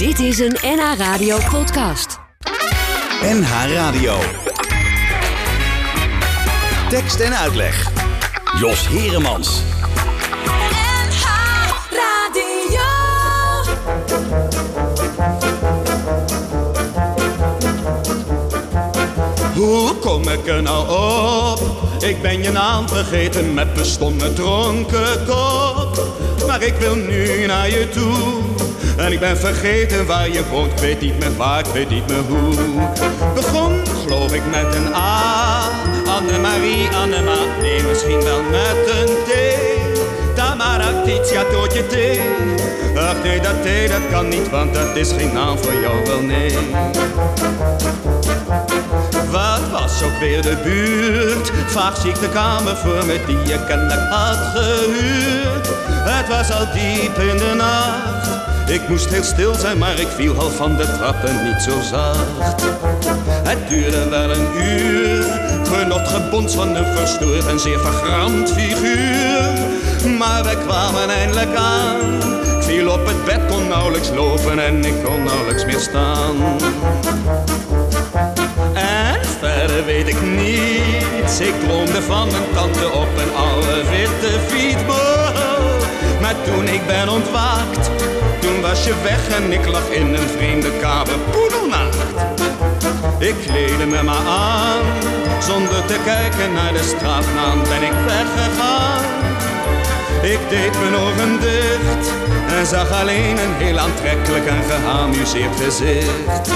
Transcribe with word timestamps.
Dit 0.00 0.18
is 0.18 0.38
een 0.38 0.56
NH 0.62 0.98
Radio 0.98 1.38
podcast. 1.50 2.18
NH 3.22 3.50
Radio. 3.74 4.16
Tekst 6.88 7.20
en 7.20 7.36
uitleg. 7.36 7.90
Jos 8.60 8.88
Heremans. 8.88 9.62
NH 10.44 11.24
Radio. 11.90 12.88
Hoe 19.54 19.94
kom 19.94 20.22
ik 20.22 20.46
er 20.46 20.62
nou 20.62 20.88
op? 20.88 21.60
Ik 22.02 22.22
ben 22.22 22.42
je 22.42 22.50
naam 22.50 22.88
vergeten 22.88 23.54
met 23.54 23.74
mijn 23.74 23.86
stomme 23.86 24.32
dronken 24.32 25.24
kop. 25.26 26.02
Maar 26.50 26.62
ik 26.62 26.74
wil 26.74 26.94
nu 26.94 27.46
naar 27.46 27.70
je 27.70 27.88
toe. 27.88 28.42
En 28.96 29.12
ik 29.12 29.20
ben 29.20 29.36
vergeten 29.38 30.06
waar 30.06 30.28
je 30.28 30.42
woont. 30.50 30.72
Ik 30.72 30.78
weet 30.78 31.00
niet 31.00 31.18
meer 31.18 31.36
waar, 31.36 31.58
ik 31.58 31.72
weet 31.72 31.90
niet 31.90 32.06
meer 32.08 32.22
hoe. 32.28 32.54
Begon 33.34 33.86
geloof 33.86 34.32
ik 34.32 34.42
met 34.50 34.74
een 34.74 34.94
A. 34.94 35.62
Annemarie, 36.06 36.88
Annema. 36.88 37.36
Nee, 37.60 37.82
misschien 37.82 38.22
wel 38.22 38.42
met 38.42 38.90
een 38.90 39.06
T. 39.06 39.30
Tamara, 40.34 41.02
Titia, 41.04 41.44
Tootje 41.44 41.86
T. 41.86 42.18
Ach 42.98 43.22
nee, 43.22 43.40
dat 43.40 43.62
T, 43.62 43.88
dat 43.88 44.10
kan 44.10 44.28
niet, 44.28 44.50
want 44.50 44.74
dat 44.74 44.96
is 44.96 45.12
geen 45.12 45.32
naam 45.32 45.58
voor 45.58 45.80
jou, 45.80 46.04
wel 46.04 46.20
nee. 46.20 46.52
Was 49.90 50.02
ook 50.02 50.18
weer 50.18 50.42
de 50.42 50.56
buurt? 50.64 51.52
Vaag 51.66 51.96
zie 52.00 52.10
ik 52.10 52.20
de 52.20 52.28
kamer 52.28 52.76
voor 52.76 53.06
me 53.06 53.20
die 53.26 53.36
je 53.36 53.64
kennelijk 53.66 54.10
had 54.10 54.38
gehuurd. 54.54 55.68
Het 55.88 56.28
was 56.28 56.52
al 56.52 56.66
diep 56.72 57.18
in 57.18 57.36
de 57.36 57.54
nacht. 57.56 58.70
Ik 58.70 58.88
moest 58.88 59.08
heel 59.08 59.22
stil 59.22 59.54
zijn, 59.54 59.78
maar 59.78 59.98
ik 59.98 60.08
viel 60.16 60.38
al 60.38 60.50
van 60.50 60.76
de 60.76 60.96
trappen 60.98 61.44
niet 61.44 61.62
zo 61.62 61.80
zacht. 61.80 62.62
Het 63.42 63.68
duurde 63.68 64.08
wel 64.08 64.30
een 64.30 64.46
uur, 64.62 65.24
genot 65.72 66.08
gebons 66.08 66.54
van 66.54 66.76
een 66.76 66.96
verstoord 66.96 67.46
en 67.46 67.60
zeer 67.60 67.80
vergramd 67.80 68.52
figuur. 68.52 69.50
Maar 70.18 70.42
we 70.42 70.56
kwamen 70.66 71.10
eindelijk 71.10 71.54
aan. 71.54 72.00
Ik 72.56 72.62
viel 72.62 72.90
op 72.90 73.06
het 73.06 73.24
bed, 73.24 73.40
kon 73.48 73.68
nauwelijks 73.68 74.10
lopen 74.10 74.58
en 74.58 74.84
ik 74.84 75.04
kon 75.04 75.22
nauwelijks 75.24 75.64
meer 75.64 75.80
staan. 75.80 76.36
Verder 79.40 79.84
weet 79.84 80.08
ik 80.08 80.22
niets. 80.22 81.40
Ik 81.40 81.54
droomde 81.60 82.02
van 82.02 82.30
mijn 82.30 82.42
tante 82.54 82.92
op 82.92 83.08
een 83.16 83.34
oude 83.34 83.88
witte 83.90 84.40
fietsbol. 84.46 85.80
Maar 86.20 86.34
toen 86.44 86.68
ik 86.68 86.86
ben 86.86 87.08
ontwaakt, 87.08 87.90
toen 88.40 88.60
was 88.60 88.84
je 88.84 88.94
weg 89.02 89.28
en 89.28 89.52
ik 89.52 89.66
lag 89.66 89.88
in 89.90 90.14
een 90.14 90.28
vreemde 90.28 90.70
kamer 90.80 91.18
poedelnaakt. 91.30 91.96
Ik 93.18 93.34
kleedde 93.46 93.86
me 93.86 94.02
maar 94.02 94.26
aan, 94.26 94.84
zonder 95.42 95.84
te 95.84 95.96
kijken 96.04 96.52
naar 96.52 96.72
de 96.72 96.82
straatnaam 96.82 97.62
ben 97.62 97.82
ik 97.82 97.96
weggegaan. 98.06 99.04
Ik 100.22 100.40
deed 100.48 100.80
mijn 100.80 100.94
ogen 100.94 101.40
dicht 101.40 102.12
en 102.48 102.66
zag 102.66 103.00
alleen 103.00 103.38
een 103.38 103.54
heel 103.54 103.78
aantrekkelijk 103.78 104.46
en 104.46 104.62
geamuseerd 104.62 105.60
gezicht 105.60 106.50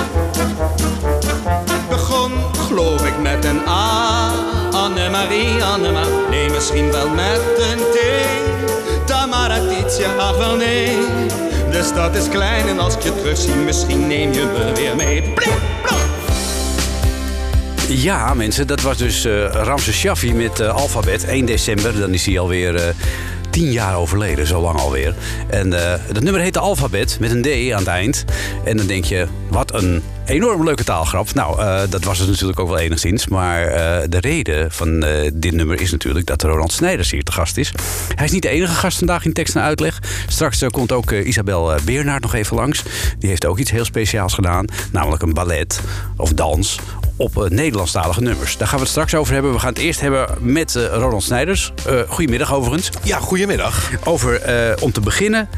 met 3.22 3.44
een 3.44 3.60
A. 3.68 4.30
Annemarie, 4.70 5.64
Annema, 5.64 6.02
nee, 6.30 6.50
misschien 6.50 6.92
wel 6.92 7.08
met 7.08 7.40
een 7.58 7.78
T. 7.78 7.98
Tamara, 9.06 9.58
ach 10.18 10.36
wel 10.36 10.56
nee. 10.56 10.96
De 11.70 11.82
stad 11.82 12.14
is 12.14 12.28
klein 12.28 12.68
en 12.68 12.78
als 12.78 12.94
ik 12.94 13.02
je 13.02 13.16
terugzie, 13.16 13.54
misschien 13.54 14.06
neem 14.06 14.32
je 14.32 14.44
me 14.44 14.72
weer 14.74 14.96
mee. 14.96 15.32
Ja, 17.88 18.34
mensen, 18.34 18.66
dat 18.66 18.80
was 18.80 18.96
dus 18.96 19.24
eh 19.24 19.44
Ramses 19.52 19.96
Shaffi 19.96 20.34
met 20.34 20.60
eh, 20.60 20.74
Alphabet. 20.74 21.24
1 21.24 21.46
december, 21.46 22.00
dan 22.00 22.14
is 22.14 22.26
hij 22.26 22.38
alweer 22.38 22.74
eh 22.74 22.94
tien 23.54 23.72
jaar 23.72 23.96
overleden, 23.96 24.46
zo 24.46 24.60
lang 24.60 24.78
alweer. 24.78 25.14
En 25.48 25.72
eh, 25.72 26.00
dat 26.12 26.22
nummer 26.22 26.42
heette 26.42 26.58
Alphabet, 26.58 27.16
met 27.20 27.30
een 27.30 27.42
D 27.42 27.72
aan 27.72 27.78
het 27.78 27.86
eind. 27.86 28.24
En 28.64 28.76
dan 28.76 28.86
denk 28.86 29.04
je, 29.04 29.26
wat 29.48 29.74
een 29.74 30.02
enorm 30.24 30.64
leuke 30.64 30.84
taalgrap. 30.84 31.34
Nou, 31.34 31.60
eh, 31.60 31.80
dat 31.90 32.04
was 32.04 32.18
het 32.18 32.28
natuurlijk 32.28 32.60
ook 32.60 32.68
wel 32.68 32.78
enigszins. 32.78 33.28
Maar 33.28 33.66
eh, 33.66 34.02
de 34.08 34.20
reden 34.20 34.72
van 34.72 35.04
dit 35.34 35.52
nummer 35.52 35.80
is 35.80 35.90
natuurlijk 35.90 36.26
dat 36.26 36.42
Ronald 36.42 36.72
Snijders 36.72 37.10
hier 37.10 37.22
te 37.22 37.32
gast 37.32 37.56
is. 37.56 37.72
Hij 38.14 38.24
is 38.24 38.32
niet 38.32 38.42
de 38.42 38.48
enige 38.48 38.74
gast 38.74 38.98
vandaag 38.98 39.24
in 39.24 39.32
tekst 39.32 39.56
en 39.56 39.62
uitleg. 39.62 40.02
Straks 40.26 40.64
komt 40.70 40.92
ook 40.92 41.12
Isabel 41.12 41.74
Beernaert 41.84 42.22
nog 42.22 42.34
even 42.34 42.56
langs. 42.56 42.82
Die 43.18 43.28
heeft 43.28 43.46
ook 43.46 43.58
iets 43.58 43.70
heel 43.70 43.84
speciaals 43.84 44.34
gedaan. 44.34 44.64
Namelijk 44.92 45.22
een 45.22 45.34
ballet 45.34 45.80
of 46.16 46.32
dans 46.32 46.78
op 47.16 47.42
eh, 47.42 47.50
Nederlandstalige 47.50 48.20
nummers. 48.20 48.56
Daar 48.56 48.66
gaan 48.68 48.76
we 48.76 48.82
het 48.82 48.92
straks 48.92 49.14
over 49.14 49.32
hebben. 49.34 49.52
We 49.52 49.58
gaan 49.58 49.72
het 49.72 49.78
eerst 49.82 50.00
hebben 50.00 50.28
met 50.40 50.76
eh, 50.76 50.86
Ronald 50.86 51.22
Snijders. 51.22 51.72
Eh 51.86 51.94
goedemiddag 52.08 52.54
overigens. 52.54 52.90
Ja, 53.02 53.18
goedemiddag. 53.18 53.90
Over, 54.04 54.42
om 54.80 54.92
te 54.92 55.00
beginnen, 55.00 55.48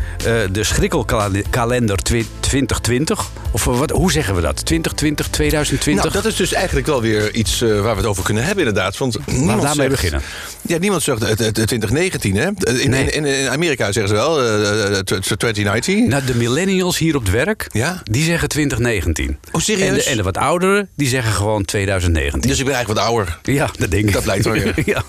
de 0.52 0.64
schrikkelkalender 0.64 1.96
twi- 1.96 2.26
2020. 2.40 3.24
Of 3.50 3.64
wat, 3.64 3.90
hoe 3.90 4.12
zeggen 4.12 4.34
we 4.34 4.40
dat? 4.40 4.64
2020, 4.64 5.28
2020? 5.28 6.04
Nou, 6.04 6.14
dat 6.22 6.32
is 6.32 6.36
dus 6.38 6.52
eigenlijk 6.52 6.86
wel 6.86 7.00
weer 7.00 7.34
iets 7.34 7.60
waar 7.60 7.82
we 7.82 7.88
het 7.88 8.04
over 8.06 8.24
kunnen 8.24 8.44
hebben, 8.44 8.66
inderdaad. 8.66 8.96
Want 8.98 9.18
niemand 9.26 9.62
daarmee 9.62 9.76
zegt- 9.88 9.90
beginnen. 9.90 10.22
Ja, 10.62 10.78
niemand 10.78 11.02
zegt 11.02 11.20
het, 11.20 11.28
het, 11.38 11.56
het 11.56 11.66
2019, 11.66 12.36
hè? 12.36 12.46
In, 12.80 12.90
Nee. 12.90 13.10
in, 13.10 13.24
in, 13.24 13.48
Amerika 13.50 13.92
zeggen 13.92 14.08
ze 14.08 14.14
wel 14.14 14.42
eh, 14.42 14.82
eh, 14.98 14.98
tw- 14.98 15.14
tw- 15.14 15.32
2019. 15.32 16.08
Nou, 16.08 16.24
de 16.24 16.34
millennials 16.34 16.98
hier 16.98 17.16
op 17.16 17.22
het 17.22 17.30
werk, 17.32 17.66
Ja? 17.72 18.00
die 18.04 18.24
zeggen 18.24 18.48
2019. 18.48 19.38
Oh, 19.52 19.60
serieus? 19.60 19.88
En 19.88 19.94
de, 19.94 20.02
en 20.04 20.16
de 20.16 20.22
wat 20.22 20.36
ouderen, 20.36 20.88
die 20.96 21.08
zeggen 21.08 21.32
gewoon 21.32 21.44
2019. 21.64 22.40
Dus 22.50 22.58
ik 22.58 22.64
ben 22.64 22.74
eigenlijk 22.74 23.04
wat 23.04 23.08
ouder. 23.16 23.38
ja, 23.42 23.68
dat 23.78 23.90
denk 23.90 24.06
ik. 24.06 24.12
Dat 24.12 24.22
blijkt 24.22 24.44
wel 24.44 24.52
weer. 24.52 24.74
ja. 24.94 25.02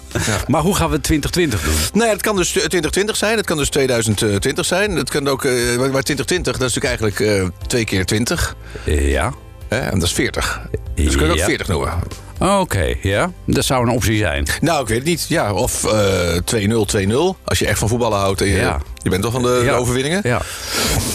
Maar 0.48 0.62
hoe 0.62 0.76
gaan 0.76 0.90
we 0.90 1.02
2020 1.02 1.62
doen? 1.64 1.74
Nou 1.94 2.06
ja, 2.06 2.12
het 2.14 2.22
kan 2.22 2.36
dus 2.36 2.50
2020 2.50 3.16
zijn, 3.16 3.38
het 3.38 3.46
kan 3.46 3.58
dus 3.58 3.70
2020 3.70 4.66
zijn. 4.66 4.96
Het 4.96 5.10
kan 5.10 5.28
ook, 5.28 5.46
eh, 5.46 5.52
maar 5.54 5.90
maar 5.92 6.04
2020, 6.04 6.58
dat 6.58 6.70
is 6.70 6.76
natuurlijk 6.76 7.02
eigenlijk 7.02 7.20
eh, 7.42 7.68
twee 7.68 7.84
keer 7.86 8.06
20. 8.06 8.56
Eh, 8.86 9.12
Ja. 9.12 9.34
Hè? 9.68 9.78
En 9.80 10.00
dat 10.00 10.08
is 10.08 10.14
40. 10.14 10.62
Dus 10.96 11.16
kun 11.16 11.26
je 11.26 11.32
ook 11.32 11.38
Ja. 11.38 11.46
40 11.46 11.68
noemen. 11.68 11.94
Oké, 12.40 12.96
ja. 13.02 13.32
Dat 13.46 13.66
zou 13.66 13.88
een 13.88 13.94
optie 13.94 14.18
zijn. 14.18 14.48
Nou, 14.62 14.82
ik 14.82 14.88
weet 14.88 14.98
het 14.98 15.08
niet. 15.08 15.26
Ja, 15.30 15.54
of 15.54 15.84
eh 15.86 16.38
2-0, 16.46 16.86
2-0. 16.86 17.36
Als 17.44 17.60
je 17.60 17.68
echt 17.68 17.80
van 17.80 17.88
voetballen 17.88 18.18
houdt 18.20 18.42
en 18.42 18.48
je, 18.48 18.56
Ja. 18.56 18.82
je 19.04 19.10
bent 19.10 19.22
toch 19.24 19.32
van 19.32 19.42
de, 19.42 19.58
de 19.60 19.66
Ja. 19.66 19.74
overwinningen. 19.76 20.20
Ja. 20.24 20.42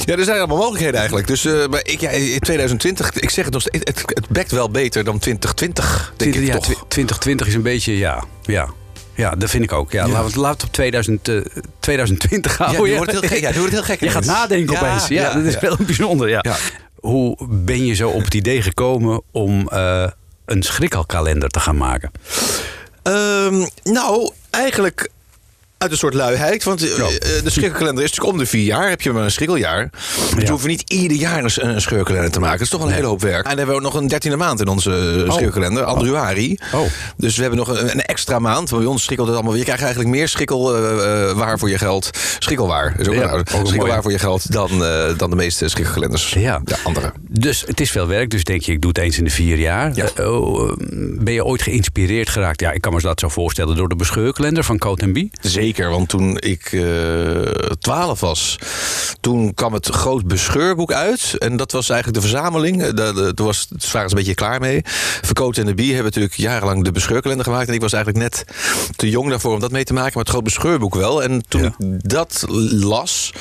Ja, 0.04 0.16
er 0.16 0.24
zijn 0.24 0.38
allemaal 0.38 0.56
mogelijkheden 0.56 0.94
eigenlijk. 0.96 1.26
Dus 1.26 1.44
eh, 1.44 1.66
maar 1.70 1.80
ik, 1.84 2.00
ja, 2.00 2.10
in 2.10 2.38
2020, 2.40 3.10
ik 3.12 3.30
zeg 3.30 3.44
het 3.44 3.52
nog 3.52 3.62
steeds, 3.62 3.78
het, 3.84 4.02
het 4.06 4.28
bekt 4.28 4.50
wel 4.50 4.70
beter 4.70 5.04
dan 5.04 5.18
2020, 5.18 6.12
denk 6.16 6.32
20, 6.32 6.40
ik 6.42 6.46
ja, 6.46 6.54
toch. 6.54 6.64
tw- 6.64 6.88
2020 6.88 7.46
is 7.46 7.54
een 7.54 7.62
beetje, 7.62 7.98
ja. 7.98 8.24
Ja, 8.42 8.68
ja 9.14 9.30
dat 9.30 9.50
vind 9.50 9.62
ik 9.64 9.72
ook. 9.72 9.92
Ja, 9.92 10.00
Ja. 10.00 10.06
Laten 10.08 10.20
we 10.20 10.26
het 10.30 10.36
laten 10.36 10.60
we 10.60 10.66
op 10.66 10.72
2000, 10.72 11.28
eh, 11.28 11.36
2020 11.80 12.58
Ja, 12.58 12.64
houden. 12.64 12.86
nu 12.90 12.96
wordt 12.96 13.12
het 13.12 13.20
heel 13.20 13.28
gek. 13.30 13.40
Ja, 13.40 13.50
nu 13.50 13.58
wordt 13.58 13.74
het 13.76 13.84
heel 13.86 13.94
gek. 13.96 14.00
Je 14.04 14.10
gaat 14.10 14.24
nadenken 14.24 14.76
opeens. 14.76 15.08
Ja, 15.08 15.34
dat 15.34 15.44
is 15.44 15.52
ja. 15.54 15.60
wel 15.60 15.76
bijzonder. 15.86 16.28
Ja. 16.28 16.38
Ja. 16.42 16.56
Hoe 16.94 17.46
ben 17.48 17.86
je 17.86 17.94
zo 17.94 18.08
op 18.08 18.24
het 18.24 18.34
idee 18.34 18.62
gekomen 18.62 19.22
om 19.32 19.68
eh, 19.68 20.04
een 20.44 20.62
schrikkelkalender 20.62 21.48
te 21.48 21.60
gaan 21.60 21.76
maken? 21.76 22.10
Ehm, 23.02 23.66
nou, 23.82 24.32
eigenlijk 24.50 25.08
uit 25.82 25.90
een 25.90 25.96
soort 25.96 26.14
luiheid. 26.14 26.64
Want 26.64 26.82
eh, 26.82 26.90
eh, 26.98 27.44
de 27.44 27.50
schrikkelkalender 27.50 28.04
is 28.04 28.10
natuurlijk 28.10 28.32
om 28.34 28.38
de 28.38 28.46
vier 28.46 28.64
jaar. 28.64 28.88
Heb 28.88 29.00
je 29.00 29.12
maar 29.12 29.24
een 29.24 29.30
schrikkeljaar. 29.30 29.90
Dus 30.34 30.42
we 30.44 30.50
hoeven 30.50 30.68
niet 30.68 30.90
ieder 30.90 31.16
jaar 31.16 31.38
een, 31.44 31.50
een 31.54 31.80
schrikkelkalender 31.80 32.30
te 32.30 32.40
maken. 32.40 32.56
Dat 32.58 32.66
is 32.66 32.72
toch 32.72 32.80
wel 32.80 32.88
een 32.88 32.94
hele 32.94 33.06
hoop 33.06 33.20
werk. 33.20 33.42
En 33.44 33.48
dan 33.48 33.56
hebben 33.58 33.74
we 33.74 33.80
ook 33.86 33.92
nog 33.92 33.94
een 34.02 34.08
dertiende 34.08 34.36
maand 34.36 34.60
in 34.60 34.68
onze 34.68 34.90
uh, 34.90 35.30
schrikkelkalender. 35.32 35.84
Andruari. 35.84 36.58
Oh. 36.74 36.80
Dus 37.16 37.34
we 37.36 37.40
hebben 37.42 37.58
nog 37.58 37.68
een, 37.68 37.90
een 37.90 38.02
extra 38.02 38.38
maand. 38.38 38.70
Maar 38.70 38.80
bij 38.80 38.88
ons 38.88 39.02
schikkelt 39.02 39.28
het 39.28 39.36
allemaal. 39.36 39.54
Je 39.56 39.62
krijgt 39.64 39.82
eigenlijk 39.82 40.10
meer 40.14 40.28
schrikkelwaar 40.28 41.58
voor 41.58 41.70
je 41.70 41.78
geld. 41.78 42.10
Schrikkelwaar. 42.38 42.94
Is 42.98 43.08
ook, 43.08 43.14
Ja, 43.14 43.22
een- 43.22 43.30
ook 43.30 43.50
een 43.50 43.66
schrikkelwaar 43.66 44.02
voor 44.02 44.10
je 44.12 44.18
geld 44.18 44.52
dan, 44.52 44.84
eh, 44.84 45.04
dan 45.16 45.30
de 45.30 45.36
meeste 45.36 45.68
schrikkelkalenders. 45.68 46.32
Ja. 46.32 46.60
De 46.64 46.76
andere. 46.84 47.12
Dus 47.30 47.64
het 47.66 47.80
is 47.80 47.90
veel 47.90 48.06
werk, 48.06 48.30
dus 48.30 48.44
denk 48.44 48.62
je, 48.62 48.72
ik 48.72 48.80
doe 48.80 48.90
het 48.90 48.98
eens 48.98 49.18
in 49.18 49.24
de 49.24 49.30
vier 49.30 49.58
jaar. 49.58 49.90
Ja. 49.94 50.08
Eh, 50.14 50.42
oh, 50.42 50.70
eh, 50.70 50.76
ben 51.18 51.32
je 51.34 51.44
ooit 51.44 51.62
geïnspireerd 51.62 52.28
geraakt? 52.28 52.60
Ja, 52.60 52.70
ik 52.70 52.80
kan 52.80 52.92
me 52.94 53.00
dat 53.00 53.20
zo 53.20 53.28
voorstellen 53.28 53.76
door 53.76 53.88
de 53.88 53.96
bescheurkalender 53.96 54.64
van 54.64 54.78
Coat. 54.78 55.00
Zeker, 55.40 55.71
want 55.78 56.08
toen 56.08 56.36
ik 56.38 56.76
twaalf 57.78 58.20
was, 58.20 58.58
toen 59.20 59.54
kwam 59.54 59.72
het 59.72 59.88
groot 59.88 60.26
bescheurboek 60.26 60.92
uit. 60.92 61.34
En 61.38 61.56
dat 61.56 61.72
was 61.72 61.90
eigenlijk 61.90 62.22
de 62.22 62.28
verzameling. 62.28 62.82
Eh, 62.82 62.86
de- 62.88 63.12
de- 63.14 63.32
Toen 63.34 63.46
was, 63.46 63.66
het 63.68 63.90
waren 63.92 64.08
ze 64.10 64.16
een 64.16 64.20
beetje 64.22 64.34
klaar 64.34 64.60
mee. 64.60 64.80
Verkoot 65.22 65.56
en 65.56 65.66
de 65.66 65.74
Bie 65.74 65.86
hebben 65.86 66.04
natuurlijk 66.04 66.34
jarenlang 66.34 66.84
de 66.84 66.92
bescheurkalender 66.92 67.44
gemaakt. 67.46 67.68
En 67.68 67.74
ik 67.74 67.80
was 67.80 67.92
eigenlijk 67.92 68.24
net 68.24 68.44
te 68.96 69.10
jong 69.10 69.28
daarvoor 69.28 69.54
om 69.54 69.60
dat 69.60 69.70
mee 69.70 69.84
te 69.84 69.92
maken. 69.92 70.10
Maar 70.14 70.22
het 70.22 70.30
groot 70.32 70.44
bescheurboek 70.44 70.94
wel. 70.94 71.22
En 71.22 71.42
toen 71.48 71.62
Ja. 71.62 71.66
ik 71.78 72.08
dat 72.10 72.44
las, 72.70 73.32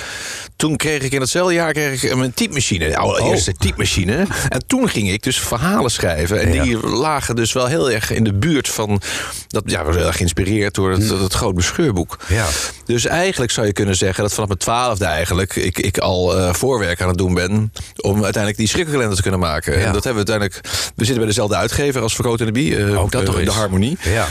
toen 0.62 0.76
kreeg 0.78 1.02
ik 1.04 1.12
in 1.12 1.22
hetzelfde 1.22 1.54
jaar 1.54 1.74
kreeg 1.74 2.04
ik 2.04 2.12
een 2.12 2.34
typemachine. 2.34 2.88
De 2.90 2.98
allereerste 2.98 3.54
typemachine. 3.54 4.26
En 4.50 4.68
toen 4.68 4.90
ging 4.90 5.12
ik 5.12 5.24
dus 5.24 5.40
verhalen 5.40 5.92
schrijven. 5.92 6.42
En 6.42 6.54
Ja. 6.54 6.64
die 6.64 6.88
lagen 6.88 7.36
dus 7.36 7.54
wel 7.54 7.66
heel 7.66 7.92
erg 7.92 8.12
in 8.12 8.24
de 8.24 8.34
buurt 8.34 8.68
van... 8.70 9.02
Dat, 9.48 9.64
ja, 9.66 9.78
we 9.78 9.84
waren 9.84 9.98
heel 9.98 10.08
erg 10.08 10.16
geïnspireerd 10.16 10.74
door 10.74 10.92
het, 10.92 11.10
het 11.10 11.34
groot 11.34 11.56
bescheurboek. 11.56 12.18
Ja. 12.28 12.46
Dus 12.86 13.06
eigenlijk 13.06 13.52
zou 13.52 13.68
je 13.68 13.74
kunnen 13.74 13.96
zeggen 13.96 14.24
dat 14.24 14.34
vanaf 14.34 14.48
mijn 14.48 14.60
twaalfde 14.60 15.06
eigenlijk... 15.06 15.56
ik, 15.56 15.78
ik 15.80 15.98
al 15.98 16.38
eh, 16.38 16.54
voorwerk 16.54 17.02
aan 17.02 17.08
het 17.08 17.18
doen 17.18 17.34
ben... 17.34 17.74
om 17.98 18.14
uiteindelijk 18.14 18.58
die 18.58 18.68
schrikkelkalender 18.68 19.16
te 19.16 19.22
kunnen 19.22 19.40
maken. 19.40 19.80
Ja. 19.80 19.86
En 19.86 19.94
dat 19.94 20.04
hebben 20.04 20.26
we 20.26 20.32
uiteindelijk... 20.32 20.68
We 20.96 21.04
zitten 21.06 21.18
bij 21.18 21.26
dezelfde 21.26 21.56
uitgever 21.56 22.02
als 22.02 22.16
Verkoot 22.16 22.40
en 22.40 22.46
de 22.46 22.52
Bie. 22.52 22.78
eh, 22.78 23.02
Ook 23.02 23.12
dat 23.12 23.22
eh, 23.22 23.28
toch 23.28 23.36
De 23.36 23.42
eens. 23.42 23.56
Harmonie. 23.56 23.98
Ja. 24.04 24.28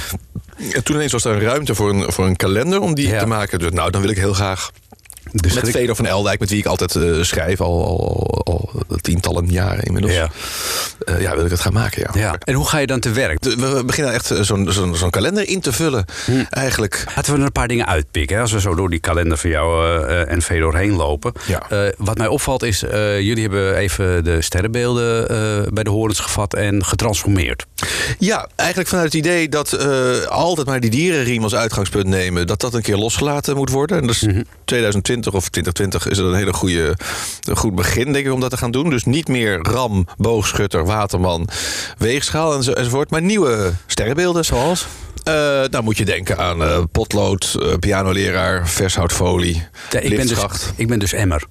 En 0.73 0.85
toen 0.85 0.97
ineens 0.97 1.13
was 1.13 1.25
er 1.25 1.33
een 1.33 1.41
ruimte 1.41 1.75
voor 1.75 1.91
een, 1.91 2.13
voor 2.13 2.27
een 2.27 2.37
kalender 2.37 2.81
om 2.81 2.95
die 2.95 3.09
Ja. 3.09 3.19
te 3.21 3.27
maken. 3.27 3.59
Dus 3.59 3.71
nou, 3.71 3.91
dan 3.91 4.01
wil 4.01 4.11
ik 4.11 4.17
heel 4.17 4.35
graag 4.35 4.71
Dus 5.33 5.55
met 5.55 5.71
Fedor 5.71 5.97
van 5.97 6.07
Eldijk, 6.07 6.41
met 6.41 6.51
wie 6.51 6.59
ik 6.59 6.67
altijd 6.67 6.97
eh, 6.97 7.23
schrijf, 7.23 7.61
al, 7.61 7.85
al, 7.87 8.43
al 8.45 8.83
tientallen 9.01 9.47
jaren 9.47 9.83
inmiddels. 9.85 10.13
Ja. 10.15 10.29
Eh, 11.05 11.21
ja, 11.21 11.35
wil 11.37 11.45
ik 11.45 11.51
het 11.51 11.61
gaan 11.61 11.73
maken, 11.73 12.03
ja. 12.13 12.21
Ja. 12.21 12.35
En 12.45 12.55
hoe 12.55 12.69
ga 12.69 12.79
je 12.79 12.87
dan 12.87 13.01
te 13.01 13.11
werk? 13.11 13.41
De- 13.43 13.57
We 13.57 13.85
beginnen 13.85 14.13
echt 14.13 14.31
eh, 14.31 14.41
zo'n 14.41 14.73
zo'n 14.73 14.97
zo'n 14.97 15.11
kalender 15.11 15.49
in 15.49 15.61
te 15.61 15.73
vullen, 15.73 16.05
Hm. 16.25 16.43
eigenlijk. 16.51 17.05
Laten 17.17 17.33
we 17.33 17.39
er 17.39 17.45
een 17.45 17.53
paar 17.53 17.69
dingen 17.69 17.87
uitpikken. 17.87 18.37
Hè? 18.37 18.43
Als 18.43 18.53
we 18.53 18.61
zo 18.61 18.75
door 18.75 18.91
die 18.91 18.99
kalender 19.01 19.39
van 19.39 19.51
jou 19.51 19.87
eh, 20.07 20.31
en 20.33 20.43
Fedor 20.43 20.77
heen 20.77 20.93
lopen. 20.93 21.33
Ja. 21.47 21.93
Wat 21.99 22.19
mij 22.19 22.27
opvalt 22.27 22.63
is, 22.63 22.81
jullie 23.21 23.41
hebben 23.43 23.77
even 23.77 24.25
de 24.25 24.43
sterrenbeelden 24.43 25.27
bij 25.75 25.85
de 25.85 25.91
horens 25.91 26.21
gevat 26.21 26.55
en 26.55 26.85
getransformeerd. 26.85 27.67
Ja, 28.19 28.49
eigenlijk 28.57 28.89
vanuit 28.89 29.07
het 29.13 29.23
idee 29.27 29.49
dat 29.49 29.79
altijd 30.29 30.67
maar 30.67 30.81
die 30.81 30.91
dierenriem 30.91 31.43
als 31.43 31.55
uitgangspunt 31.55 32.07
nemen, 32.07 32.47
dat 32.47 32.61
dat 32.61 32.75
een 32.75 32.83
keer 32.83 32.97
losgelaten 32.97 33.57
moet 33.57 33.71
worden. 33.71 34.01
En 34.01 34.07
dus 34.07 34.21
Mhm. 34.23 34.43
2020 34.65 35.20
of 35.27 35.49
2020 35.49 36.09
is 36.09 36.17
het 36.17 36.27
een 36.27 36.35
hele 36.35 36.53
goede, 36.53 36.97
een 37.41 37.57
goed 37.57 37.75
begin, 37.75 38.13
denk 38.13 38.27
ik, 38.27 38.33
om 38.33 38.41
dat 38.41 38.51
te 38.51 38.57
gaan 38.57 38.71
doen. 38.71 38.91
Dus 38.91 39.05
niet 39.05 39.29
meer 39.29 39.59
ram, 39.63 40.07
boogschutter, 40.17 40.85
waterman, 40.85 41.49
weegschaal 41.99 42.55
enzo, 42.55 42.73
enzovoort, 42.73 43.11
maar 43.11 43.23
nieuwe 43.23 43.73
sterrenbeelden. 43.87 44.45
Zoals? 44.45 44.87
nou 45.71 45.83
moet 45.83 45.97
je 45.97 46.05
denken 46.05 46.39
aan 46.39 46.63
eh, 46.63 46.83
potlood, 46.93 47.57
eh, 47.61 47.75
pianoleraar, 47.79 48.69
vershoutfolie, 48.69 49.67
Ja, 49.91 50.01
ik, 50.01 50.17
ben 50.17 50.27
dus, 50.27 50.39
ik 50.77 50.89
ben 50.89 50.99
dus 50.99 51.13
Emmer. 51.13 51.45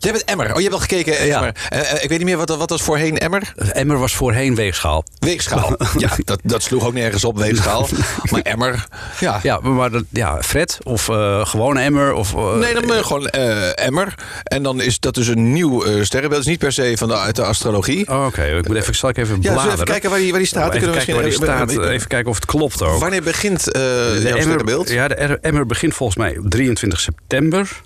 Jij 0.00 0.12
bent 0.12 0.24
Emmer. 0.24 0.46
Oh, 0.50 0.54
je 0.56 0.62
hebt 0.62 0.74
al 0.74 0.80
gekeken. 0.80 1.18
eh, 1.18 1.26
Ja. 1.26 1.34
Emmer. 1.36 1.54
Eh, 1.68 1.80
eh, 1.92 2.02
ik 2.02 2.08
weet 2.08 2.18
niet 2.18 2.26
meer, 2.26 2.36
wat, 2.36 2.48
wat 2.56 2.70
was 2.70 2.82
voorheen 2.82 3.18
Emmer? 3.18 3.52
Emmer 3.72 3.98
was 3.98 4.14
voorheen 4.14 4.54
weegschaal. 4.54 5.04
Weegschaal. 5.18 5.76
ja, 5.98 6.10
dat, 6.24 6.40
dat 6.42 6.62
sloeg 6.62 6.84
ook 6.86 6.92
nergens 6.92 7.24
op, 7.24 7.38
weegschaal. 7.38 7.88
Maar 8.30 8.40
Emmer, 8.42 8.86
ja. 9.20 9.40
Ja, 9.42 9.60
maar 9.60 9.90
dat, 9.90 10.04
ja, 10.08 10.42
Fred 10.42 10.78
of 10.82 11.08
eh 11.08 11.46
gewoon 11.46 11.78
Emmer. 11.78 12.12
Of, 12.12 12.34
eh, 12.34 12.54
Nee, 12.54 12.74
dan 12.74 12.86
ben 12.86 12.96
je 12.96 13.04
gewoon 13.04 13.26
eh, 13.28 13.86
Emmer. 13.86 14.14
En 14.44 14.62
dan 14.62 14.80
is 14.80 15.00
dat 15.00 15.14
dus 15.14 15.26
een 15.26 15.52
nieuw 15.52 15.84
eh 15.84 16.02
sterrenbeeld. 16.02 16.44
Het 16.44 16.44
is 16.44 16.46
niet 16.46 16.58
per 16.58 16.72
se 16.72 16.92
van 16.96 17.08
de, 17.08 17.16
uit 17.16 17.36
de 17.36 17.44
astrologie. 17.44 18.08
Oh, 18.08 18.26
Oké, 18.26 18.42
ik 18.44 18.68
moet 18.68 18.76
even, 18.76 18.94
zal 18.94 19.08
ik 19.08 19.16
even 19.16 19.40
bladeren? 19.40 19.60
zullen 19.60 19.66
we 19.66 19.72
even 19.74 19.84
kijken 19.86 20.10
waar 20.10 20.18
die, 20.18 20.30
waar 20.30 20.38
die 20.38 20.48
staat? 20.48 20.72
Dan 20.72 20.76
even 20.76 20.80
kunnen 20.80 20.98
we 20.98 21.04
kijken 21.04 21.22
waar 21.22 21.30
die 21.30 21.38
misschien 21.40 21.66
staat. 21.66 21.84
even- 21.84 21.94
Even 21.94 22.08
kijken 22.08 22.30
of 22.30 22.34
het 22.36 22.44
klopt 22.46 22.82
ook. 22.82 23.00
Wanneer 23.00 23.22
begint 23.22 23.72
eh 23.72 23.80
De 23.82 24.18
jouw 24.22 24.28
Emmer, 24.28 24.40
sterrenbeeld? 24.42 24.90
ja, 24.90 25.08
de 25.08 25.14
Er- 25.14 25.38
Emmer 25.40 25.66
begint 25.66 25.94
volgens 25.94 26.18
mij 26.18 26.38
op 26.38 26.50
23 26.50 27.00
september. 27.00 27.80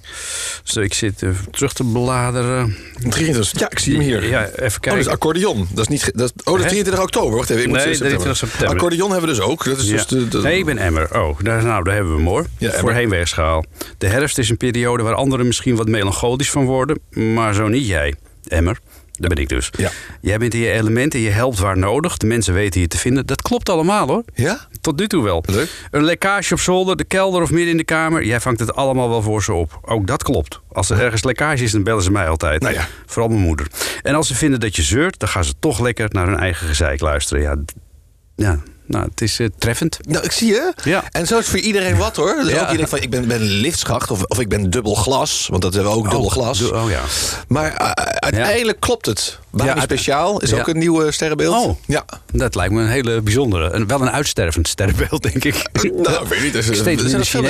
Dus 0.65 0.77
ik 0.77 0.95
zit 0.95 1.23
terug 1.51 1.73
te 1.73 1.83
bladeren. 1.85 2.03
23. 2.05 3.61
Ja, 3.61 3.71
ik 3.71 3.79
zie 3.79 3.93
hem 3.95 4.03
hier. 4.03 4.29
Ja, 4.29 4.43
even 4.45 4.55
Oh, 4.55 4.61
dat 4.63 4.81
kijken. 4.81 5.01
is 5.01 5.09
accordeon. 5.09 5.69
Dat 5.73 5.81
is 5.85 5.89
niet. 5.89 6.11
Dat, 6.15 6.33
oh, 6.37 6.45
dat 6.45 6.55
is 6.57 6.63
Hè? 6.63 6.69
23 6.69 7.03
oktober. 7.03 7.37
Wacht 7.37 7.51
even. 7.51 7.63
Ik 7.63 7.69
moet 7.69 7.77
Nee, 7.77 7.87
september. 7.95 8.19
23 8.19 8.49
september. 8.49 8.77
Accordeon 8.77 9.11
hebben 9.11 9.29
we 9.29 9.35
dus 9.35 9.45
ook. 9.45 9.65
Dat 9.65 9.79
is 9.79 9.85
Ja. 9.89 9.93
dus 9.97 10.07
de, 10.07 10.29
de- 10.29 10.39
Nee, 10.41 10.59
ik 10.59 10.65
ben 10.65 10.79
Emmer. 10.79 11.19
Oh, 11.21 11.39
daar, 11.43 11.65
nou, 11.65 11.85
daar 11.85 11.95
hebben 11.95 12.13
we 12.13 12.19
hem 12.19 12.29
hoor. 12.29 12.47
Ja. 12.59 12.73
Voorheen 12.73 13.09
weegschaal. 13.09 13.65
De 13.99 14.07
herfst 14.07 14.39
is 14.39 14.49
een 14.51 14.57
periode 14.57 15.03
waar 15.03 15.15
anderen 15.15 15.47
misschien 15.47 15.77
wat 15.77 15.89
melancholisch 15.89 16.51
van 16.51 16.65
worden. 16.65 16.99
Maar 17.11 17.55
zo 17.55 17.69
niet 17.69 17.87
jij, 17.87 18.15
Emmer. 18.49 18.79
Dat 19.19 19.35
ben 19.35 19.43
ik 19.43 19.49
dus. 19.49 19.71
Ja. 19.77 19.91
Jij 20.21 20.39
bent 20.39 20.55
in 20.55 20.61
je 20.61 20.71
elementen, 20.71 21.21
je 21.21 21.31
helpt 21.31 21.59
waar 21.59 21.79
nodig. 21.79 22.17
De 22.17 22.27
mensen 22.27 22.55
weten 22.55 22.81
je 22.81 22.87
te 22.87 22.99
vinden. 22.99 23.27
Dat 23.27 23.43
klopt 23.43 23.69
allemaal 23.69 24.07
hoor. 24.07 24.25
Ja? 24.35 24.67
Tot 24.81 24.99
nu 24.99 25.07
toe 25.07 25.23
wel. 25.23 25.45
Leuk. 25.47 25.71
Een 25.91 26.05
lekkage 26.05 26.55
op 26.55 26.61
zolder, 26.61 26.97
de 26.97 27.05
kelder 27.05 27.43
of 27.43 27.51
midden 27.51 27.71
in 27.71 27.77
de 27.77 27.85
kamer. 27.85 28.25
Jij 28.25 28.41
vangt 28.41 28.61
het 28.61 28.75
allemaal 28.75 29.09
wel 29.09 29.23
voor 29.23 29.43
ze 29.43 29.53
op. 29.53 29.79
Ook 29.83 30.07
dat 30.07 30.23
klopt. 30.23 30.61
Als 30.73 30.91
er 30.91 31.01
ergens 31.01 31.25
lekkage 31.25 31.63
is, 31.63 31.73
dan 31.73 31.83
bellen 31.83 32.03
ze 32.03 32.11
mij 32.11 32.29
altijd. 32.29 32.63
Nou 32.63 32.75
ja. 32.75 32.87
Vooral 33.07 33.29
mijn 33.29 33.43
moeder. 33.43 33.67
En 34.03 34.15
als 34.15 34.27
ze 34.27 34.35
vinden 34.35 34.61
dat 34.61 34.77
je 34.77 34.83
zeurt, 34.83 35.19
dan 35.19 35.29
gaan 35.29 35.45
ze 35.45 35.55
toch 35.59 35.81
lekker 35.81 36.09
naar 36.11 36.27
hun 36.27 36.39
eigen 36.39 36.67
gezeik 36.67 37.01
luisteren. 37.01 37.43
Ja, 37.43 37.57
ja 38.37 38.63
nou, 38.87 39.05
het 39.11 39.21
is 39.21 39.39
eh, 39.39 39.47
treffend. 39.59 39.99
Nou, 40.09 40.25
ik 40.25 40.33
zie 40.33 40.49
je. 40.49 40.73
Ja. 40.85 41.05
En 41.11 41.27
zo 41.27 41.39
is 41.39 41.47
voor 41.47 41.59
iedereen 41.59 41.97
wat 41.97 42.17
hoor. 42.17 42.37
Dus 42.43 42.53
Ja. 42.53 42.63
ook 42.63 42.77
denkt 42.77 42.91
van 42.91 43.01
ik 43.01 43.11
ben, 43.11 43.29
ben 43.29 43.41
liftschacht 43.41 44.11
of, 44.11 44.23
of 44.23 44.41
ik 44.41 44.49
ben 44.49 44.71
dubbel 44.71 44.95
glas. 44.95 45.47
Want 45.51 45.63
dat 45.63 45.75
hebben 45.75 45.93
we 45.93 45.99
ook 45.99 46.11
dubbel 46.11 46.29
glas. 46.29 46.71
Oh 46.71 46.91
ja. 46.91 47.01
Maar 47.49 47.73
uh, 47.81 47.91
uiteindelijk 48.15 48.81
klopt 48.81 49.07
het. 49.07 49.39
Bami 49.51 49.81
Speciaal 49.81 50.41
is 50.41 50.53
ook 50.55 50.69
een 50.69 50.79
nieuw 50.79 51.03
eh, 51.05 51.11
sterrenbeeld. 51.13 51.65
Oh. 51.67 51.77
Ja. 51.87 52.05
Dat 52.33 52.55
lijkt 52.55 52.73
me 52.73 52.81
een 52.83 52.89
hele 52.89 53.21
bijzondere. 53.21 53.71
En 53.71 53.87
wel 53.87 54.01
een 54.01 54.11
uitstervend 54.11 54.69
sterrenbeeld, 54.69 55.23
denk 55.23 55.45
ik. 55.45 55.69
Nou, 55.83 56.29
weet 56.29 56.43
niet. 56.43 56.53
Dus, 56.53 56.67
Steeds 56.79 57.03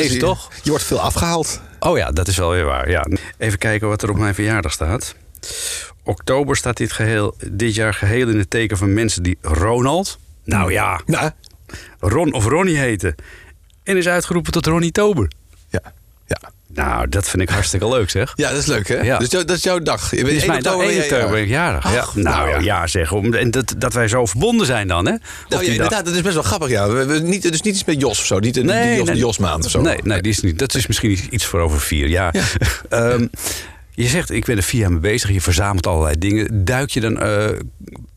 die- 0.08 0.18
toch? 0.18 0.50
Je 0.62 0.70
wordt 0.70 0.84
veel 0.84 1.00
afgehaald. 1.00 1.60
Oh 1.80 1.98
ja, 1.98 2.10
dat 2.10 2.28
is 2.28 2.36
wel 2.36 2.50
weer 2.50 2.64
waar. 2.64 2.90
Ja. 2.90 3.06
Even 3.38 3.58
kijken 3.58 3.88
wat 3.88 4.02
er 4.02 4.10
op 4.10 4.16
mijn 4.16 4.34
verjaardag 4.34 4.72
staat. 4.72 5.14
Oktober 6.04 6.56
staat 6.56 6.76
dit, 6.76 6.92
geheel, 6.92 7.34
dit 7.50 7.74
jaar 7.74 7.94
geheel 7.94 8.28
in 8.28 8.38
het 8.38 8.50
teken 8.50 8.76
van 8.76 8.92
mensen 8.92 9.22
die 9.22 9.38
Ronald, 9.40 10.18
nou 10.44 10.72
ja, 10.72 11.00
Nou, 11.06 11.30
Ron 11.98 12.32
of 12.32 12.44
Ronnie 12.44 12.76
heten. 12.76 13.14
En 13.82 13.96
is 13.96 14.08
uitgeroepen 14.08 14.52
tot 14.52 14.66
Ronnie 14.66 14.92
Tober. 14.92 15.30
ja. 15.70 15.80
Ja. 16.26 16.52
Nou, 16.74 17.08
dat 17.08 17.28
vind 17.28 17.42
ik 17.42 17.48
hartstikke 17.48 17.88
leuk 17.88 18.10
zeg. 18.10 18.32
ja, 18.34 18.50
dat 18.50 18.58
is 18.58 18.66
leuk 18.66 18.88
hè? 18.88 19.00
Ja. 19.00 19.18
Dus 19.18 19.28
dat 19.28 19.50
is 19.50 19.62
jouw 19.62 19.78
dag. 19.78 20.10
Je 20.10 20.16
bent 20.16 20.28
is 20.28 20.42
1 20.42 20.50
mijn 20.50 20.62
dag, 20.62 20.72
oktober 20.72 20.94
1 20.94 21.00
ben 21.00 21.08
jij 21.08 21.16
oktober 21.16 21.36
ben 21.36 21.44
ik 21.44 21.50
jarig. 21.50 21.92
Ja. 21.92 22.06
Nou 22.14 22.22
nou 22.22 22.48
ja, 22.48 22.54
ja. 22.54 22.60
ja 22.60 22.86
zeg. 22.86 23.12
En 23.12 23.50
dat, 23.50 23.74
dat 23.78 23.92
wij 23.92 24.08
zo 24.08 24.26
verbonden 24.26 24.66
zijn 24.66 24.88
dan, 24.88 25.06
hè? 25.06 25.14
Nou, 25.48 25.64
ja, 25.64 25.72
inderdaad, 25.72 26.04
dat 26.04 26.14
is 26.14 26.20
best 26.22 26.34
wel 26.34 26.42
grappig. 26.42 26.68
Ja. 26.68 26.88
We, 26.88 27.04
we, 27.04 27.18
niet, 27.18 27.42
dus 27.42 27.62
niet 27.62 27.74
iets 27.74 27.84
met 27.84 28.00
Jos 28.00 28.18
of 28.18 28.26
zo. 28.26 28.38
Niet, 28.38 28.54
die 28.54 28.94
Jos, 28.94 29.10
Jos 29.12 29.38
maand 29.38 29.64
of 29.64 29.70
zo. 29.70 29.80
Nee, 29.80 29.98
nee 30.02 30.22
die 30.22 30.32
is 30.32 30.40
niet, 30.40 30.58
dat 30.58 30.74
is 30.74 30.86
misschien 30.86 31.18
iets 31.30 31.44
voor 31.44 31.60
over 31.60 31.80
vier 31.80 32.06
jaar. 32.06 32.34
Ehm, 32.88 33.26
je 33.90 34.08
zegt, 34.08 34.30
ik 34.30 34.44
ben 34.44 34.56
er 34.56 34.62
vier 34.62 34.80
jaar 34.80 34.90
mee 34.92 35.00
bezig. 35.00 35.30
Je 35.30 35.40
verzamelt 35.40 35.86
allerlei 35.86 36.18
dingen. 36.18 36.64
Duik 36.64 36.90
je 36.90 37.00
dan, 37.00 37.18
eh, 37.18 37.48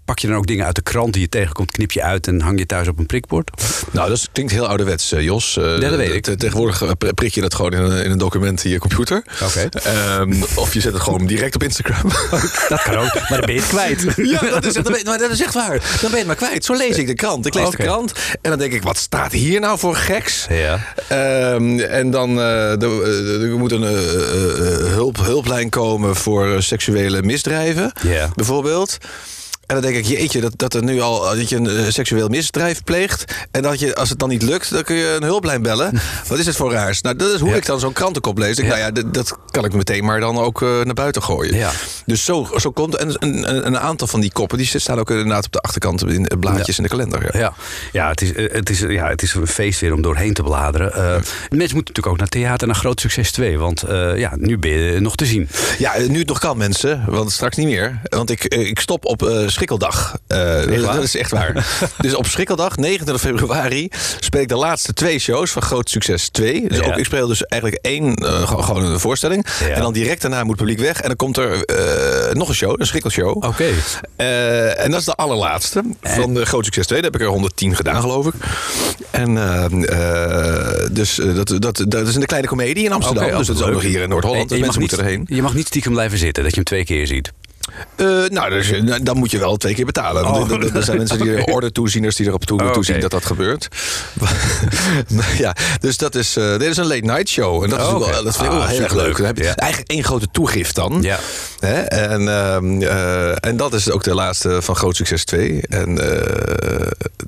pak 0.07 0.19
je 0.19 0.27
dan 0.27 0.35
ook 0.35 0.47
dingen 0.47 0.65
uit 0.65 0.75
de 0.75 0.81
krant 0.81 1.13
die 1.13 1.21
je 1.21 1.29
tegenkomt, 1.29 1.71
knip 1.71 1.91
je 1.91 2.03
uit 2.03 2.27
en 2.27 2.41
hang 2.41 2.59
je 2.59 2.65
thuis 2.65 2.87
op 2.87 2.99
een 2.99 3.05
prikbord? 3.05 3.49
Nou, 3.91 4.09
dat 4.09 4.29
klinkt 4.31 4.51
heel 4.51 4.67
ouderwets, 4.67 5.11
eh, 5.11 5.21
Jos. 5.21 5.57
Eh, 5.57 5.63
dat 5.79 5.95
weet 5.95 6.13
ik. 6.13 6.23
te- 6.23 6.35
Tegenwoordig 6.35 6.81
eh, 6.81 6.89
pr- 6.97 7.13
prik 7.13 7.33
je 7.33 7.41
dat 7.41 7.53
gewoon 7.55 7.73
in 7.73 7.79
een, 7.81 8.03
in 8.03 8.11
een 8.11 8.17
document 8.17 8.63
in 8.63 8.69
je 8.71 8.79
computer. 8.79 9.23
Oké. 9.43 9.69
Ehm, 9.83 10.33
of 10.55 10.73
je 10.73 10.79
zet 10.79 10.93
het 10.93 11.01
gewoon 11.01 11.25
direct 11.25 11.55
op 11.55 11.63
Instagram. 11.63 12.11
Dat 12.69 12.81
kan 12.81 12.95
ook, 12.97 13.13
maar 13.13 13.27
dan 13.29 13.39
ben 13.45 13.53
je 13.53 13.59
het 13.59 13.69
kwijt. 13.69 14.05
Ja, 14.31 14.39
dat 14.59 14.65
is, 14.65 15.03
maar 15.03 15.17
dat 15.17 15.31
is 15.31 15.41
echt 15.41 15.53
waar. 15.53 15.77
Dan 15.77 15.99
ben 16.01 16.09
je 16.09 16.17
het 16.17 16.25
maar 16.27 16.35
kwijt. 16.35 16.65
Zo 16.65 16.73
lees 16.73 16.97
ik 16.97 17.07
de 17.07 17.13
krant. 17.13 17.45
Ik 17.45 17.53
lees 17.53 17.69
de 17.69 17.77
krant 17.77 18.11
en 18.41 18.49
dan 18.49 18.59
denk 18.59 18.73
ik, 18.73 18.83
wat 18.83 18.97
staat 18.97 19.31
hier 19.31 19.59
nou 19.59 19.79
voor 19.79 19.95
geks? 19.95 20.45
Ja. 20.49 20.79
Ehm, 21.07 21.79
en 21.79 22.11
dan 22.11 22.37
er, 22.39 23.57
moet 23.57 23.71
een 23.71 23.81
hulp, 24.91 25.17
hulplijn 25.17 25.69
komen 25.69 26.15
voor 26.15 26.63
seksuele 26.63 27.21
misdrijven, 27.23 27.91
bijvoorbeeld. 28.35 28.97
En 29.67 29.75
dan 29.75 29.81
denk 29.91 29.95
ik, 29.95 30.05
jeetje, 30.05 30.41
dat, 30.41 30.53
dat 30.55 30.73
er 30.73 30.83
nu 30.83 31.01
al 31.01 31.21
dat 31.35 31.49
je 31.49 31.55
een 31.55 31.67
eh, 31.69 31.85
seksueel 31.87 32.27
misdrijf 32.27 32.83
pleegt. 32.83 33.33
En 33.51 33.61
dat 33.61 33.79
je, 33.79 33.95
als 33.95 34.09
het 34.09 34.19
dan 34.19 34.29
niet 34.29 34.41
lukt, 34.41 34.71
dan 34.71 34.83
kun 34.83 34.95
je 34.95 35.15
een 35.15 35.23
hulplijn 35.23 35.61
bellen. 35.61 35.99
Wat 36.27 36.37
is 36.39 36.45
het 36.45 36.55
voor 36.55 36.71
raars? 36.71 37.01
Nou, 37.01 37.15
dat 37.15 37.33
is 37.33 37.39
hoe 37.39 37.49
Ja. 37.49 37.55
ik 37.55 37.65
dan 37.65 37.79
zo'n 37.79 37.93
krantenkop 37.93 38.37
lees. 38.37 38.57
Ik, 38.57 38.63
Ja. 38.63 38.69
Nou 38.69 38.79
ja, 38.81 38.91
dat, 38.91 39.13
dat 39.13 39.37
kan 39.51 39.65
ik 39.65 39.73
meteen 39.73 40.05
maar 40.05 40.19
dan 40.19 40.37
ook 40.37 40.61
eh, 40.61 40.81
naar 40.83 40.93
buiten 40.93 41.23
gooien. 41.23 41.55
Ja. 41.55 41.71
Dus 42.05 42.25
zo, 42.25 42.49
zo 42.57 42.71
komt 42.71 42.95
en 42.95 43.15
een, 43.19 43.65
een, 43.67 43.79
aantal 43.79 44.07
van 44.07 44.19
die 44.19 44.31
koppen 44.31 44.57
die 44.57 44.67
staan 44.79 44.99
ook 44.99 45.09
inderdaad 45.09 45.45
op 45.45 45.51
de 45.51 45.59
achterkant 45.59 46.07
in 46.07 46.27
blaadjes 46.39 46.77
in 46.77 46.83
de 46.83 46.89
kalender. 46.89 47.37
Ja. 47.37 47.39
Ja, 47.39 47.53
ja, 47.91 48.09
het, 48.09 48.21
is, 48.21 48.33
eh, 48.33 48.53
het, 48.53 48.69
is, 48.69 48.79
ja 48.79 49.07
het 49.07 49.21
is 49.21 49.33
een 49.33 49.47
feest 49.47 49.79
weer 49.79 49.93
om 49.93 50.01
doorheen 50.01 50.33
te 50.33 50.43
bladeren. 50.43 50.93
Eh, 50.93 51.01
Mensen 51.49 51.75
moeten 51.75 51.75
natuurlijk 51.75 52.07
ook 52.07 52.17
naar 52.17 52.27
theater, 52.27 52.67
naar 52.67 52.75
Groot 52.75 52.99
Succes 52.99 53.31
2. 53.31 53.57
Want 53.59 53.83
eh, 53.83 54.17
ja, 54.17 54.31
nu 54.35 54.57
ben 54.57 54.71
je 54.71 54.99
nog 54.99 55.15
te 55.15 55.25
zien. 55.25 55.49
Ja, 55.77 55.93
nu 56.07 56.19
het 56.19 56.27
nog 56.27 56.39
kan, 56.39 56.57
mensen. 56.57 57.03
Want 57.07 57.31
straks 57.31 57.55
niet 57.57 57.67
meer. 57.67 57.99
Want 58.03 58.29
ik, 58.29 58.43
eh, 58.43 58.67
ik 58.67 58.79
stop 58.79 59.05
op 59.05 59.23
eh 59.27 59.47
Schrikkeldag. 59.57 60.17
Eh, 60.27 60.81
dat 60.93 61.03
is 61.03 61.15
echt 61.15 61.31
waar. 61.31 61.67
dus 61.97 62.15
op 62.15 62.25
Schrikkeldag, 62.27 62.75
29 62.75 63.21
februari, 63.29 63.89
speel 64.19 64.41
ik 64.41 64.47
de 64.47 64.55
laatste 64.55 64.93
twee 64.93 65.19
shows 65.19 65.51
van 65.51 65.61
Groot 65.61 65.89
Succes 65.89 66.29
2. 66.29 66.67
Dus 66.67 66.77
Ja. 66.77 66.85
ook, 66.85 66.97
ik 66.97 67.05
speel 67.05 67.27
dus 67.27 67.45
eigenlijk 67.45 67.85
één, 67.85 68.15
eh, 68.15 68.47
gewoon- 68.47 68.83
een 68.83 68.99
voorstelling. 68.99 69.45
Ja. 69.59 69.67
En 69.67 69.81
dan 69.81 69.93
direct 69.93 70.21
daarna 70.21 70.39
moet 70.43 70.59
het 70.59 70.67
publiek 70.67 70.79
weg. 70.79 71.01
En 71.01 71.07
dan 71.07 71.15
komt 71.15 71.37
er 71.37 71.63
eh, 71.65 72.33
nog 72.35 72.49
een 72.49 72.55
show, 72.55 72.79
een 72.79 72.85
Schrikkelshow. 72.87 73.43
Oké. 73.43 73.69
En 74.75 74.91
dat 74.91 74.99
is 74.99 75.05
de 75.05 75.15
allerlaatste 75.15 75.83
van 76.01 76.33
de 76.33 76.45
Groot 76.45 76.63
Succes 76.65 76.85
2. 76.87 77.01
Daar 77.01 77.11
heb 77.11 77.19
ik 77.21 77.25
er 77.27 77.33
110 77.33 77.75
gedaan, 77.75 78.01
geloof 78.01 78.25
ik. 78.25 78.33
En 79.11 79.33
dus 80.91 81.15
dat, 81.15 81.55
dat, 81.59 81.85
dat 81.87 82.07
is 82.07 82.15
een 82.15 82.25
kleine 82.25 82.47
komedie 82.47 82.85
in 82.85 82.91
Amsterdam. 82.91 83.37
Dus 83.37 83.47
dat 83.47 83.55
is 83.55 83.61
ook 83.61 83.71
nog 83.71 83.81
hier 83.81 84.01
in 84.01 84.09
Noord-Holland. 84.09 84.49
Mensen 84.49 84.79
moeten 84.79 84.97
niet, 84.97 85.05
erheen. 85.07 85.25
Je 85.29 85.41
mag 85.41 85.53
niet 85.53 85.67
stiekem 85.67 85.91
blijven 85.91 86.17
zitten, 86.17 86.43
dat 86.43 86.51
je 86.51 86.57
hem 86.57 86.65
twee 86.65 86.85
keer 86.85 87.07
ziet. 87.07 87.31
Eh, 87.95 88.05
nou, 88.29 88.49
dus, 88.49 88.71
dan 89.01 89.17
moet 89.17 89.31
je 89.31 89.37
wel 89.39 89.57
twee 89.57 89.73
keer 89.73 89.85
betalen. 89.85 90.23
Want 90.23 90.51
er- 90.75 90.83
zijn 90.83 90.97
mensen 90.97 91.19
die 91.19 91.33
er 91.35 91.43
ordertoezieners 91.55 92.15
die 92.15 92.25
erop 92.27 92.45
toe, 92.45 92.63
Oh, 92.63 92.71
toezien 92.71 92.93
oké. 92.95 93.01
dat 93.01 93.11
dat 93.11 93.25
gebeurt. 93.25 93.67
ja, 95.37 95.55
dus 95.79 95.97
dat 95.97 96.15
is, 96.15 96.35
eh, 96.37 96.51
dit 96.51 96.61
is 96.69 96.77
een 96.77 96.85
late 96.87 97.05
night 97.05 97.29
show. 97.29 97.63
En 97.63 97.69
dat, 97.69 97.79
is 97.79 97.85
Oh, 97.85 98.09
wel, 98.09 98.23
dat 98.23 98.35
vind 98.37 98.45
ik 98.45 98.51
Ah, 98.51 98.57
wel 98.57 98.67
heel 98.67 98.81
erg 98.81 98.93
leuk. 98.93 99.17
Dan 99.17 99.25
heb 99.25 99.37
je 99.37 99.43
Ja. 99.43 99.55
eigenlijk 99.55 99.91
één 99.91 100.03
grote 100.03 100.27
toegift 100.31 100.75
dan. 100.75 101.01
Ja. 101.01 101.19
Hè? 101.59 101.81
En, 101.81 102.27
ehm, 102.29 102.81
eh, 102.81 103.45
en 103.45 103.57
dat 103.57 103.73
is 103.73 103.91
ook 103.91 104.03
de 104.03 104.13
laatste 104.13 104.61
van 104.61 104.75
Groot 104.75 104.95
Succes 104.95 105.25
2. 105.25 105.61
En 105.69 105.95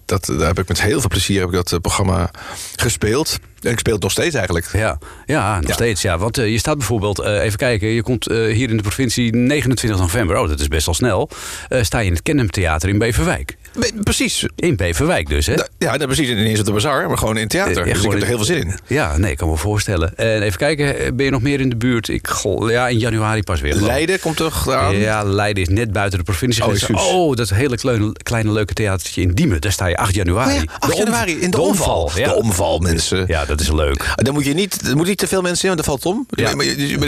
dat, 0.05 0.25
daar 0.25 0.47
heb 0.47 0.59
ik 0.59 0.67
met 0.67 0.81
heel 0.81 0.99
veel 0.99 1.09
plezier 1.09 1.39
heb 1.39 1.49
ik 1.53 1.55
dat 1.69 1.81
programma 1.81 2.31
gespeeld. 2.75 3.37
Ik 3.61 3.79
speel 3.79 3.93
het 3.93 4.01
nog 4.03 4.11
steeds 4.11 4.35
eigenlijk. 4.35 4.69
Ja, 4.73 4.97
ja 5.25 5.59
nog 5.59 5.67
Ja. 5.67 5.73
steeds. 5.73 6.01
Ja. 6.01 6.17
Want 6.17 6.37
eh, 6.37 6.51
je 6.51 6.57
staat 6.57 6.77
bijvoorbeeld, 6.77 7.19
eh, 7.19 7.43
even 7.43 7.57
kijken, 7.57 7.87
je 7.87 8.01
komt 8.03 8.27
eh, 8.27 8.37
hier 8.37 8.69
in 8.69 8.75
de 8.77 8.81
provincie 8.83 9.35
29 9.35 9.99
november, 9.99 10.37
oh 10.37 10.47
dat 10.47 10.59
is 10.59 10.67
best 10.67 10.85
wel 10.85 10.95
snel, 10.95 11.29
sta 11.81 11.99
je 11.99 12.05
in 12.05 12.13
het 12.13 12.21
Kennem 12.21 12.49
Theater 12.49 12.89
in 12.89 12.97
Beverwijk. 12.97 13.57
Precies. 14.03 14.45
In 14.55 14.75
Beverwijk 14.75 15.29
dus, 15.29 15.45
hè? 15.45 15.53
Ja, 15.77 15.97
dat 15.97 16.07
precies. 16.07 16.27
Niet 16.27 16.37
eens 16.37 16.59
op 16.59 16.65
de 16.65 16.71
bazaar, 16.71 17.07
maar 17.07 17.17
gewoon 17.17 17.37
in 17.37 17.47
theater. 17.47 17.87
Ja, 17.87 17.93
dus 17.93 18.03
ik 18.03 18.11
heb 18.11 18.21
er 18.21 18.27
heel 18.27 18.35
veel 18.35 18.45
zin 18.45 18.57
in. 18.57 18.73
Ja, 18.87 19.17
nee, 19.17 19.31
ik 19.31 19.37
kan 19.37 19.49
me 19.49 19.57
voorstellen. 19.57 20.17
En 20.17 20.41
even 20.41 20.57
kijken, 20.57 20.97
eh, 20.99 21.11
ben 21.13 21.25
je 21.25 21.31
nog 21.31 21.41
meer 21.41 21.59
in 21.59 21.69
de 21.69 21.75
buurt? 21.75 22.07
Ik, 22.07 22.27
goh, 22.27 22.69
ja, 22.71 22.87
in 22.87 22.97
januari 22.99 23.43
pas 23.43 23.61
weer. 23.61 23.75
Leiden 23.75 24.19
komt 24.19 24.35
toch 24.37 24.69
aan? 24.69 24.95
Ja, 24.97 25.23
Leiden 25.23 25.63
is 25.63 25.69
net 25.69 25.91
buiten 25.91 26.19
de 26.19 26.25
provincie. 26.25 26.63
Oh, 26.65 26.71
excuus. 26.71 27.01
oh, 27.11 27.35
dat 27.35 27.49
hele 27.49 27.77
kleine, 27.77 28.11
kleine 28.23 28.51
leuke 28.51 28.73
theatertje 28.73 29.21
in 29.21 29.31
Diemen. 29.33 29.61
Daar 29.61 29.71
sta 29.71 29.85
je 29.87 29.97
8 29.97 30.15
januari. 30.15 30.49
Oh 30.55 30.55
ja, 30.63 30.71
8 30.79 30.91
De 30.91 30.97
om- 30.97 30.99
januari 31.03 31.39
in 31.39 31.51
de, 31.51 31.61
omval. 31.61 32.11
Ja. 32.15 32.27
De 32.27 32.35
omval, 32.35 32.79
mensen. 32.79 33.23
ja, 33.27 33.45
dat 33.45 33.59
is 33.61 33.71
leuk. 33.71 34.13
Dan 34.15 34.33
moet 34.33 34.45
je 34.45 34.53
niet, 34.53 34.87
er 34.87 34.95
moet 34.95 35.07
niet 35.07 35.17
te 35.17 35.27
veel 35.27 35.41
mensen 35.41 35.69
in, 35.69 35.75
want 35.75 35.85
dat 35.87 35.99
valt 36.01 36.15
om. 36.15 36.25
Ja. 36.29 36.55
Maar 36.55 36.65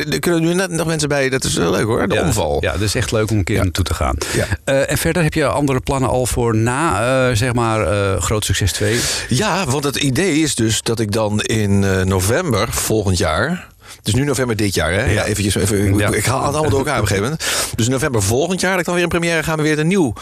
er 0.10 0.20
kunnen 0.20 0.42
nu 0.42 0.54
net 0.54 0.70
nog 0.72 0.88
mensen 0.88 1.10
bij. 1.10 1.30
Dat 1.30 1.44
is 1.44 1.54
wel 1.54 1.72
leuk 1.72 1.86
hoor, 1.86 2.08
de 2.08 2.22
omval. 2.22 2.58
Ja, 2.62 2.72
dat 2.72 2.82
is 2.82 2.96
echt 2.96 3.12
leuk 3.12 3.32
om 3.32 3.38
een 3.38 3.44
keer 3.44 3.58
naartoe 3.64 3.84
te 3.86 3.94
gaan. 3.94 4.16
Eh, 4.64 4.92
en 4.92 4.98
verder 4.98 5.24
heb 5.24 5.34
je 5.34 5.46
andere 5.46 5.80
plannen 5.80 6.10
al 6.10 6.26
voor 6.26 6.51
na, 6.56 7.02
eh, 7.30 7.36
zeg 7.36 7.54
maar, 7.54 7.88
eh, 7.88 8.22
Groot 8.22 8.46
Succes 8.46 8.72
2? 8.72 9.00
Ja, 9.30 9.66
want 9.66 9.84
het 9.84 9.96
idee 9.96 10.42
is 10.42 10.56
dus 10.56 10.82
dat 10.82 11.00
ik 11.00 11.12
dan 11.12 11.42
in 11.42 11.84
eh, 11.84 12.02
november 12.02 12.68
volgend 12.72 13.18
jaar. 13.18 13.68
Dus 14.04 14.14
nu 14.14 14.24
november 14.24 14.56
dit 14.56 14.74
jaar, 14.74 14.92
hè? 14.94 15.12
Ja, 15.12 15.26
eventjes, 15.26 15.56
even, 15.56 15.86
ik- 15.88 16.00
Ja. 16.00 16.10
ik 16.14 16.26
haal 16.26 16.44
het 16.46 16.52
allemaal 16.54 16.70
door 16.70 16.80
elkaar 16.80 16.96
op 16.96 17.02
een 17.02 17.08
gegeven 17.08 17.30
moment. 17.30 17.76
Dus 17.76 17.88
november 17.88 18.24
volgend 18.24 18.62
jaar, 18.62 18.72
dat 18.72 18.80
ik 18.80 18.86
dan 18.86 18.94
weer 18.94 19.04
in 19.04 19.10
première 19.10 19.44
gaan 19.44 19.58
we 19.58 19.64
weer 19.64 19.80
een 19.80 19.88
nieuw 19.88 20.14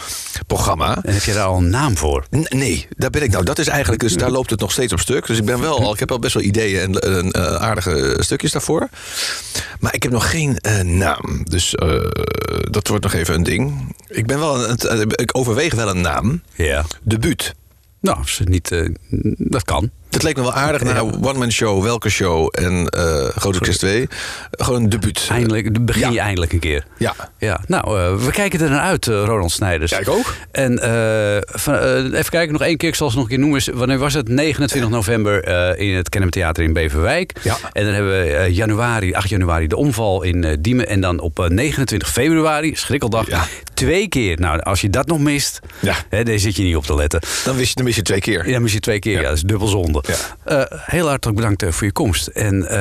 programma. 0.46 0.98
En 1.02 1.12
heb 1.12 1.22
je 1.22 1.32
daar 1.32 1.44
al 1.46 1.56
een 1.56 1.68
naam 1.70 1.96
voor? 1.96 2.24
N- 2.36 2.46
Nee, 2.56 2.86
daar 2.96 3.10
ben 3.10 3.22
ik 3.22 3.30
nou. 3.30 3.44
Dat 3.44 3.58
is 3.58 3.68
eigenlijk, 3.68 4.02
dus 4.02 4.14
daar 4.16 4.30
loopt 4.30 4.50
het 4.50 4.60
nog 4.60 4.72
steeds 4.72 4.92
op 4.92 5.00
stuk. 5.00 5.26
Dus 5.26 5.38
ik 5.38 5.44
ben 5.44 5.60
wel 5.60 5.78
al, 5.80 5.92
ik 5.92 5.98
heb 5.98 6.10
al 6.10 6.18
best 6.18 6.34
wel 6.34 6.42
ideeën 6.42 6.80
en 7.00 7.30
eh, 7.30 7.54
aardige 7.54 8.16
stukjes 8.18 8.52
daarvoor. 8.52 8.88
Maar 9.80 9.94
ik 9.94 10.02
heb 10.02 10.12
nog 10.12 10.30
geen 10.30 10.56
eh, 10.58 10.80
naam. 10.80 11.44
Dus 11.44 11.74
eh, 11.74 11.88
dat 12.70 12.88
wordt 12.88 13.02
nog 13.04 13.12
even 13.12 13.34
een 13.34 13.42
ding. 13.42 13.94
Ik 14.08 14.26
ben 14.26 14.38
wel, 14.38 14.64
een, 14.64 14.70
het- 14.70 15.20
ik 15.20 15.36
overweeg 15.38 15.74
wel 15.74 15.88
een 15.88 16.00
naam. 16.00 16.42
Ja. 16.54 16.84
Debuut. 17.02 17.54
Nou, 18.00 18.18
niet, 18.44 18.70
dat 19.36 19.64
kan. 19.64 19.90
Dat 20.10 20.22
leek 20.22 20.36
me 20.36 20.42
wel 20.42 20.52
aardig 20.52 20.82
na 20.82 21.00
One 21.00 21.38
Man 21.38 21.52
Show, 21.52 21.82
Welke 21.82 22.08
Show 22.08 22.48
en 22.50 22.86
eh 22.88 23.24
Groot 23.36 23.54
Succes 23.54 23.78
2. 23.78 24.08
Gewoon 24.50 24.82
een 24.82 24.88
debuut. 24.88 25.26
Eindelijk, 25.30 25.84
begin 25.84 26.02
Ja. 26.02 26.10
je 26.10 26.20
eindelijk 26.20 26.52
een 26.52 26.58
keer. 26.58 26.84
Ja. 26.96 27.14
Ja, 27.38 27.60
nou, 27.66 27.98
eh, 28.00 28.14
we 28.24 28.30
kijken 28.30 28.60
er 28.60 28.70
naar 28.70 28.80
uit, 28.80 29.06
eh, 29.06 29.22
Ronald 29.24 29.50
Snijders. 29.50 29.92
Ik 29.92 30.08
ook. 30.08 30.34
En 30.52 30.78
van, 31.46 31.74
even 32.14 32.30
kijken, 32.30 32.52
nog 32.52 32.62
één 32.62 32.76
keer, 32.76 32.88
ik 32.88 32.94
zal 32.94 33.10
ze 33.10 33.14
nog 33.14 33.24
een 33.24 33.30
keer 33.30 33.38
noemen. 33.38 33.58
Is- 33.58 33.68
Wanneer 33.72 33.98
was 33.98 34.14
het? 34.14 34.28
29 34.28 34.90
november 34.90 35.48
in 35.78 35.94
het 35.94 36.08
Kennem 36.08 36.30
Theater 36.30 36.64
in 36.64 36.72
Beverwijk. 36.72 37.32
Ja. 37.42 37.56
En 37.72 37.84
dan 37.84 37.94
hebben 37.94 38.12
we 38.12 38.48
januari, 38.54 39.12
8 39.14 39.28
januari 39.28 39.66
de 39.66 39.76
omval 39.76 40.22
in 40.22 40.56
Diemen. 40.60 40.88
En 40.88 41.00
dan 41.00 41.20
op 41.20 41.38
eh, 41.40 41.46
29 41.48 42.10
februari, 42.10 42.74
schrikkeldag, 42.76 43.26
Ja. 43.28 43.46
twee 43.74 44.08
keer. 44.08 44.38
Nou, 44.40 44.60
als 44.60 44.80
je 44.80 44.90
dat 44.90 45.06
nog 45.06 45.18
mist, 45.18 45.60
Ja. 45.80 45.94
hè, 46.08 46.22
daar 46.24 46.38
zit 46.38 46.56
je 46.56 46.62
niet 46.62 46.76
op 46.76 46.84
te 46.86 46.94
letten. 46.94 47.20
Dan, 47.44 47.56
wist 47.56 47.68
je, 47.68 47.74
dan 47.74 47.84
mis 47.84 47.96
je 47.96 48.02
twee 48.02 48.20
keer. 48.20 48.46
Ja, 48.46 48.52
dan 48.52 48.62
mis 48.62 48.72
je 48.72 48.80
twee 48.80 48.98
keer. 48.98 49.12
Ja, 49.12 49.20
Ja. 49.20 49.28
dat 49.28 49.36
is 49.36 49.42
dubbel 49.42 49.66
zonde. 49.68 49.99
Ja. 50.06 50.14
Eh, 50.44 50.78
heel 50.78 51.08
hartelijk 51.08 51.38
bedankt 51.38 51.62
eh, 51.62 51.70
voor 51.70 51.86
je 51.86 51.92
komst. 51.92 52.26
En 52.26 52.68
eh, 52.68 52.76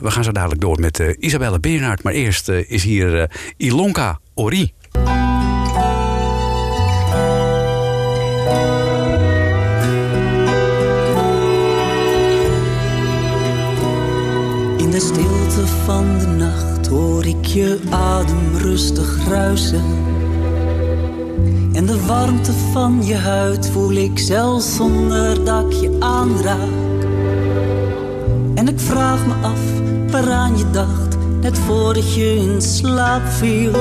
we 0.00 0.10
gaan 0.10 0.24
zo 0.24 0.32
dadelijk 0.32 0.60
door 0.60 0.80
met 0.80 1.00
eh, 1.00 1.08
Isabelle 1.18 1.60
Bernhard. 1.60 2.02
Maar 2.02 2.12
eerst 2.12 2.48
is 2.48 2.82
hier 2.84 3.20
eh, 3.20 3.28
Ilonka 3.56 4.18
Ori. 4.34 4.72
In 14.76 14.90
de 14.90 15.00
stilte 15.00 15.66
van 15.84 16.18
de 16.18 16.26
nacht 16.26 16.86
hoor 16.86 17.26
ik 17.26 17.44
je 17.44 17.78
adem 17.90 18.56
rustig 18.56 19.26
ruisen. 19.28 19.84
En 21.76 21.86
de 21.86 22.06
warmte 22.06 22.52
van 22.72 23.04
je 23.04 23.14
huid 23.14 23.68
voel 23.68 23.90
ik 23.90 24.18
zelfs 24.18 24.76
zonder 24.76 25.44
dat 25.44 25.80
je 25.80 25.96
aanraak. 25.98 27.04
En 28.54 28.68
ik 28.68 28.80
vraag 28.80 29.26
me 29.26 29.32
af 29.42 29.60
waaraan 30.10 30.58
je 30.58 30.70
dacht, 30.70 31.16
net 31.40 31.58
voordat 31.58 32.14
je 32.14 32.34
in 32.34 32.62
slaap 32.62 33.26
viel. 33.26 33.74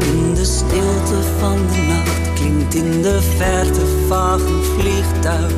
In 0.00 0.34
de 0.34 0.44
stilte 0.44 1.22
van 1.38 1.56
de 1.72 1.86
nacht 1.88 2.32
klinkt 2.34 2.74
in 2.74 3.02
de 3.02 3.20
verte 3.36 3.86
vaag 4.08 4.40
een 4.40 4.62
vliegtuig 4.62 5.52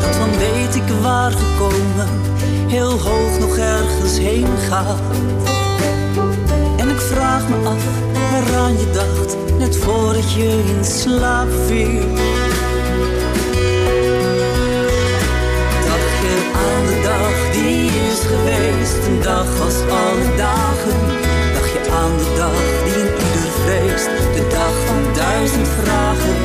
dat 0.00 0.16
van 0.16 0.38
weet 0.38 0.74
ik 0.74 1.02
waar 1.02 1.32
gekomen, 1.32 2.08
heel 2.66 3.00
hoog 3.00 3.38
nog 3.38 3.56
ergens 3.56 4.18
heen 4.18 4.46
gaat. 4.68 5.55
Vraag 7.36 7.48
me 7.48 7.68
af 7.68 7.84
waaraan 8.12 8.78
je 8.78 8.90
dacht, 8.92 9.36
net 9.58 9.76
voordat 9.76 10.32
je 10.32 10.62
in 10.76 10.84
slaap 10.84 11.48
viel. 11.66 12.08
Dacht 15.88 16.14
je 16.24 16.36
aan 16.66 16.84
de 16.90 17.00
dag 17.02 17.52
die 17.52 17.86
is 17.86 18.20
geweest, 18.20 19.06
een 19.06 19.20
dag 19.22 19.60
als 19.60 19.74
alle 19.74 20.36
dagen. 20.36 20.98
Dacht 21.54 21.72
je 21.76 21.90
aan 22.00 22.16
de 22.18 22.28
dag 22.36 22.60
die 22.84 22.94
in 23.04 23.10
ieder 23.26 23.50
vreest, 23.64 24.10
de 24.36 24.46
dag 24.50 24.74
van 24.86 25.02
duizend 25.14 25.68
vragen. 25.68 26.36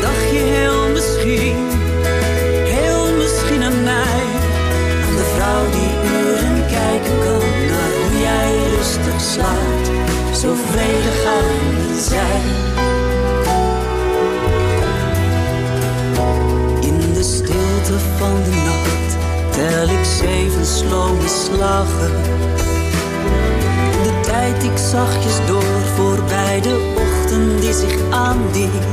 Dacht 0.00 0.30
je 0.32 0.38
heel 0.38 0.88
misschien 0.92 1.56
Heel 2.76 3.16
misschien 3.16 3.62
aan 3.62 3.82
mij, 3.82 4.22
aan 5.06 5.16
de 5.20 5.26
vrouw 5.34 5.64
die 5.76 5.92
uren 6.18 6.66
kijken 6.66 7.18
kan 7.24 7.48
naar 7.70 7.92
hoe 7.98 8.20
jij 8.20 8.50
rustig 8.76 9.20
slaapt, 9.20 9.69
zo 10.40 10.54
vredig 10.70 11.24
aan 11.24 12.00
zijn. 12.00 12.42
In 16.80 17.12
de 17.12 17.22
stilte 17.22 17.98
van 18.18 18.34
de 18.44 18.62
nacht 18.64 19.16
tel 19.50 19.88
ik 19.88 20.04
zeven 20.04 20.66
slome 20.66 21.28
slagen. 21.28 22.12
De 24.02 24.20
tijd 24.22 24.62
ik 24.62 24.78
zachtjes 24.90 25.46
door 25.46 25.80
voorbij 25.96 26.60
de 26.60 26.94
ochtend 26.96 27.60
die 27.60 27.72
zich 27.72 28.10
aandient. 28.10 28.84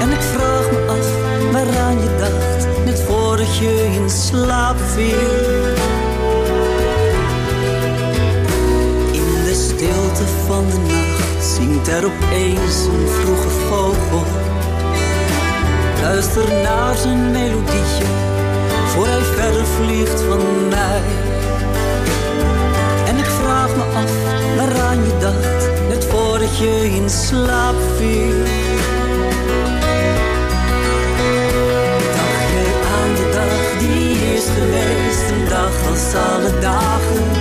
En 0.00 0.10
ik 0.10 0.20
vraag 0.20 0.70
me 0.70 0.86
af 0.88 1.26
waaraan 1.52 2.00
je 2.00 2.16
dacht, 2.18 2.84
net 2.84 3.02
voordat 3.02 3.56
je 3.56 3.90
in 3.94 4.10
slaap 4.10 4.76
viel. 4.94 5.95
Van 10.24 10.64
de 10.70 10.78
nacht 10.78 11.44
zingt 11.44 11.88
er 11.88 12.04
opeens 12.04 12.84
een 12.84 13.08
vroege 13.08 13.48
vogel. 13.48 14.24
Luister 16.02 16.52
naar 16.62 16.96
zijn 16.96 17.30
melodietje, 17.30 18.04
voor 18.86 19.06
hij 19.06 19.20
verder 19.20 19.66
vliegt 19.66 20.20
van 20.20 20.68
mij. 20.68 21.00
En 23.06 23.16
ik 23.18 23.24
vraag 23.24 23.76
me 23.76 23.82
af 23.82 24.12
waaraan 24.56 24.96
je 24.96 25.16
dacht, 25.20 25.88
net 25.88 26.04
voordat 26.04 26.58
je 26.58 26.90
in 26.94 27.10
slaap 27.10 27.76
viel. 27.96 28.44
Dacht 32.16 32.48
je 32.52 32.66
aan 32.96 33.14
de 33.14 33.30
dag 33.32 33.78
die 33.78 34.34
is 34.34 34.44
geweest, 34.44 35.30
een 35.30 35.48
dag 35.48 35.88
als 35.90 36.14
alle 36.14 36.58
dagen. 36.60 37.35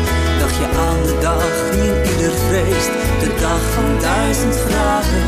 De 3.25 3.35
dag 3.41 3.61
van 3.73 3.99
duizend 3.99 4.55
vragen. 4.55 5.23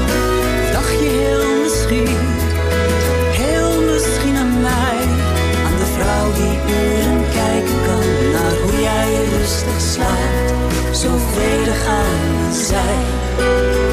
Dacht 0.71 0.99
je 0.99 1.09
heel 1.19 1.61
misschien, 1.61 2.17
heel 3.41 3.81
misschien 3.91 4.35
aan 4.35 4.61
mij, 4.61 4.99
aan 5.65 5.77
de 5.83 5.89
vrouw 5.95 6.27
die 6.39 6.57
uren 6.75 7.21
kijken 7.39 7.77
kan 7.87 8.31
naar 8.31 8.55
hoe 8.63 8.81
jij 8.81 9.09
rustig 9.37 9.81
slaapt, 9.93 10.97
zo 10.97 11.09
vredig 11.33 11.85
aan 11.85 12.53
zij. 12.53 13.86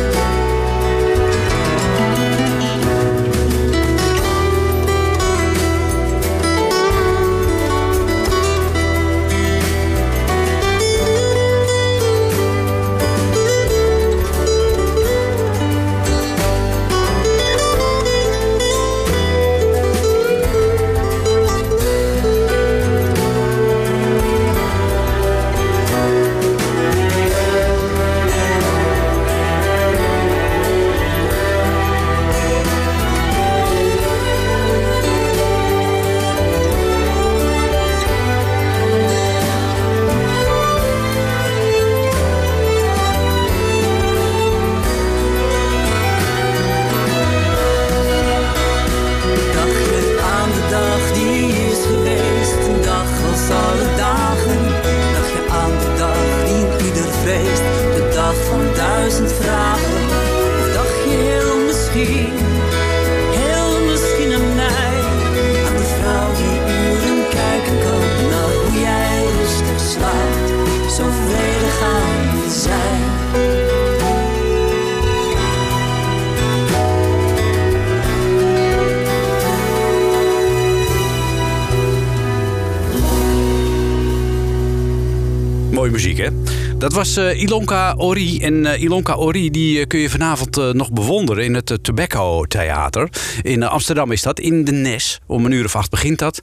Dat 86.84 86.92
was 86.92 87.16
eh, 87.16 87.40
Ilonka 87.40 87.94
Ori. 87.96 88.40
En 88.40 88.66
eh, 88.66 88.82
Ilonka 88.82 89.14
Ori 89.14 89.50
die, 89.50 89.80
eh, 89.80 89.86
kun 89.86 89.98
je 89.98 90.10
vanavond 90.10 90.72
nog 90.72 90.92
bewonderen 90.92 91.44
in 91.44 91.54
het 91.54 91.78
Tobacco 91.82 92.44
Theater. 92.44 93.08
In 93.42 93.62
Amsterdam 93.62 94.12
is 94.12 94.22
dat, 94.22 94.40
in 94.40 94.64
de 94.64 94.72
Nes. 94.72 95.20
Om 95.26 95.44
een 95.44 95.52
uur 95.52 95.64
of 95.64 95.76
acht 95.76 95.90
begint 95.90 96.18
dat. 96.18 96.40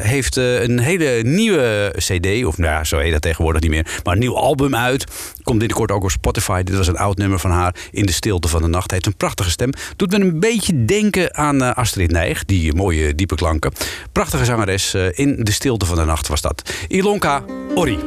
Heeft 0.00 0.36
een 0.36 0.78
hele 0.78 1.22
nieuwe 1.22 1.94
cd, 1.96 2.44
of 2.44 2.58
nou 2.58 2.72
ja, 2.72 2.84
zo 2.84 2.98
heet 2.98 3.12
dat 3.12 3.22
tegenwoordig 3.22 3.60
niet 3.60 3.70
meer. 3.70 4.00
Maar 4.04 4.14
een 4.14 4.20
nieuw 4.20 4.36
album 4.36 4.76
uit. 4.76 5.04
Komt 5.42 5.58
binnenkort 5.58 5.90
ook 5.90 6.02
op 6.02 6.10
Spotify. 6.10 6.62
Dit 6.62 6.76
was 6.76 6.86
een 6.86 6.96
oud 6.96 7.18
nummer 7.18 7.38
van 7.38 7.50
haar, 7.50 7.74
In 7.90 8.06
de 8.06 8.12
Stilte 8.12 8.48
van 8.48 8.62
de 8.62 8.68
Nacht. 8.68 8.90
Heeft 8.90 9.06
een 9.06 9.16
prachtige 9.16 9.50
stem. 9.50 9.70
Doet 9.96 10.10
me 10.10 10.20
een 10.20 10.40
beetje 10.40 10.84
denken 10.84 11.36
aan 11.36 11.74
Astrid 11.74 12.10
Nijg. 12.10 12.44
Die 12.44 12.74
mooie 12.74 13.14
diepe 13.14 13.34
klanken. 13.34 13.72
Prachtige 14.12 14.44
zangeres. 14.44 14.94
in 14.94 15.36
de 15.38 15.52
Stilte 15.52 15.86
van 15.86 15.96
de 15.96 16.04
Nacht 16.04 16.28
was 16.28 16.40
dat. 16.40 16.74
Ilonka 16.88 17.44
Ori. 17.74 17.98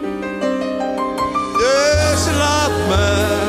Dus 1.64 2.26
laat 2.38 2.72
me, 2.88 3.43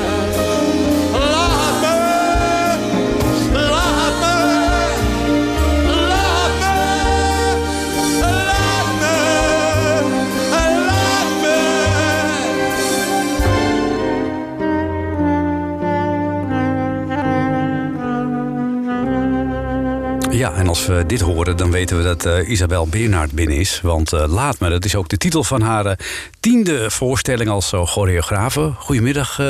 Ja, 20.34 20.54
en 20.54 20.68
als 20.68 20.86
we 20.86 21.04
dit 21.06 21.20
horen, 21.20 21.56
dan 21.56 21.70
weten 21.70 21.96
we 21.96 22.02
dat 22.02 22.26
eh, 22.26 22.48
Isabel 22.48 22.86
Bernhard 22.86 23.32
binnen 23.32 23.56
is. 23.56 23.80
Want 23.82 24.12
eh, 24.12 24.24
Laat 24.28 24.60
me, 24.60 24.68
dat 24.68 24.84
is 24.84 24.94
ook 24.94 25.08
de 25.08 25.16
titel 25.16 25.44
van 25.44 25.60
haar 25.60 25.86
eh, 25.86 25.96
tiende 26.40 26.90
voorstelling 26.90 27.50
als 27.50 27.72
uh, 27.72 27.86
choreografe. 27.86 28.72
Goedemiddag, 28.78 29.40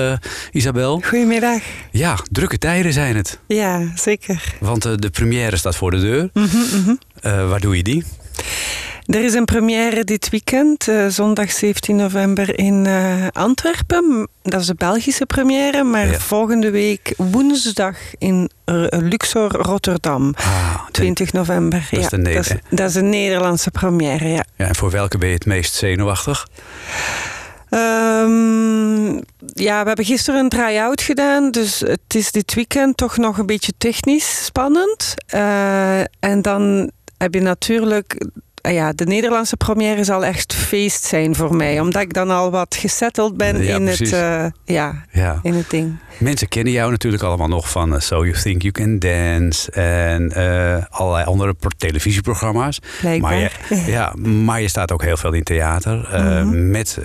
Isabel. 0.52 1.00
Goedemiddag. 1.04 1.62
Ja, 1.90 2.18
drukke 2.30 2.58
tijden 2.58 2.92
zijn 2.92 3.16
het. 3.16 3.38
Ja, 3.46 3.92
zeker. 3.94 4.54
Want 4.60 4.82
de 4.82 5.10
première 5.10 5.56
staat 5.56 5.76
voor 5.76 5.90
de 5.90 6.00
deur. 6.00 6.30
Eh, 7.20 7.48
waar 7.48 7.60
doe 7.60 7.76
je 7.76 7.82
die? 7.82 8.04
Er 9.04 9.24
is 9.24 9.34
een 9.34 9.44
première 9.44 10.04
dit 10.04 10.28
weekend, 10.30 10.88
eh, 10.88 11.06
zondag 11.06 11.50
17 11.52 11.96
november 11.96 12.58
in 12.58 12.86
eh, 12.86 13.26
Antwerpen. 13.32 14.28
Dat 14.42 14.60
is 14.60 14.66
de 14.66 14.74
Belgische 14.74 15.26
première, 15.26 15.82
maar 15.82 16.06
Ja. 16.06 16.18
volgende 16.18 16.70
week 16.70 17.14
woensdag 17.16 17.96
in 18.18 18.50
eh, 18.64 18.84
Luxor, 18.90 19.50
Rotterdam. 19.52 20.34
Ah, 20.36 20.74
20 20.90 21.32
november. 21.32 21.88
is 21.90 22.02
ja, 22.02 22.08
de 22.08 22.22
dat, 22.22 22.46
is, 22.46 22.52
dat 22.70 22.88
is 22.88 22.94
een 22.94 23.08
Nederlandse 23.08 23.70
première, 23.70 24.28
ja. 24.28 24.44
Ja, 24.56 24.66
en 24.66 24.74
voor 24.74 24.90
welke 24.90 25.18
ben 25.18 25.28
je 25.28 25.34
het 25.34 25.46
meest 25.46 25.74
zenuwachtig? 25.74 26.46
Ehm, 27.68 29.06
ja, 29.54 29.80
we 29.80 29.86
hebben 29.86 30.04
gisteren 30.04 30.40
een 30.40 30.48
try-out 30.48 31.02
gedaan, 31.02 31.50
dus 31.50 31.80
het 31.80 32.14
is 32.14 32.32
dit 32.32 32.54
weekend 32.54 32.96
toch 32.96 33.16
nog 33.16 33.38
een 33.38 33.46
beetje 33.46 33.72
technisch 33.78 34.44
spannend. 34.44 35.14
En 36.20 36.42
dan 36.42 36.90
heb 37.18 37.34
je 37.34 37.40
natuurlijk... 37.40 38.16
ah 38.64 38.72
ja, 38.72 38.92
de 38.92 39.04
Nederlandse 39.06 39.56
première 39.56 40.04
zal 40.04 40.24
echt 40.24 40.54
feest 40.54 41.04
zijn 41.04 41.34
voor 41.34 41.56
mij, 41.56 41.80
omdat 41.80 42.02
ik 42.02 42.12
dan 42.12 42.30
al 42.30 42.50
wat 42.50 42.74
gesetteld 42.74 43.36
ben 43.36 43.62
Ja, 43.64 43.74
in, 43.74 43.86
het, 43.86 44.12
eh, 44.12 44.44
ja, 44.64 45.04
Ja. 45.12 45.38
in 45.42 45.54
het 45.54 45.70
ding. 45.70 45.96
Mensen 46.18 46.48
kennen 46.48 46.72
jou 46.72 46.90
natuurlijk 46.90 47.22
allemaal 47.22 47.48
nog 47.48 47.70
van 47.70 47.94
eh, 47.94 48.00
So 48.00 48.24
You 48.26 48.40
Think 48.42 48.62
You 48.62 48.72
Can 48.72 48.98
Dance 48.98 49.70
en 49.70 50.32
eh, 50.32 50.84
allerlei 50.90 51.24
andere 51.24 51.54
pro- 51.54 51.68
televisieprogramma's. 51.76 52.78
Blijkbaar. 53.00 53.30
Maar 53.30 53.76
je, 53.84 53.90
ja, 53.90 54.12
maar 54.22 54.60
je 54.60 54.68
staat 54.68 54.92
ook 54.92 55.02
heel 55.02 55.16
veel 55.16 55.32
in 55.32 55.42
theater. 55.42 56.08
eh, 56.12 56.42
Met 56.44 56.98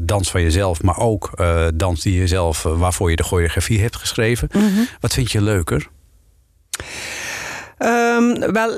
dans 0.00 0.30
van 0.30 0.42
jezelf, 0.42 0.82
maar 0.82 0.98
ook 0.98 1.30
dans 1.74 2.02
die 2.02 2.20
je 2.20 2.26
zelf, 2.26 2.64
eh, 2.64 2.78
waarvoor 2.78 3.10
je 3.10 3.16
de 3.16 3.22
choreografie 3.22 3.80
hebt 3.80 3.96
geschreven. 3.96 4.48
Wat 5.00 5.12
vind 5.14 5.32
je 5.32 5.42
leuker? 5.42 5.88
Ehm, 7.78 8.52
wel, 8.52 8.70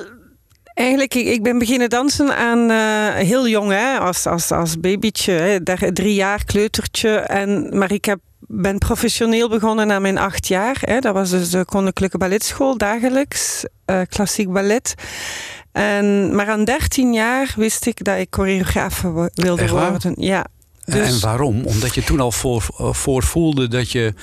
eigenlijk, 0.75 1.15
ik, 1.15 1.27
ik 1.27 1.43
ben 1.43 1.59
beginnen 1.59 1.89
dansen 1.91 2.37
aan 2.37 2.71
eh, 2.71 3.25
heel 3.27 3.49
jong, 3.49 3.71
hè, 3.71 3.99
als, 3.99 4.27
als, 4.27 4.51
als 4.51 4.81
babytje, 4.81 5.33
hè, 5.33 5.93
drie 5.93 6.15
jaar 6.15 6.45
kleutertje. 6.45 7.11
En, 7.17 7.79
maar 7.79 7.93
ik 7.93 8.05
heb, 8.05 8.19
ben 8.39 8.79
professioneel 8.79 9.49
begonnen 9.49 9.87
na 9.87 9.99
mijn 9.99 10.19
acht 10.19 10.47
jaar. 10.47 10.77
Hè. 10.81 10.99
Dat 10.99 11.15
was 11.15 11.31
dus 11.31 11.51
de 11.51 11.65
Koninklijke 11.65 12.19
Balletschool, 12.19 12.77
dagelijks, 12.77 13.65
eh, 13.85 14.01
klassiek 14.09 14.53
ballet. 14.53 14.95
En, 15.73 16.35
maar 16.35 16.49
aan 16.49 16.65
13 16.65 17.13
jaar 17.13 17.53
wist 17.57 17.87
ik 17.87 18.05
dat 18.05 18.19
ik 18.19 18.27
choreografe 18.31 19.11
wo- 19.11 19.29
wilde 19.35 19.69
worden. 19.69 20.15
Ja. 20.17 20.47
En 20.85 20.93
Dus, 20.99 21.21
waarom? 21.21 21.65
Omdat 21.65 21.95
je 21.95 22.05
toen 22.05 22.21
al 22.21 22.33
voor, 22.33 22.67
eh, 22.79 22.93
voor 22.93 23.23
voelde 23.23 23.69
dat 23.69 23.91
je, 23.93 24.15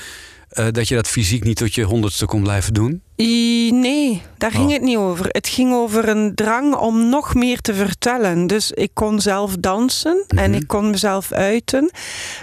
eh, 0.50 0.68
dat 0.72 0.88
je 0.88 0.96
dat 0.96 1.08
fysiek 1.08 1.44
niet 1.44 1.58
tot 1.58 1.76
je 1.76 1.84
honderdste 1.84 2.26
kon 2.26 2.42
blijven 2.44 2.74
doen? 2.74 3.02
I- 3.18 3.72
Nee, 3.72 4.22
daar 4.38 4.52
ging 4.52 4.66
Oh. 4.68 4.72
het 4.74 4.82
niet 4.82 4.98
over. 4.98 5.26
Het 5.30 5.48
ging 5.48 5.74
over 5.74 6.08
een 6.10 6.36
drang 6.36 6.76
om 6.76 7.10
nog 7.10 7.36
meer 7.36 7.62
te 7.62 7.74
vertellen. 7.74 8.48
Dus 8.48 8.72
ik 8.72 8.90
kon 8.94 9.20
zelf 9.22 9.56
dansen 9.60 10.24
en 10.28 10.50
Mhm. 10.52 10.60
ik 10.62 10.68
kon 10.68 10.90
mezelf 10.90 11.32
uiten. 11.32 11.92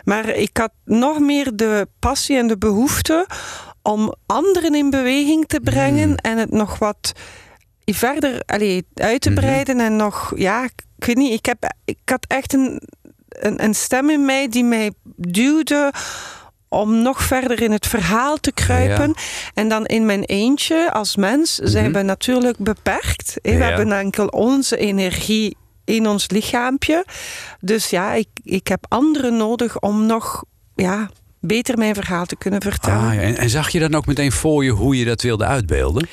Maar 0.04 0.28
ik 0.28 0.56
had 0.56 0.70
nog 0.84 1.18
meer 1.18 1.56
de 1.56 1.88
passie 1.98 2.36
en 2.36 2.46
de 2.46 2.58
behoefte 2.58 3.26
om 3.82 4.14
anderen 4.26 4.74
in 4.74 4.90
beweging 4.90 5.46
te 5.46 5.60
brengen 5.60 6.08
Mhm. 6.08 6.18
en 6.18 6.38
het 6.38 6.50
nog 6.50 6.78
wat 6.78 7.12
verder 7.84 8.42
allee, 8.46 8.86
uit 8.94 9.20
te 9.20 9.30
Mhm. 9.30 9.40
breiden. 9.40 9.80
En 9.80 9.96
nog, 9.96 10.32
ja, 10.36 10.64
ik 10.64 11.04
weet 11.06 11.16
niet, 11.16 11.32
ik, 11.32 11.46
heb, 11.46 11.74
ik 11.84 11.98
had 12.04 12.24
echt 12.28 12.52
een, 12.52 12.80
een, 13.28 13.64
een 13.64 13.74
stem 13.74 14.10
in 14.10 14.24
mij 14.24 14.48
die 14.48 14.64
mij 14.64 14.90
duwde 15.16 15.92
om 16.76 17.02
nog 17.02 17.22
verder 17.22 17.62
in 17.62 17.72
het 17.72 17.86
verhaal 17.86 18.36
te 18.36 18.52
kruipen. 18.52 19.14
En 19.54 19.68
dan 19.68 19.86
in 19.86 20.06
mijn 20.06 20.24
eentje 20.24 20.92
als 20.92 21.16
mens 21.16 21.54
zijn 21.54 21.92
we 21.92 22.02
natuurlijk 22.02 22.58
beperkt. 22.58 23.34
We 23.42 23.50
Ja. 23.50 23.56
hebben 23.58 23.92
enkel 23.92 24.26
onze 24.26 24.76
energie 24.76 25.56
in 25.84 26.06
ons 26.08 26.30
lichaampje. 26.30 27.04
Dus 27.60 27.90
ja, 27.90 28.12
ik, 28.12 28.28
ik 28.42 28.68
heb 28.68 28.84
anderen 28.88 29.36
nodig 29.36 29.80
om 29.80 30.06
nog 30.06 30.44
ja, 30.74 31.10
beter 31.40 31.78
mijn 31.78 31.94
verhaal 31.94 32.26
te 32.26 32.36
kunnen 32.36 32.60
vertellen. 32.62 33.08
Ah, 33.08 33.14
ja. 33.14 33.20
en, 33.20 33.36
en 33.36 33.50
zag 33.50 33.68
je 33.70 33.78
dan 33.80 33.94
ook 33.94 34.06
meteen 34.06 34.32
voor 34.32 34.64
je 34.64 34.70
hoe 34.70 34.98
je 34.98 35.04
dat 35.04 35.22
wilde 35.22 35.44
uitbeelden? 35.44 36.08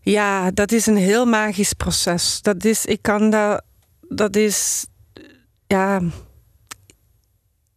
Ja, 0.00 0.50
dat 0.50 0.72
is 0.72 0.86
een 0.86 0.96
heel 0.96 1.24
magisch 1.26 1.72
proces. 1.72 2.38
Dat 2.42 2.64
is, 2.64 2.84
ik 2.86 2.98
kan 3.02 3.30
dat, 3.30 3.62
dat 4.08 4.36
is, 4.36 4.86
ja, 5.66 6.00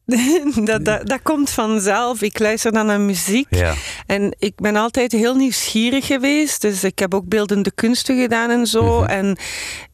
dat, 0.64 0.86
dat, 0.86 1.08
dat 1.08 1.22
komt 1.24 1.50
vanzelf. 1.50 2.22
Ik 2.22 2.40
luister 2.40 2.72
dan 2.72 2.86
naar 2.86 3.00
muziek 3.00 3.48
Ja. 3.50 3.74
en 4.06 4.36
ik 4.40 4.56
ben 4.56 4.76
altijd 4.76 5.12
heel 5.12 5.36
nieuwsgierig 5.36 6.06
geweest. 6.06 6.62
Dus 6.62 6.84
ik 6.84 7.00
heb 7.00 7.14
ook 7.14 7.28
beeldende 7.28 7.72
kunsten 7.72 8.22
gedaan 8.22 8.50
en 8.50 8.68
zo. 8.68 9.00
Mhm. 9.02 9.10
En 9.10 9.38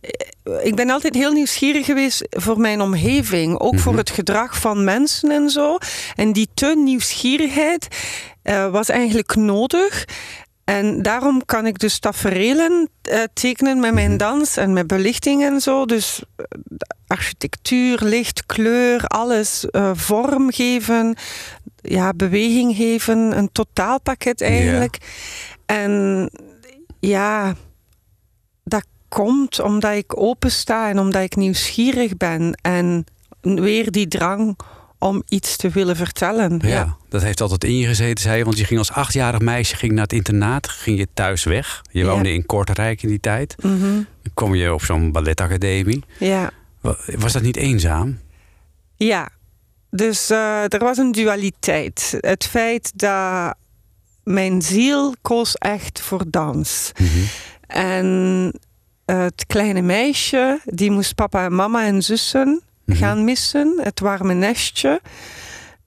eh, 0.02 0.66
ik 0.66 0.76
ben 0.76 0.90
altijd 0.90 1.16
heel 1.16 1.32
nieuwsgierig 1.32 1.86
geweest 1.86 2.26
voor 2.30 2.60
mijn 2.60 2.82
omgeving. 2.82 3.60
Ook 3.60 3.80
voor 3.80 3.92
Mhm. 3.92 4.02
het 4.02 4.10
gedrag 4.10 4.58
van 4.60 4.84
mensen 4.84 5.32
en 5.32 5.50
zo. 5.50 5.78
En 6.16 6.34
die 6.34 6.48
te 6.54 6.74
nieuwsgierigheid 6.78 7.88
eh, 8.44 8.72
was 8.72 8.90
eigenlijk 8.90 9.36
nodig. 9.36 10.06
En 10.64 11.02
daarom 11.02 11.46
kan 11.46 11.66
ik 11.66 11.80
dus 11.80 12.00
tafereelen 12.00 12.90
eh, 13.02 13.20
tekenen 13.34 13.80
met 13.80 13.94
mijn 13.94 14.18
dans 14.18 14.58
en 14.58 14.74
met 14.74 14.88
belichting 14.88 15.44
en 15.44 15.62
zo. 15.62 15.86
Dus 15.86 16.22
architectuur, 17.12 18.00
licht, 18.04 18.46
kleur, 18.46 19.06
alles 19.06 19.70
eh, 19.70 19.92
vorm 19.94 20.52
geven, 20.52 21.16
ja, 21.82 22.14
beweging 22.14 22.76
geven, 22.76 23.38
een 23.38 23.50
totaalpakket 23.52 24.42
eigenlijk. 24.42 24.98
En 25.66 26.30
ja, 27.00 27.56
dat 28.64 28.86
komt 29.10 29.60
omdat 29.62 29.96
ik 29.96 30.18
open 30.22 30.52
sta 30.52 30.90
en 30.90 31.00
omdat 31.00 31.24
ik 31.24 31.36
nieuwsgierig 31.36 32.18
ben 32.18 32.54
en 32.62 33.06
weer 33.42 33.92
die 33.92 34.08
drang 34.08 34.58
om 35.00 35.24
iets 35.30 35.56
te 35.58 35.70
willen 35.70 35.96
vertellen. 35.96 36.60
Ja, 36.64 36.96
dat 37.10 37.22
heeft 37.22 37.42
altijd 37.42 37.64
in 37.64 37.78
je 37.78 37.88
gezeten, 37.88 38.24
zei 38.24 38.38
je. 38.38 38.44
Want 38.44 38.58
je 38.58 38.66
ging 38.66 38.80
als 38.80 38.92
achtjarig 38.92 39.40
meisje 39.40 39.76
ging 39.76 39.92
naar 39.92 40.04
het 40.04 40.14
internaat, 40.14 40.68
ging 40.68 40.98
je 40.98 41.08
thuis 41.14 41.44
weg. 41.44 41.82
Je 41.92 42.00
Ja. 42.00 42.06
woonde 42.10 42.34
in 42.34 42.46
Kortrijk 42.46 43.04
in 43.04 43.10
die 43.10 43.20
tijd. 43.20 43.56
Dan 43.62 44.06
kom 44.34 44.56
je 44.56 44.74
op 44.74 44.84
zo'n 44.84 45.12
balletacademie. 45.12 46.04
ja. 46.20 46.52
Wa- 46.82 46.98
Was 47.18 47.34
dat 47.34 47.42
niet 47.42 47.58
eenzaam? 47.58 48.20
Ja, 48.96 49.30
dus 49.90 50.30
eh, 50.30 50.64
er 50.74 50.80
was 50.80 50.98
een 50.98 51.12
dualiteit. 51.12 52.18
Het 52.20 52.46
feit 52.46 52.92
dat 53.00 53.56
mijn 54.24 54.62
ziel 54.62 55.14
koos 55.22 55.56
echt 55.56 56.02
voor 56.02 56.24
dans. 56.28 56.92
En 57.68 58.52
eh, 59.06 59.20
het 59.20 59.46
kleine 59.46 59.82
meisje, 59.82 60.60
die 60.66 60.92
moest 60.92 61.16
papa 61.16 61.46
en 61.46 61.56
mama 61.56 61.86
en 61.86 62.02
zussen 62.02 62.62
Mhm. 62.86 62.98
gaan 62.98 63.24
missen. 63.24 63.80
Het 63.82 64.00
warme 64.00 64.34
nestje. 64.34 65.02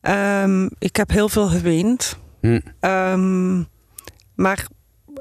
Ehm, 0.01 0.69
ik 0.79 0.97
heb 0.97 1.11
heel 1.11 1.29
veel 1.29 1.47
geweend. 1.49 2.17
Hm. 2.41 2.61
Ehm, 2.81 3.57
maar 4.35 4.67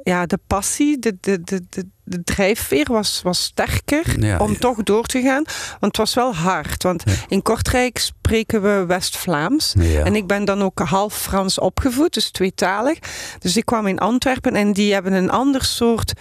ja, 0.03 0.25
de 0.25 0.39
passie, 0.47 0.99
de, 0.99 1.17
de, 1.21 1.41
de, 1.43 1.61
de, 1.69 1.85
de 2.03 2.23
drijfveer 2.23 2.85
was, 2.91 3.21
was 3.23 3.43
sterker 3.43 4.19
Ja, 4.25 4.37
om 4.37 4.51
ja. 4.51 4.57
toch 4.59 4.83
door 4.83 5.05
te 5.05 5.21
gaan. 5.21 5.43
Want 5.69 5.81
het 5.81 5.97
was 5.97 6.13
wel 6.13 6.35
hard. 6.35 6.83
Want 6.83 7.03
Ja. 7.05 7.13
in 7.27 7.41
Kortrijk 7.41 7.97
spreken 7.99 8.61
we 8.61 8.85
West-Vlaams. 8.85 9.73
En 10.03 10.15
ik 10.15 10.27
ben 10.27 10.45
dan 10.45 10.61
ook 10.61 10.79
half 10.79 11.13
Frans 11.17 11.59
opgevoed, 11.59 12.13
dus 12.13 12.31
tweetalig. 12.31 12.99
Dus 13.39 13.57
ik 13.57 13.65
kwam 13.65 13.87
in 13.87 13.99
Antwerpen 13.99 14.55
en 14.55 14.73
die 14.73 14.93
hebben 14.93 15.13
een 15.13 15.29
ander 15.31 15.63
soort 15.63 16.13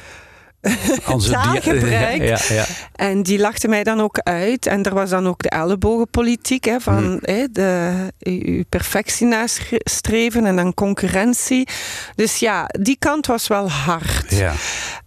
taalgebruik. 1.30 2.22
Ja, 2.32 2.38
ja. 2.48 2.64
En 2.94 3.22
die 3.22 3.38
lachte 3.38 3.68
mij 3.68 3.84
dan 3.84 4.00
ook 4.00 4.18
uit. 4.18 4.66
En 4.66 4.82
er 4.82 4.94
was 4.94 5.10
dan 5.10 5.26
ook 5.26 5.42
de 5.42 5.48
ellebogenpolitiek. 5.48 6.64
Hè, 6.64 6.80
van 6.80 6.96
Hmm. 7.02 7.18
hè, 7.22 7.44
de, 7.52 7.92
uw 8.18 8.62
perfectie 8.68 9.26
nastreven 9.26 10.46
en 10.46 10.56
dan 10.56 10.74
concurrentie. 10.74 11.68
Dus 12.14 12.36
ja, 12.38 12.66
die 12.80 12.96
kant 12.98 13.26
was 13.26 13.46
wel 13.46 13.70
hard. 13.70 14.30
ja. 14.30 14.52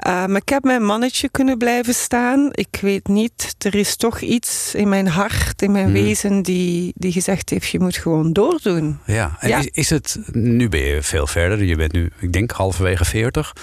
Maar 0.04 0.36
ik 0.36 0.50
heb 0.50 0.64
mijn 0.64 0.86
mannetje 0.86 1.30
kunnen 1.30 1.58
blijven 1.58 1.94
staan. 1.94 2.50
Ik 2.52 2.78
weet 2.82 3.08
niet, 3.08 3.56
er 3.58 3.76
is 3.76 3.96
toch 3.96 4.20
iets 4.20 4.76
in 4.76 4.90
mijn 4.90 5.08
hart, 5.08 5.62
in 5.62 5.72
mijn 5.72 5.84
Hmm. 5.86 5.94
wezen, 5.94 6.42
die, 6.42 6.94
die 6.96 7.12
gezegd 7.12 7.50
heeft: 7.50 7.70
je 7.70 7.80
moet 7.80 7.96
gewoon 7.98 8.34
doordoen. 8.34 9.00
Ja, 9.06 9.38
en. 9.40 9.60
Is, 9.60 9.68
is 9.72 9.90
het, 9.90 10.18
nu 10.32 10.70
ben 10.70 10.80
je 10.82 11.02
veel 11.02 11.28
verder, 11.28 11.64
je 11.64 11.76
bent 11.76 11.92
nu, 11.92 12.12
ik 12.20 12.34
denk, 12.34 12.52
halverwege 12.52 13.06
40. 13.06 13.54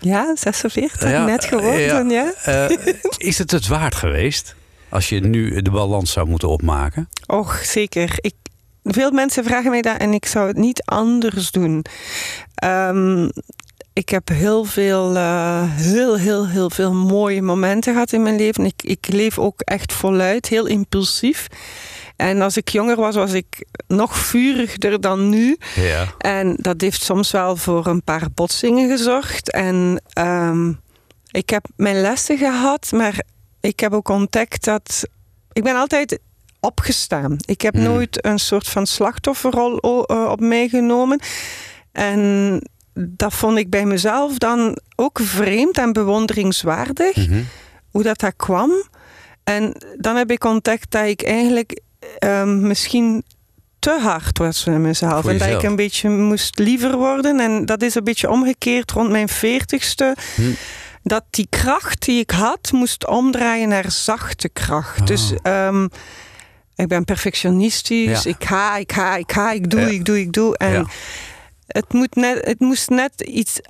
Ja, 0.00 0.36
46, 0.36 1.10
Ja, 1.10 1.24
net 1.24 1.44
geworden, 1.44 2.10
ja. 2.10 2.32
Eh, 2.44 2.94
is 3.16 3.38
het 3.38 3.50
het 3.50 3.66
waard 3.66 3.94
geweest 3.94 4.54
als 4.88 5.08
je 5.08 5.20
nu 5.20 5.62
de 5.62 5.70
balans 5.70 6.12
zou 6.12 6.28
moeten 6.28 6.48
opmaken? 6.48 7.08
Och, 7.26 7.56
zeker. 7.64 8.14
Ik, 8.20 8.34
veel 8.82 9.10
mensen 9.10 9.44
vragen 9.44 9.70
mij 9.70 9.82
dat 9.82 9.96
en 9.96 10.12
ik 10.12 10.26
zou 10.26 10.46
het 10.46 10.56
niet 10.56 10.82
anders 10.84 11.50
doen. 11.50 11.84
Ehm, 12.54 13.28
ik 13.92 14.08
heb 14.08 14.28
heel 14.28 14.64
veel, 14.64 15.16
eh, 15.16 15.62
heel, 15.64 16.16
heel, 16.16 16.48
heel 16.48 16.70
veel 16.70 16.92
mooie 16.92 17.42
momenten 17.42 17.92
gehad 17.92 18.12
in 18.12 18.22
mijn 18.22 18.36
leven. 18.36 18.64
Ik, 18.64 18.82
ik 18.82 19.06
leef 19.08 19.38
ook 19.38 19.60
echt 19.60 19.92
voluit, 19.92 20.48
heel 20.48 20.66
impulsief. 20.66 21.46
En 22.16 22.40
als 22.40 22.56
ik 22.56 22.68
jonger 22.68 22.96
was, 22.96 23.14
was 23.14 23.32
ik 23.32 23.66
nog 23.86 24.16
vuriger 24.18 25.00
dan 25.00 25.28
nu. 25.28 25.56
Ja. 25.74 26.06
En 26.18 26.56
dat 26.60 26.80
heeft 26.80 27.02
soms 27.02 27.30
wel 27.30 27.56
voor 27.56 27.86
een 27.86 28.02
paar 28.02 28.26
botsingen 28.34 28.88
gezorgd. 28.88 29.50
En 29.50 30.02
ehm, 30.12 30.72
ik 31.30 31.50
heb 31.50 31.66
mijn 31.76 32.00
lessen 32.00 32.38
gehad, 32.38 32.92
maar 32.92 33.22
ik 33.60 33.80
heb 33.80 33.92
ook 33.92 34.08
ontdekt 34.08 34.64
dat. 34.64 35.02
Ik 35.52 35.62
ben 35.62 35.76
altijd 35.76 36.18
opgestaan. 36.60 37.36
Ik 37.44 37.60
heb 37.60 37.74
Hmm. 37.74 37.82
nooit 37.82 38.24
een 38.24 38.38
soort 38.38 38.68
van 38.68 38.86
slachtofferrol 38.86 39.78
eh, 40.04 40.28
op 40.30 40.40
mij 40.40 40.68
genomen. 40.68 41.20
En 41.92 42.60
dat 42.94 43.34
vond 43.34 43.58
ik 43.58 43.70
bij 43.70 43.84
mezelf 43.84 44.38
dan 44.38 44.78
ook 44.96 45.18
vreemd 45.22 45.78
en 45.78 45.92
bewonderingswaardig 45.92 47.16
Mhm. 47.16 47.42
hoe 47.90 48.02
dat, 48.02 48.18
dat 48.20 48.32
kwam. 48.36 48.70
En 49.44 49.72
dan 49.98 50.16
heb 50.16 50.30
ik 50.30 50.44
ontdekt 50.44 50.90
dat 50.90 51.06
ik 51.06 51.22
eigenlijk 51.22 51.80
ehm, 52.18 52.66
misschien 52.66 53.24
te 53.78 53.98
hard 54.00 54.38
was 54.38 54.64
met 54.64 54.78
mezelf. 54.78 55.22
Voor 55.22 55.30
en 55.30 55.38
dat 55.38 55.48
ik 55.48 55.62
een 55.62 55.76
beetje 55.76 56.08
moest 56.08 56.58
liever 56.58 56.96
worden. 56.96 57.40
En 57.40 57.66
dat 57.66 57.82
is 57.82 57.94
een 57.94 58.04
beetje 58.04 58.30
omgekeerd 58.30 58.90
rond 58.90 59.10
mijn 59.10 59.28
veertigste. 59.28 60.16
Hm. 60.34 60.42
Dat 61.02 61.24
die 61.30 61.46
kracht 61.50 62.04
die 62.04 62.20
ik 62.20 62.30
had, 62.30 62.72
moest 62.72 63.06
omdraaien 63.06 63.68
naar 63.68 63.90
zachte 63.90 64.48
kracht. 64.48 65.06
Dus 65.06 65.32
ehm, 65.42 65.88
ik 66.74 66.88
ben 66.88 67.04
perfectionistisch. 67.04 68.22
Ja. 68.22 68.30
Ik 68.30 68.44
ga, 68.44 68.76
ik 68.76 68.92
ga, 68.92 69.16
ik 69.16 69.32
ga, 69.32 69.52
ik 69.52 69.70
doe, 69.70 69.80
Ja. 69.80 69.86
ik 69.86 70.04
doe, 70.04 70.20
ik 70.20 70.32
doe. 70.32 70.56
En 70.56 70.72
Ja. 70.72 70.84
het, 71.66 71.92
moet 71.92 72.14
net, 72.14 72.44
het 72.46 72.60
moest 72.60 72.88
net, 72.88 73.20
iets, 73.20 73.60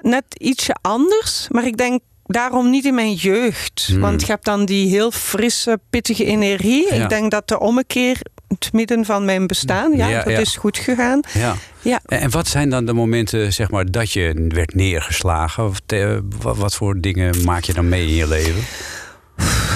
net 0.00 0.24
ietsje 0.38 0.76
anders. 0.80 1.46
Maar 1.50 1.66
ik 1.66 1.76
denk 1.76 2.00
daarom 2.26 2.70
niet 2.70 2.84
in 2.84 2.94
mijn 2.94 3.14
jeugd. 3.14 3.86
Hmm. 3.90 4.00
Want 4.00 4.20
je 4.20 4.26
hebt 4.26 4.44
dan 4.44 4.64
die 4.64 4.88
heel 4.88 5.10
frisse, 5.10 5.80
pittige 5.90 6.24
energie. 6.24 6.94
Ja. 6.94 7.02
Ik 7.02 7.08
denk 7.08 7.30
dat 7.30 7.48
de 7.48 7.58
ommekeer 7.60 8.20
in 8.48 8.56
het 8.58 8.72
midden 8.72 9.04
van 9.04 9.24
mijn 9.24 9.46
bestaan, 9.46 9.96
ja, 9.96 10.08
Ja, 10.08 10.22
dat 10.22 10.32
ja. 10.32 10.38
is 10.38 10.56
goed 10.56 10.78
gegaan. 10.78 11.20
Ja. 11.32 11.54
Ja. 11.80 12.00
En 12.06 12.30
wat 12.30 12.48
zijn 12.48 12.70
dan 12.70 12.84
de 12.84 12.92
momenten 12.92 13.52
zeg 13.52 13.70
maar, 13.70 13.90
dat 13.90 14.12
je 14.12 14.46
werd 14.48 14.74
neergeslagen? 14.74 15.64
Of 15.64 15.80
te- 15.86 16.22
wat, 16.40 16.56
wat 16.56 16.74
voor 16.74 17.00
dingen 17.00 17.44
maak 17.44 17.64
je 17.64 17.72
dan 17.72 17.88
mee 17.88 18.06
in 18.06 18.14
je 18.14 18.28
leven? 18.28 18.62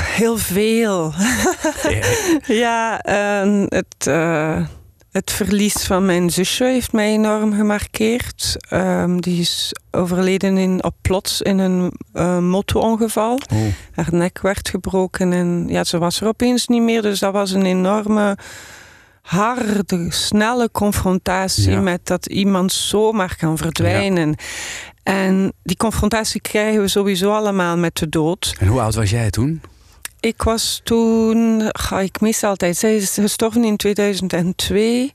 Heel 0.05 0.37
veel. 0.37 1.13
Ja. 2.47 3.01
Het, 3.69 4.07
eh, 4.07 4.61
het 5.11 5.31
verlies 5.31 5.75
van 5.85 6.07
mijn 6.07 6.31
zusje 6.31 6.65
heeft 6.65 6.93
mij 6.93 7.13
enorm 7.13 7.53
gemarkeerd. 7.55 8.57
Ehm, 8.69 9.17
die 9.19 9.41
is 9.41 9.73
overleden 9.91 10.57
in, 10.59 10.85
op 10.85 10.95
plots 11.01 11.43
in 11.43 11.59
een 11.59 11.93
uh, 12.15 12.39
moto-ongeval. 12.39 13.41
Oeh. 13.53 13.63
Haar 13.95 14.09
nek 14.11 14.39
werd 14.41 14.69
gebroken 14.69 15.33
en 15.33 15.65
ja, 15.69 15.85
ze 15.85 15.99
was 15.99 16.21
er 16.21 16.27
opeens 16.27 16.67
niet 16.67 16.83
meer. 16.83 17.03
Dus 17.03 17.19
dat 17.19 17.33
was 17.33 17.51
een 17.51 17.65
enorme, 17.67 18.37
harde, 19.23 20.07
snelle 20.09 20.71
confrontatie 20.71 21.71
Ja. 21.71 21.81
met 21.81 22.07
dat 22.07 22.27
iemand 22.27 22.73
zomaar 22.73 23.37
kan 23.37 23.57
verdwijnen. 23.59 24.35
En 25.03 25.53
die 25.63 25.77
confrontatie 25.77 26.41
krijgen 26.41 26.81
we 26.81 26.89
sowieso 26.89 27.33
allemaal 27.33 27.77
met 27.77 27.97
de 27.97 28.09
dood. 28.09 28.55
En 28.59 28.67
hoe 28.67 28.81
oud 28.81 28.95
was 28.95 29.11
jij 29.11 29.31
toen? 29.31 29.61
Ik 30.21 30.43
was 30.43 30.81
toen, 30.85 31.63
ga 31.73 32.01
ik 32.01 32.21
mis 32.21 32.43
altijd, 32.43 32.77
zij 32.77 32.97
is 32.97 33.11
gestorven 33.15 33.65
in 33.65 33.77
2002. 33.77 35.13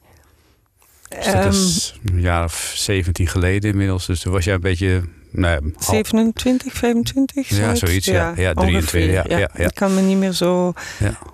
Dus 1.09 1.25
dat 1.25 1.33
Ehm, 1.35 1.49
is 1.49 1.99
een 2.05 2.21
jaar 2.21 2.43
of 2.43 2.71
17 2.75 3.27
geleden 3.27 3.69
inmiddels. 3.71 4.05
Dus 4.05 4.19
toen 4.19 4.31
was 4.33 4.45
jij 4.45 4.53
een 4.53 4.61
beetje... 4.61 5.03
Nee, 5.31 5.57
half- 5.75 5.85
27, 5.85 6.73
25? 6.73 7.49
Ja, 7.49 7.75
zoiets, 7.75 8.05
ja. 8.05 8.33
Ja, 8.35 8.53
23, 8.53 9.11
ja, 9.13 9.23
ja, 9.27 9.49
ja. 9.57 9.65
Ik 9.65 9.75
kan 9.75 9.93
me 9.95 10.01
niet 10.01 10.17
meer 10.17 10.31
zo... 10.31 10.73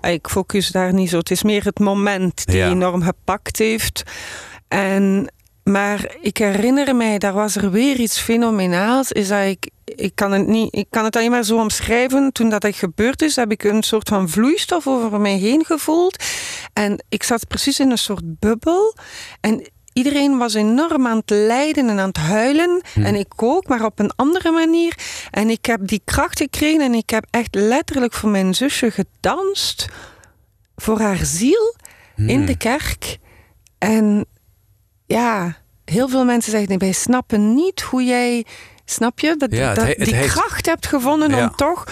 Ik 0.00 0.28
focus 0.28 0.68
daar 0.68 0.92
niet 0.92 1.10
zo. 1.10 1.18
Het 1.18 1.30
is 1.30 1.42
meer 1.42 1.64
het 1.64 1.78
moment 1.78 2.46
die 2.46 2.62
enorm 2.62 3.02
gepakt 3.02 3.58
heeft. 3.58 4.02
En, 4.68 5.32
maar 5.64 6.14
ik 6.20 6.36
herinner 6.36 6.96
mij, 6.96 7.18
daar 7.18 7.32
was 7.32 7.56
er 7.56 7.70
weer 7.70 7.96
iets 7.96 8.18
fenomenaals. 8.20 9.12
Is 9.12 9.28
dat 9.28 9.44
ik, 9.46 9.70
ik, 9.96 10.14
kan 10.14 10.32
het 10.32 10.46
niet, 10.46 10.74
ik 10.74 10.86
kan 10.90 11.04
het 11.04 11.16
alleen 11.16 11.30
maar 11.30 11.44
zo 11.44 11.58
omschrijven. 11.58 12.32
Toen 12.32 12.48
dat, 12.48 12.60
dat 12.60 12.76
gebeurd 12.76 13.22
is, 13.22 13.36
heb 13.36 13.50
ik 13.50 13.64
een 13.64 13.82
soort 13.82 14.08
van 14.08 14.28
vloeistof 14.28 14.86
over 14.86 15.20
mij 15.20 15.36
heen 15.36 15.64
gevoeld. 15.64 16.24
En 16.72 17.04
ik 17.08 17.22
zat 17.22 17.48
precies 17.48 17.80
in 17.80 17.90
een 17.90 17.98
soort 17.98 18.38
bubbel. 18.38 18.96
En 19.40 19.70
iedereen 19.92 20.38
was 20.38 20.54
enorm 20.54 21.06
aan 21.06 21.16
het 21.16 21.30
lijden 21.30 21.88
en 21.88 21.98
aan 21.98 22.08
het 22.08 22.16
huilen. 22.16 22.82
En 22.94 23.14
ik 23.14 23.42
ook, 23.42 23.68
maar 23.68 23.84
op 23.84 23.98
een 23.98 24.12
andere 24.16 24.50
manier. 24.50 24.98
En 25.30 25.50
ik 25.50 25.66
heb 25.66 25.80
die 25.86 26.02
kracht 26.04 26.38
gekregen 26.38 26.80
en 26.80 26.94
ik 26.94 27.10
heb 27.10 27.26
echt 27.30 27.54
letterlijk 27.54 28.12
voor 28.12 28.30
mijn 28.30 28.54
zusje 28.54 28.90
gedanst. 28.90 29.88
Voor 30.76 31.00
haar 31.00 31.24
ziel 31.24 31.76
in 32.16 32.46
de 32.46 32.56
kerk. 32.56 33.18
En 33.78 34.24
ja, 35.06 35.56
heel 35.84 36.08
veel 36.08 36.24
mensen 36.24 36.50
zeggen, 36.50 36.68
nee, 36.68 36.78
wij 36.78 36.92
snappen 36.92 37.54
niet 37.54 37.80
hoe 37.80 38.04
jij, 38.04 38.46
snap 38.84 39.20
je, 39.20 39.34
dat, 39.36 39.52
Ja, 39.52 39.74
dat 39.74 39.86
die 39.96 40.14
heeft- 40.14 40.32
kracht 40.32 40.66
hebt 40.66 40.86
gevonden 40.86 41.30
Ja. 41.30 41.42
om 41.42 41.56
toch, 41.56 41.84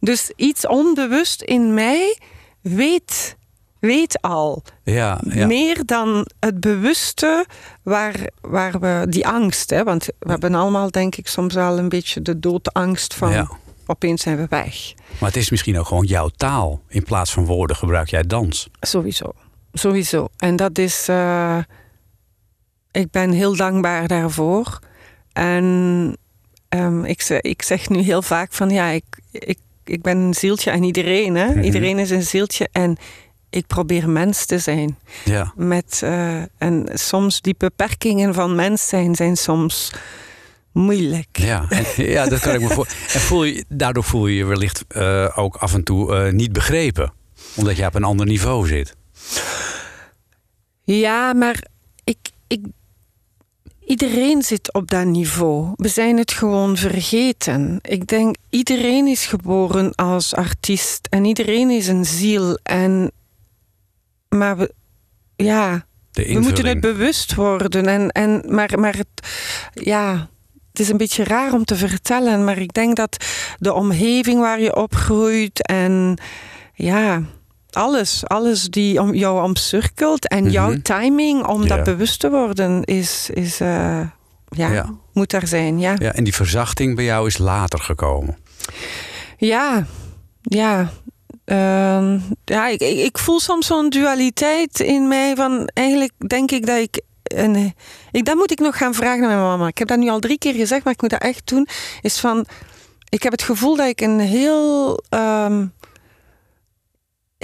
dus 0.00 0.32
iets 0.36 0.66
onbewust 0.66 1.42
in 1.42 1.74
mij 1.74 2.18
weet, 2.60 3.36
weet 3.80 4.20
al. 4.22 4.62
Ja, 4.84 5.20
ja. 5.28 5.46
Meer 5.46 5.84
dan 5.86 6.26
het 6.40 6.60
bewuste 6.60 7.46
waar, 7.82 8.14
waar 8.40 8.80
we, 8.80 9.06
die 9.08 9.26
angst, 9.26 9.70
hè, 9.70 9.84
want 9.84 10.06
we 10.18 10.30
hebben 10.30 10.54
allemaal 10.54 10.90
denk 10.90 11.16
ik 11.16 11.28
soms 11.28 11.56
al 11.56 11.78
een 11.78 11.88
beetje 11.88 12.22
de 12.22 12.38
doodangst 12.38 13.14
van 13.14 13.30
Ja. 13.32 13.48
opeens 13.86 14.22
zijn 14.22 14.36
we 14.36 14.46
weg. 14.48 14.92
Maar 15.18 15.28
het 15.28 15.38
is 15.38 15.50
misschien 15.50 15.78
ook 15.78 15.86
gewoon 15.86 16.06
jouw 16.06 16.28
taal. 16.36 16.80
In 16.88 17.02
plaats 17.02 17.32
van 17.32 17.44
woorden 17.46 17.76
gebruik 17.76 18.08
jij 18.08 18.22
dans. 18.22 18.68
Sowieso. 18.80 19.32
Sowieso. 19.72 20.28
En 20.36 20.56
dat 20.56 20.78
is. 20.78 21.08
eh, 21.08 21.58
ik 22.90 23.10
ben 23.10 23.30
heel 23.30 23.56
dankbaar 23.56 24.08
daarvoor. 24.08 24.78
En 25.32 26.16
ehm, 26.78 27.04
ik, 27.04 27.22
zeg, 27.22 27.40
ik 27.40 27.62
zeg 27.62 27.88
nu 27.88 28.00
heel 28.00 28.22
vaak 28.22 28.52
van 28.52 28.70
ja, 28.70 28.88
ik, 28.88 29.04
ik, 29.30 29.58
ik 29.84 30.02
ben 30.02 30.18
een 30.18 30.34
zieltje 30.34 30.72
aan 30.72 30.82
iedereen. 30.82 31.34
Hè? 31.34 31.46
Mhm. 31.46 31.62
Iedereen 31.62 31.98
is 31.98 32.10
een 32.10 32.22
zieltje. 32.22 32.68
En 32.72 32.96
ik 33.50 33.66
probeer 33.66 34.08
mens 34.08 34.44
te 34.44 34.58
zijn. 34.58 34.98
Ja. 35.24 35.52
Met, 35.56 36.00
eh, 36.04 36.42
en 36.58 36.88
soms 36.92 37.40
die 37.40 37.54
beperkingen 37.58 38.34
van 38.34 38.54
mens 38.54 38.88
zijn, 38.88 39.14
zijn 39.14 39.36
soms 39.36 39.92
moeilijk. 40.72 41.38
Ja, 41.38 41.66
en, 41.68 41.84
ja 42.06 42.26
dat 42.26 42.40
kan 42.40 42.54
ik 42.54 42.60
me 42.60 42.68
voor. 42.68 42.86
En 43.12 43.20
voel 43.20 43.44
je, 43.44 43.64
daardoor 43.68 44.04
voel 44.04 44.26
je 44.26 44.36
je 44.36 44.44
wellicht 44.44 44.84
eh, 44.88 45.28
ook 45.34 45.56
af 45.56 45.74
en 45.74 45.82
toe 45.82 46.16
eh, 46.16 46.32
niet 46.32 46.52
begrepen. 46.52 47.12
Omdat 47.54 47.76
je 47.76 47.86
op 47.86 47.94
een 47.94 48.04
ander 48.04 48.26
niveau 48.26 48.66
zit. 48.66 48.96
Ja, 50.84 51.32
maar 51.32 51.64
ik, 52.04 52.18
ik, 52.46 52.66
iedereen 53.92 54.42
zit 54.42 54.72
op 54.72 54.90
dat 54.90 55.04
niveau. 55.04 55.72
We 55.76 55.88
zijn 55.88 56.16
het 56.16 56.32
gewoon 56.32 56.76
vergeten. 56.76 57.78
Ik 57.82 58.06
denk, 58.06 58.36
iedereen 58.50 59.06
is 59.06 59.26
geboren 59.26 59.94
als 59.94 60.34
artiest 60.34 61.06
en 61.10 61.24
iedereen 61.24 61.70
is 61.70 61.88
een 61.88 62.04
ziel. 62.04 62.58
En, 62.62 63.12
maar 64.28 64.56
we, 64.56 64.74
ja, 65.36 65.86
we 66.12 66.38
moeten 66.40 66.66
het 66.66 66.80
bewust 66.80 67.34
worden. 67.34 67.86
En, 67.86 68.10
en, 68.10 68.42
maar, 68.48 68.80
maar 68.80 68.96
het, 68.96 69.26
ja, 69.72 70.28
het 70.70 70.80
is 70.80 70.88
een 70.88 70.96
beetje 70.96 71.24
raar 71.24 71.52
om 71.52 71.64
te 71.64 71.76
vertellen, 71.76 72.44
maar 72.44 72.58
ik 72.58 72.72
denk 72.72 72.96
dat 72.96 73.24
de 73.58 73.72
omgeving 73.72 74.40
waar 74.40 74.60
je 74.60 74.76
opgroeit 74.76 75.66
en 75.66 76.18
ja, 76.74 77.22
alles, 77.76 78.22
alles 78.26 78.62
die 78.68 79.00
om 79.00 79.14
jou 79.14 79.42
omcirkelt 79.42 80.28
en 80.28 80.50
jouw 80.50 80.70
Mhm. 80.70 80.80
timing 80.82 81.46
om 81.46 81.62
Ja. 81.62 81.68
dat 81.76 81.84
bewust 81.84 82.20
te 82.20 82.30
worden, 82.30 82.84
is, 82.84 83.30
is 83.32 83.60
eh, 83.60 84.00
ja, 84.48 84.72
Ja. 84.72 84.90
moet 85.12 85.30
daar 85.30 85.46
zijn. 85.46 85.78
Ja, 85.80 85.94
Ja, 85.98 86.12
en 86.12 86.24
die 86.24 86.34
verzachting 86.34 86.96
bij 86.96 87.04
jou 87.04 87.26
is 87.26 87.38
later 87.38 87.78
gekomen. 87.78 88.36
ja. 89.38 89.86
ja. 90.42 90.90
Ehm, 91.44 92.18
ja, 92.44 92.68
ik, 92.68 92.80
ik, 92.80 92.98
ik 92.98 93.18
voel 93.18 93.40
soms 93.40 93.66
zo'n 93.66 93.88
dualiteit 93.90 94.80
in 94.80 95.08
mij. 95.08 95.34
Van 95.36 95.68
eigenlijk 95.74 96.12
denk 96.26 96.50
ik 96.50 96.66
dat 96.66 96.78
ik. 96.78 97.00
Een, 97.22 97.74
ik 98.10 98.24
dat 98.24 98.34
moet 98.36 98.50
ik 98.50 98.58
nog 98.58 98.76
gaan 98.76 98.94
vragen 98.94 99.22
aan 99.22 99.28
mijn 99.28 99.38
mama. 99.40 99.66
Ik 99.66 99.78
heb 99.78 99.88
dat 99.88 99.98
nu 99.98 100.08
al 100.08 100.18
drie 100.18 100.38
keer 100.38 100.54
gezegd, 100.54 100.84
maar 100.84 100.92
ik 100.92 101.00
moet 101.00 101.10
dat 101.10 101.20
echt 101.22 101.46
doen. 101.48 101.66
Is 102.00 102.20
van. 102.20 102.46
Ik 103.08 103.22
heb 103.22 103.32
het 103.32 103.42
gevoel 103.42 103.76
dat 103.76 103.86
ik 103.88 104.00
een 104.00 104.20
heel. 104.20 105.02
ehm, 105.08 105.66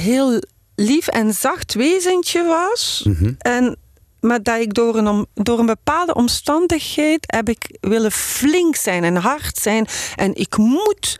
heel 0.01 0.43
lief 0.75 1.09
en 1.09 1.33
zacht 1.33 1.75
wezentje 1.75 2.45
was. 2.45 3.03
Mhm. 3.05 3.33
En, 3.39 3.77
maar 4.21 4.43
dat 4.43 4.61
ik 4.61 4.75
door 4.75 4.97
een, 4.97 5.27
door 5.35 5.59
een 5.59 5.67
bepaalde 5.67 6.15
omstandigheid 6.15 7.25
heb 7.27 7.49
ik 7.49 7.77
willen 7.81 8.13
flink 8.13 8.77
zijn 8.77 9.05
en 9.05 9.17
hard 9.17 9.59
zijn. 9.59 9.87
En 10.17 10.35
ik 10.35 10.57
moet, 10.57 11.19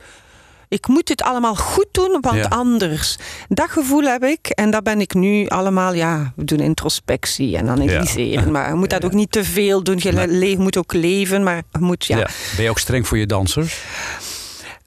ik 0.67 0.87
moet 0.87 1.07
dit 1.07 1.21
allemaal 1.21 1.55
goed 1.55 1.87
doen, 1.91 2.17
want 2.21 2.35
Ja. 2.37 2.43
anders. 2.47 3.17
Dat 3.47 3.69
gevoel 3.69 4.03
heb 4.03 4.23
ik 4.23 4.47
en 4.47 4.71
dat 4.71 4.83
ben 4.83 5.01
ik 5.01 5.13
nu 5.13 5.47
allemaal, 5.47 5.93
ja, 5.93 6.33
we 6.35 6.43
doen 6.43 6.59
introspectie 6.59 7.57
en 7.57 7.69
analyseren. 7.69 8.51
Maar 8.51 8.67
je 8.69 8.73
moet 8.75 8.89
dat 8.89 9.05
ook 9.05 9.13
niet 9.13 9.31
te 9.31 9.43
veel 9.43 9.83
doen. 9.83 9.97
Je 10.01 10.11
Nee. 10.11 10.57
moet 10.57 10.77
ook 10.77 10.93
leven, 10.93 11.43
maar 11.43 11.55
je 11.71 11.79
moet, 11.79 12.05
ja. 12.05 12.17
Ja. 12.17 12.27
Ben 12.55 12.63
je 12.63 12.69
ook 12.69 12.79
streng 12.79 13.07
voor 13.07 13.17
je 13.17 13.25
dansers? 13.25 13.81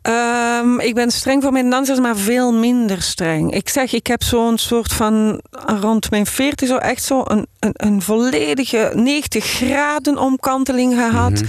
Ehm, 0.03 0.79
ik 0.79 0.95
ben 0.95 1.11
streng 1.11 1.43
voor 1.43 1.53
mijn 1.53 1.71
dansers, 1.71 1.99
maar 1.99 2.17
veel 2.17 2.53
minder 2.53 3.03
streng. 3.03 3.55
Ik 3.55 3.69
zeg, 3.69 3.93
ik 3.93 4.07
heb 4.07 4.23
zo'n 4.23 4.59
soort 4.59 4.93
van 4.93 5.41
rond 5.81 6.11
mijn 6.11 6.27
40 6.27 6.69
zo 6.69 6.77
echt 6.77 7.03
zo 7.03 7.23
een, 7.25 7.47
een, 7.59 7.73
een 7.75 8.03
volledige 8.03 8.93
90 8.95 9.45
graden 9.45 10.19
omkanteling 10.19 10.95
gehad. 10.95 11.33
Mhm. 11.33 11.45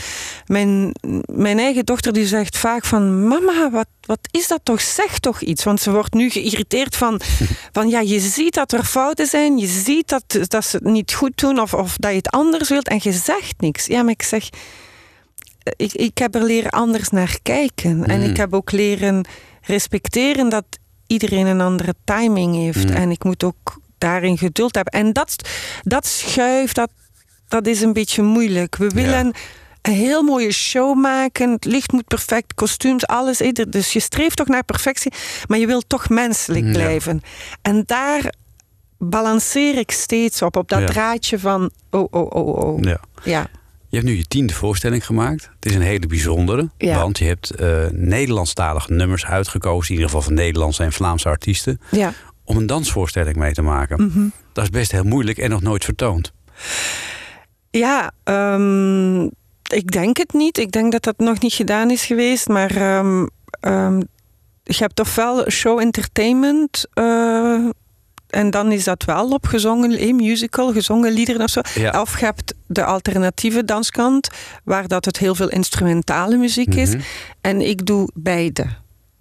Mijn, 0.46 0.96
mijn 1.26 1.60
eigen 1.60 1.86
dochter 1.86 2.14
die 2.14 2.28
zegt 2.28 2.58
vaak 2.58 2.86
van 2.86 3.28
mama, 3.28 3.70
wat, 3.70 3.88
wat 4.06 4.20
is 4.32 4.48
dat 4.48 4.60
toch? 4.64 4.82
Zeg 4.82 5.20
toch 5.20 5.42
iets. 5.42 5.64
Want 5.64 5.82
ze 5.82 5.92
wordt 5.92 6.14
nu 6.14 6.30
geïrriteerd 6.30 6.96
van, 6.96 7.22
van 7.72 7.90
ja, 7.90 8.00
je 8.00 8.20
ziet 8.20 8.54
dat 8.54 8.72
er 8.72 8.84
fouten 8.84 9.28
zijn. 9.28 9.58
Je 9.58 9.68
ziet 9.68 10.10
dat, 10.10 10.24
dat 10.48 10.66
ze 10.66 10.78
het 10.78 10.86
niet 10.86 11.14
goed 11.14 11.38
doen 11.38 11.60
of, 11.60 11.74
of 11.74 11.96
dat 11.98 12.12
je 12.12 12.18
het 12.18 12.30
anders 12.30 12.70
wilt 12.70 12.88
en 12.88 13.00
je 13.02 13.12
zegt 13.12 13.54
niks. 13.58 13.86
Ja, 13.86 14.04
maar 14.04 14.14
ik 14.14 14.24
zeg, 14.24 14.50
ik, 15.76 15.94
ik 15.94 16.18
heb 16.18 16.36
er 16.36 16.44
leren 16.44 16.72
anders 16.72 17.10
naar 17.10 17.38
kijken. 17.42 18.06
En 18.06 18.20
Mm. 18.20 18.30
ik 18.30 18.38
heb 18.38 18.54
ook 18.54 18.72
leren 18.72 19.26
respecteren 19.62 20.50
dat 20.50 20.66
iedereen 21.08 21.46
een 21.46 21.62
andere 21.62 21.94
timing 22.04 22.56
heeft. 22.56 22.90
Mm. 22.90 22.96
En 22.96 23.12
ik 23.12 23.24
moet 23.24 23.44
ook 23.44 23.80
daarin 23.98 24.38
geduld 24.38 24.76
hebben. 24.76 24.94
En 24.94 25.14
dat, 25.14 25.50
dat 25.82 26.06
schuift, 26.08 26.76
dat, 26.76 26.90
dat 27.48 27.68
is 27.68 27.82
een 27.82 27.94
beetje 27.94 28.22
moeilijk. 28.22 28.76
We 28.76 28.88
willen 28.90 29.34
een 29.82 29.94
heel 29.94 30.22
mooie 30.24 30.52
show 30.52 30.98
maken. 30.98 31.52
Het 31.52 31.66
licht 31.66 31.92
moet 31.92 32.08
perfect, 32.08 32.54
kostuums, 32.54 33.08
alles. 33.08 33.38
Dus 33.70 33.94
je 33.94 34.00
streeft 34.00 34.36
toch 34.38 34.48
naar 34.48 34.64
perfectie, 34.64 35.12
maar 35.48 35.58
je 35.60 35.68
wilt 35.68 35.90
toch 35.90 36.10
menselijk 36.10 36.66
Ja. 36.66 36.72
blijven. 36.72 37.22
En 37.62 37.84
daar 37.86 38.34
balanceer 38.98 39.78
ik 39.78 39.92
steeds 39.92 40.42
op, 40.42 40.56
op 40.56 40.70
dat 40.70 40.80
Ja. 40.80 40.86
draadje 40.86 41.40
van 41.40 41.72
oh, 41.90 42.08
oh, 42.12 42.32
oh, 42.32 42.48
oh. 42.48 42.80
Ja. 42.82 43.00
Ja. 43.24 43.48
Je 43.94 44.00
hebt 44.00 44.12
nu 44.12 44.18
je 44.18 44.28
tiende 44.28 44.54
voorstelling 44.54 45.06
gemaakt. 45.06 45.50
Het 45.56 45.66
is 45.66 45.76
een 45.76 45.82
hele 45.82 46.08
bijzondere. 46.08 46.70
Ja. 46.78 47.00
Want 47.00 47.18
je 47.18 47.26
hebt 47.26 47.50
eh 47.50 47.86
Nederlandstalige 47.92 48.94
nummers 48.94 49.26
uitgekozen. 49.26 49.88
In 49.88 49.94
ieder 49.94 50.06
geval 50.06 50.22
van 50.22 50.34
Nederlandse 50.34 50.84
en 50.84 50.92
Vlaamse 50.94 51.30
artiesten. 51.30 51.80
ja. 51.92 52.14
Om 52.46 52.58
een 52.58 52.66
dansvoorstelling 52.66 53.36
mee 53.36 53.54
te 53.54 53.62
maken. 53.62 54.06
Mhm. 54.06 54.26
Dat 54.54 54.64
is 54.64 54.70
best 54.70 54.92
heel 54.92 55.04
moeilijk 55.04 55.38
en 55.38 55.50
nog 55.50 55.62
nooit 55.62 55.84
vertoond. 55.84 56.32
Ja, 57.70 58.12
ehm, 58.24 59.24
ik 59.74 59.92
denk 59.92 60.18
het 60.18 60.34
niet. 60.34 60.58
Ik 60.58 60.72
denk 60.72 60.92
dat 60.92 61.04
dat 61.04 61.18
nog 61.18 61.40
niet 61.40 61.54
gedaan 61.54 61.92
is 61.92 62.06
geweest. 62.06 62.48
Maar 62.48 62.76
ehm, 62.76 63.26
ehm, 63.60 63.98
je 64.64 64.78
hebt 64.78 64.96
toch 64.96 65.16
wel 65.16 65.50
show 65.50 65.80
entertainment. 65.80 66.86
eh, 66.94 67.70
en 68.34 68.50
dan 68.50 68.72
is 68.72 68.84
dat 68.84 69.04
wel 69.04 69.30
op 69.30 69.46
gezongen, 69.46 69.92
eh, 69.92 70.14
musical, 70.14 70.72
gezongen 70.72 71.12
liederen 71.12 71.42
of 71.42 71.50
zo. 71.50 71.62
Ja. 71.76 72.02
Of 72.02 72.20
je 72.20 72.26
hebt 72.26 72.54
de 72.68 72.84
alternatieve 72.84 73.66
danskant, 73.66 74.28
waar 74.64 74.88
dat 74.88 75.06
het 75.06 75.18
heel 75.18 75.36
veel 75.36 75.50
instrumentale 75.50 76.38
muziek 76.38 76.76
is. 76.76 76.90
Mhm. 76.90 77.02
En 77.42 77.62
ik 77.62 77.86
doe 77.86 78.10
beide. 78.14 78.66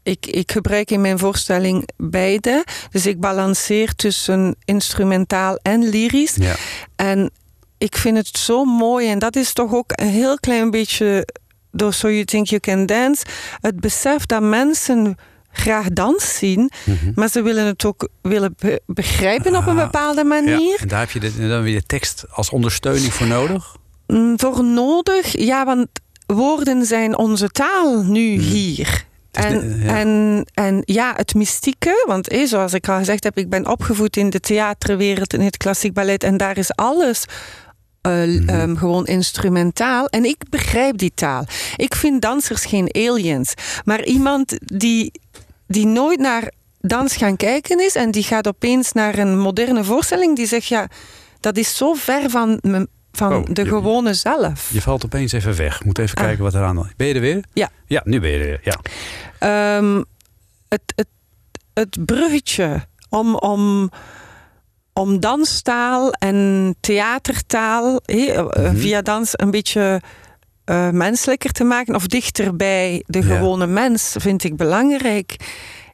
Ik, 0.03 0.27
ik 0.27 0.53
gebruik 0.53 0.91
in 0.91 1.01
mijn 1.01 1.19
voorstelling 1.19 1.89
beide. 1.97 2.65
Dus 2.91 3.07
ik 3.07 3.21
balanceer 3.21 3.95
tussen 3.95 4.57
instrumentaal 4.65 5.59
en 5.63 5.89
lyrisch. 5.89 6.35
Ja. 6.35 6.55
En 6.97 7.31
ik 7.79 7.97
vind 7.97 8.17
het 8.17 8.39
zo 8.39 8.65
mooi. 8.65 9.11
En 9.11 9.19
dat 9.19 9.37
is 9.37 9.53
toch 9.53 9.75
ook 9.75 9.93
een 9.95 10.09
heel 10.09 10.39
klein 10.39 10.71
beetje 10.71 11.29
door 11.71 11.93
So 11.93 12.09
You 12.09 12.25
Think 12.25 12.47
You 12.47 12.61
Can 12.61 12.87
Dance. 12.87 13.25
Het 13.61 13.81
besef 13.81 14.27
dat 14.27 14.43
mensen 14.43 15.17
graag 15.53 15.89
dans 15.89 16.37
zien, 16.39 16.71
Mhm. 16.85 17.13
maar 17.15 17.29
ze 17.29 17.43
willen 17.43 17.67
het 17.67 17.85
ook 17.85 18.09
willen 18.23 18.55
be- 18.59 18.81
begrijpen 18.87 19.57
op 19.57 19.67
een 19.67 19.79
Ah, 19.79 19.85
bepaalde 19.85 20.25
manier. 20.25 20.61
Ja, 20.61 20.77
en 20.81 20.89
daar 20.89 21.01
heb 21.01 21.11
je 21.11 21.21
de, 21.21 21.49
dan 21.49 21.63
weer 21.63 21.75
de 21.81 21.87
tekst 21.87 22.25
als 22.31 22.51
ondersteuning 22.51 23.13
voor 23.13 23.27
nodig. 23.27 23.77
Mm, 24.07 24.39
Voor 24.41 24.65
nodig, 24.65 25.39
ja, 25.39 25.65
want 25.65 25.87
woorden 26.27 26.85
zijn 26.85 27.17
onze 27.19 27.49
taal 27.49 28.03
nu 28.03 28.39
hier. 28.39 29.05
Het 29.33 29.45
is 29.45 29.51
En, 29.51 29.61
de- 29.79 29.85
ja. 29.85 29.99
en, 29.99 30.45
en 30.55 30.83
ja, 30.85 31.13
het 31.17 31.35
mystieke, 31.35 32.05
want 32.07 32.29
eh, 32.29 32.47
zoals 32.47 32.73
ik 32.73 32.89
al 32.89 32.99
gezegd 32.99 33.25
heb, 33.25 33.39
ik 33.39 33.49
ben 33.51 33.67
opgevoed 33.69 34.17
in 34.17 34.31
de 34.31 34.41
theaterwereld, 34.41 35.33
in 35.35 35.41
het 35.41 35.57
klassiek 35.57 35.93
ballet, 35.93 36.25
en 36.25 36.37
daar 36.37 36.59
is 36.59 36.75
alles 36.75 37.25
eh, 38.01 38.13
Mhm. 38.13 38.49
ehm, 38.49 38.77
gewoon 38.77 39.07
instrumentaal. 39.07 40.07
En 40.07 40.25
ik 40.25 40.37
begrijp 40.51 40.99
die 40.99 41.13
taal. 41.15 41.47
Ik 41.77 41.95
vind 41.95 42.23
dansers 42.23 42.65
geen 42.65 42.89
aliens, 42.95 43.55
maar 43.85 44.05
iemand 44.05 44.55
die, 44.59 45.13
die 45.73 45.87
nooit 45.87 46.19
naar 46.19 46.51
dans 46.81 47.17
gaan 47.17 47.37
kijken 47.37 47.81
is 47.85 47.95
en 47.95 48.11
die 48.11 48.23
gaat 48.23 48.49
opeens 48.49 48.93
naar 48.93 49.19
een 49.19 49.39
moderne 49.39 49.85
voorstelling, 49.85 50.37
die 50.37 50.47
zegt 50.47 50.67
ja, 50.67 50.89
dat 51.41 51.57
is 51.57 51.77
zo 51.77 51.93
ver 51.95 52.31
van, 52.31 52.59
me- 52.63 52.89
van 53.13 53.35
Oh, 53.35 53.45
de 53.53 53.63
je- 53.65 53.69
gewone 53.69 54.15
zelf. 54.15 54.71
Je 54.73 54.81
valt 54.83 55.05
opeens 55.05 55.33
even 55.33 55.57
weg. 55.57 55.85
Moet 55.85 55.99
even 55.99 56.17
Ah. 56.17 56.25
kijken 56.25 56.43
wat 56.45 56.55
er 56.55 56.63
aan 56.63 56.77
de... 56.77 56.85
Ben 56.97 57.07
je 57.07 57.15
er 57.15 57.21
weer? 57.21 57.45
Ja. 57.53 57.71
Ja, 57.87 58.01
nu 58.05 58.21
ben 58.21 58.31
je 58.31 58.39
er 58.39 58.45
weer. 58.45 58.61
Ja. 58.63 58.79
Ehm, 59.39 60.03
het, 60.69 60.83
het, 60.97 61.07
het 61.75 62.05
bruggetje 62.07 62.87
om, 63.09 63.35
om, 63.35 63.91
om 64.93 65.21
danstaal 65.21 66.13
en 66.13 66.75
theatertaal 66.81 68.01
eh, 68.05 68.43
Mhm. 68.45 68.77
via 68.77 69.03
dans 69.03 69.31
een 69.33 69.51
beetje 69.51 70.01
eh, 70.65 70.91
menselijker 70.91 71.51
te 71.53 71.65
maken 71.65 71.95
of 71.95 72.07
dichter 72.07 72.57
bij 72.57 73.03
de 73.07 73.19
Ja. 73.19 73.25
gewone 73.25 73.67
mens 73.67 74.15
vind 74.19 74.45
ik 74.45 74.57
belangrijk. 74.57 75.37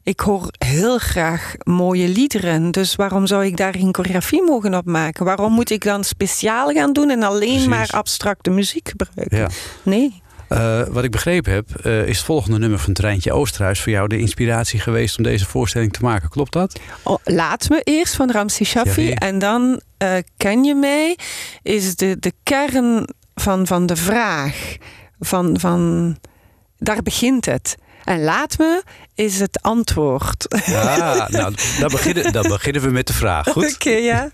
Ik 0.03 0.21
hoor 0.21 0.49
heel 0.59 0.99
graag 0.99 1.55
mooie 1.65 2.09
liederen, 2.09 2.71
dus 2.71 2.95
waarom 2.95 3.27
zou 3.27 3.45
ik 3.45 3.57
daar 3.57 3.73
geen 3.75 3.95
choreografie 3.95 4.43
mogen 4.43 4.75
op 4.75 4.85
maken? 4.87 5.25
Waarom 5.25 5.53
moet 5.53 5.71
ik 5.71 5.85
dan 5.85 6.05
speciaal 6.05 6.69
gaan 6.73 6.93
doen 6.93 7.11
en 7.11 7.23
alleen 7.23 7.49
Precies. 7.49 7.67
maar 7.67 7.89
abstracte 7.91 8.51
muziek 8.51 8.89
gebruiken? 8.89 9.39
ja. 9.39 9.49
Nee. 9.83 10.23
Eh, 10.49 10.83
wat 10.89 11.05
ik 11.05 11.11
begrepen 11.11 11.53
heb, 11.53 11.71
eh, 11.83 12.07
is 12.07 12.17
het 12.17 12.27
volgende 12.27 12.59
nummer 12.59 12.79
van 12.79 12.93
Treintje 12.93 13.33
Oosterhuis 13.33 13.81
voor 13.81 13.93
jou 13.93 14.09
de 14.09 14.19
inspiratie 14.19 14.81
geweest 14.81 15.17
om 15.19 15.25
deze 15.25 15.47
voorstelling 15.47 15.93
te 15.93 16.03
maken. 16.03 16.29
Klopt 16.29 16.53
dat? 16.53 16.81
Oh, 17.03 17.17
laat 17.25 17.69
me 17.69 17.81
eerst 17.85 18.15
van 18.15 18.31
Ramsi. 18.31 18.65
Shaffi. 18.65 19.11
En 19.13 19.39
dan 19.39 19.81
eh, 19.99 20.15
ken 20.37 20.65
je 20.65 20.75
mij, 20.75 21.17
is 21.63 21.97
de, 21.97 22.17
de 22.19 22.33
kern 22.43 23.09
van, 23.41 23.67
van 23.67 23.87
de 23.87 23.97
vraag. 23.97 24.77
Van, 25.21 25.57
van, 25.61 26.17
daar 26.79 27.03
begint 27.03 27.45
het. 27.45 27.77
En 28.05 28.23
laat 28.23 28.59
me 28.59 28.83
is 29.15 29.41
het 29.41 29.63
antwoord. 29.63 30.63
Ja, 30.67 31.27
nou, 31.29 31.55
dan 31.79 31.89
beginnen, 31.91 32.33
dan 32.33 32.49
beginnen 32.49 32.83
we 32.83 32.89
met 32.89 33.07
de 33.07 33.13
vraag. 33.13 33.49
Goed? 33.49 33.75
Oké, 33.75 33.91
ja. 33.91 34.31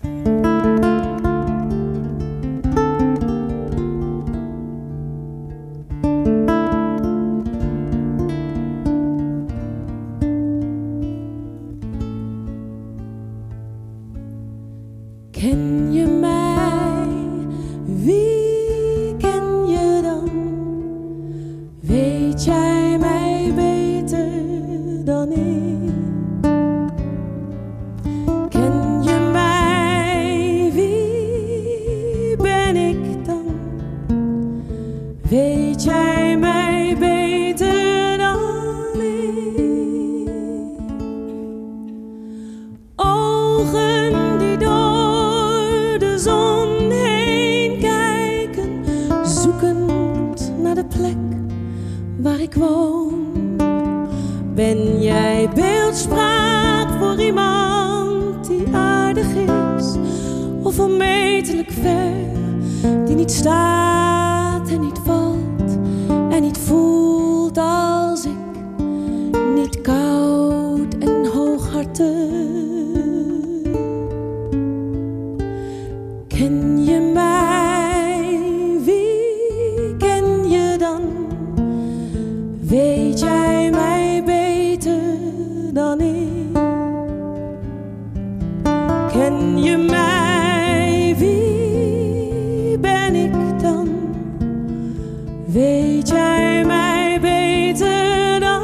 Weet 95.75 96.07
jij 96.07 96.65
mij 96.65 97.19
beter 97.21 98.39
dan 98.39 98.61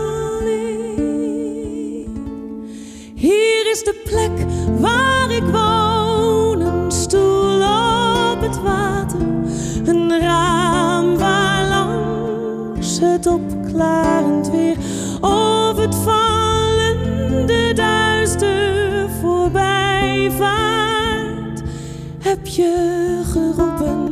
ik? 0.48 2.08
Hier 3.16 3.72
is 3.72 3.84
de 3.84 4.02
plek 4.04 4.32
waar 4.80 5.32
ik 5.32 5.44
woon, 5.44 6.62
een 6.62 6.92
stoel 6.92 7.62
op 8.32 8.42
het 8.42 8.62
water, 8.62 9.20
een 9.86 10.20
raam 10.20 11.18
waar 11.18 11.68
langs 11.68 13.00
het 13.00 13.28
opklarend 13.28 14.50
weer 14.50 14.78
of 15.22 15.78
het 15.78 15.96
vallende 15.96 17.74
duister 17.74 19.10
voorbij 19.22 20.32
vaart. 20.38 21.62
Heb 22.20 22.48
je 22.48 23.22
geroepen, 23.32 24.11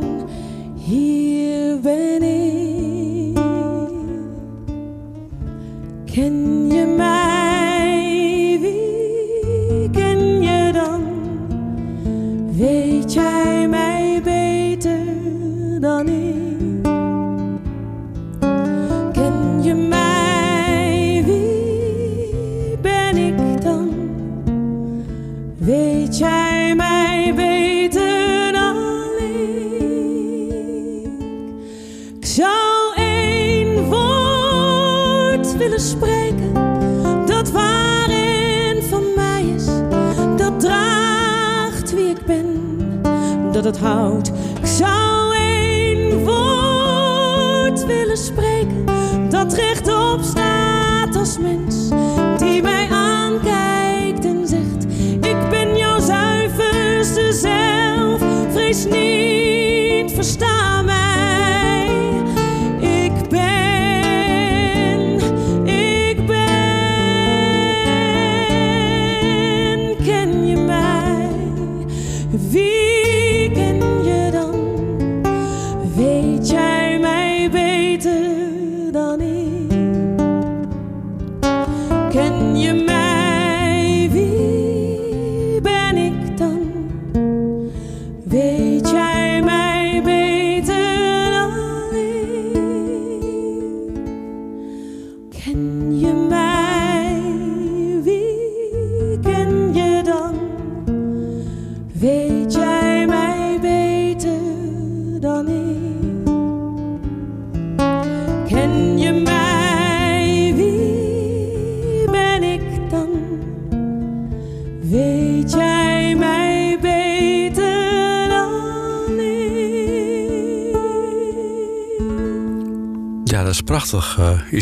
Ik 43.70 44.66
zou 44.66 45.34
één 45.34 46.24
woord 46.24 47.86
willen 47.86 48.16
spreken 48.16 48.84
dat 49.28 49.52
rechtop 49.52 50.20
staat 50.22 51.16
als 51.16 51.38
mens, 51.38 51.69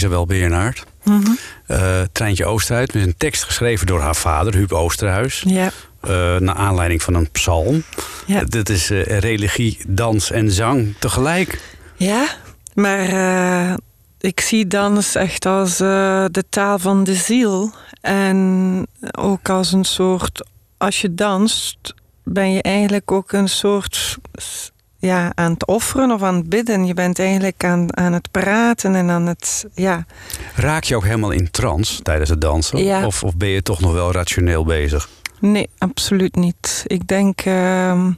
eh, 0.09 0.15
Isabel 0.15 0.27
Beernaert. 0.27 0.85
Eh, 1.67 2.01
Treintje 2.13 2.47
Oosterhuis 2.47 2.91
met 2.93 3.07
een 3.07 3.15
tekst 3.17 3.45
geschreven 3.45 3.87
door 3.87 4.01
haar 4.01 4.17
vader, 4.17 4.55
Huub 4.55 4.73
Oosterhuis. 4.73 5.45
Ja. 5.47 5.71
eh, 6.01 6.37
naar 6.37 6.55
aanleiding 6.55 7.03
van 7.03 7.15
een 7.15 7.31
psalm. 7.31 7.83
Ja. 8.27 8.45
Dit 8.45 8.69
is 8.69 8.91
eh, 8.91 9.19
religie, 9.19 9.79
dans 9.89 10.31
en 10.31 10.51
zang 10.51 10.95
tegelijk. 10.99 11.61
Ja, 11.97 12.27
maar 12.75 12.99
eh, 13.09 13.75
ik 14.21 14.41
zie 14.41 14.67
dans 14.67 15.15
echt 15.15 15.47
als 15.47 15.81
eh, 15.81 16.25
de 16.31 16.45
taal 16.49 16.79
van 16.79 17.05
de 17.05 17.15
ziel. 17.15 17.73
En 18.01 18.87
ook 19.19 19.49
als 19.49 19.73
een 19.73 19.85
soort, 19.85 20.47
als 20.77 21.01
je 21.01 21.15
danst, 21.15 21.77
ben 22.25 22.53
je 22.53 22.63
eigenlijk 22.63 23.13
ook 23.13 23.33
een 23.33 23.49
soort 23.49 24.17
ja, 24.99 25.33
aan 25.35 25.53
het 25.53 25.67
offeren 25.67 26.11
of 26.11 26.23
aan 26.23 26.35
het 26.35 26.49
bidden. 26.49 26.87
Je 26.87 26.95
bent 26.95 27.19
eigenlijk 27.19 27.65
aan, 27.65 27.97
aan 27.97 28.13
het 28.13 28.31
praten 28.31 28.95
en 28.95 29.11
aan 29.11 29.27
het, 29.27 29.67
ja. 29.75 30.07
Raak 30.55 30.85
je 30.85 30.97
ook 30.97 31.05
helemaal 31.05 31.31
in 31.31 31.51
trance 31.51 32.03
tijdens 32.03 32.31
het 32.31 32.41
dansen? 32.41 32.85
Ja. 32.85 33.07
Of, 33.07 33.23
of 33.23 33.37
ben 33.37 33.49
je 33.49 33.63
toch 33.63 33.81
nog 33.81 33.93
wel 33.93 34.13
rationeel 34.13 34.65
bezig? 34.65 35.09
Nee, 35.41 35.69
absoluut 35.79 36.35
niet. 36.35 36.85
Ik 36.87 37.07
denk 37.07 37.41
ehm, 37.41 38.11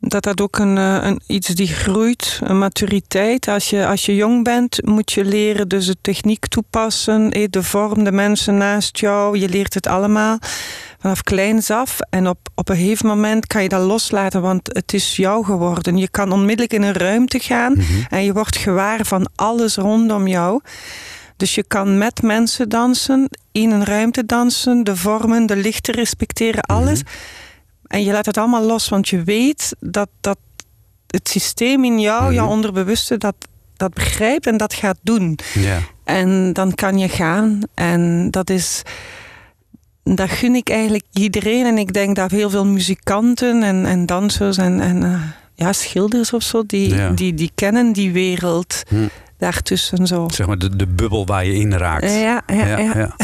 dat 0.00 0.22
dat 0.22 0.40
ook 0.40 0.58
een, 0.58 0.78
eh, 0.78 0.98
een, 1.02 1.20
iets 1.26 1.48
die 1.48 1.68
groeit, 1.68 2.40
een 2.42 2.58
maturiteit. 2.58 3.48
Als 3.48 3.70
je, 3.70 3.86
als 3.86 4.06
je 4.06 4.14
jong 4.14 4.44
bent, 4.44 4.86
moet 4.86 5.12
je 5.12 5.24
leren 5.24 5.68
dus 5.68 5.86
de 5.86 5.96
techniek 6.00 6.46
toepassen, 6.46 7.30
eh, 7.30 7.46
de 7.50 7.62
vorm, 7.62 8.04
de 8.04 8.12
mensen 8.12 8.56
naast 8.56 8.98
jou. 8.98 9.38
Je 9.38 9.48
leert 9.48 9.74
het 9.74 9.86
allemaal 9.86 10.38
vanaf 11.04 11.22
kleins 11.22 11.70
af. 11.70 11.98
En 12.10 12.28
op, 12.28 12.38
op 12.54 12.68
een 12.68 12.76
gegeven 12.76 13.06
moment 13.06 13.46
kan 13.46 13.62
je 13.62 13.68
dat 13.68 13.82
loslaten, 13.82 14.42
want 14.42 14.68
het 14.72 14.94
is 14.94 15.16
jou 15.16 15.44
geworden. 15.44 15.96
Je 15.96 16.08
kan 16.08 16.32
onmiddellijk 16.32 16.72
in 16.72 16.82
een 16.82 16.92
ruimte 16.92 17.38
gaan 17.38 17.76
en 18.10 18.24
je 18.24 18.32
wordt 18.32 18.56
gewaar 18.56 19.04
van 19.04 19.28
alles 19.34 19.76
rondom 19.76 20.26
jou. 20.26 20.60
Dus 21.36 21.54
je 21.54 21.64
kan 21.64 21.98
met 21.98 22.22
mensen 22.22 22.68
dansen, 22.68 23.28
in 23.52 23.70
een 23.70 23.84
ruimte 23.84 24.26
dansen, 24.26 24.84
de 24.84 24.96
vormen, 24.96 25.46
de 25.46 25.56
lichten 25.56 25.94
respecteren, 25.94 26.62
alles. 26.62 27.02
En 27.86 28.04
je 28.04 28.12
laat 28.12 28.26
het 28.26 28.38
allemaal 28.38 28.64
los, 28.64 28.88
want 28.88 29.08
je 29.08 29.22
weet 29.22 29.76
dat, 29.80 30.08
dat 30.20 30.38
het 31.06 31.28
systeem 31.28 31.84
in 31.84 32.00
jou, 32.00 32.34
jouw 32.34 32.48
onderbewuste, 32.48 33.18
dat, 33.18 33.36
dat 33.76 33.94
begrijpt 33.94 34.46
en 34.46 34.56
dat 34.56 34.74
gaat 34.74 34.98
doen. 35.02 35.38
Ja. 35.54 35.78
En 36.04 36.52
dan 36.52 36.74
kan 36.74 36.98
je 36.98 37.08
gaan. 37.08 37.60
En 37.74 38.30
dat 38.30 38.50
is. 38.50 38.82
Dat 40.04 40.30
gun 40.30 40.54
ik 40.54 40.68
eigenlijk 40.70 41.04
iedereen. 41.12 41.66
En 41.66 41.78
ik 41.78 41.92
denk 41.92 42.16
dat 42.16 42.30
heel 42.30 42.50
veel 42.50 42.66
muzikanten 42.66 43.62
en, 43.62 43.86
en 43.86 44.06
dansers 44.06 44.56
en, 44.56 44.80
en 44.80 45.02
eh, 45.02 45.20
ja, 45.54 45.72
schilders 45.72 46.32
of 46.32 46.42
zo, 46.42 46.62
die, 46.66 46.94
Ja. 46.94 47.10
die, 47.10 47.34
die 47.34 47.50
kennen 47.54 47.92
die 47.92 48.12
wereld 48.12 48.82
Hm. 48.88 48.96
daartussen 49.38 50.06
zo. 50.06 50.28
Zeg 50.32 50.46
maar 50.46 50.58
de, 50.58 50.76
de 50.76 50.86
bubbel 50.86 51.26
waar 51.26 51.46
je 51.46 51.54
in 51.54 51.72
raakt. 51.74 52.10
Ja, 52.10 52.42
ja, 52.46 52.78
ja. 52.78 53.16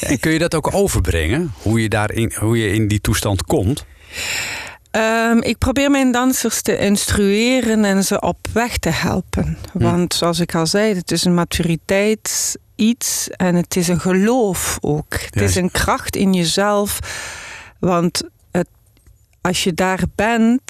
En 0.00 0.20
kun 0.20 0.32
je 0.32 0.38
dat 0.38 0.54
ook 0.54 0.74
overbrengen? 0.74 1.52
Hoe 1.62 1.82
je, 1.82 1.88
daarin, 1.88 2.32
hoe 2.40 2.58
je 2.58 2.72
in 2.72 2.88
die 2.88 3.00
toestand 3.00 3.42
komt? 3.44 3.84
Ehm, 4.96 5.38
ik 5.38 5.58
probeer 5.58 5.90
mijn 5.90 6.12
dansers 6.12 6.62
te 6.62 6.78
instrueren 6.78 7.84
en 7.84 8.04
ze 8.04 8.20
op 8.20 8.36
weg 8.52 8.78
te 8.78 8.88
helpen. 8.90 9.58
Want 9.72 10.14
zoals 10.14 10.40
ik 10.40 10.54
al 10.54 10.66
zei, 10.66 10.94
het 10.94 11.10
is 11.10 11.24
een 11.24 11.34
maturiteits 11.34 12.56
iets 12.74 13.28
en 13.30 13.54
het 13.54 13.76
is 13.76 13.88
een 13.88 14.00
geloof 14.00 14.78
ook. 14.80 15.12
Het 15.12 15.28
Ja, 15.34 15.42
is 15.42 15.54
een 15.56 15.70
kracht 15.70 16.16
in 16.16 16.32
jezelf. 16.32 16.98
Want 17.80 18.22
het, 18.50 18.68
als 19.40 19.64
je 19.64 19.74
daar 19.74 20.02
bent, 20.14 20.60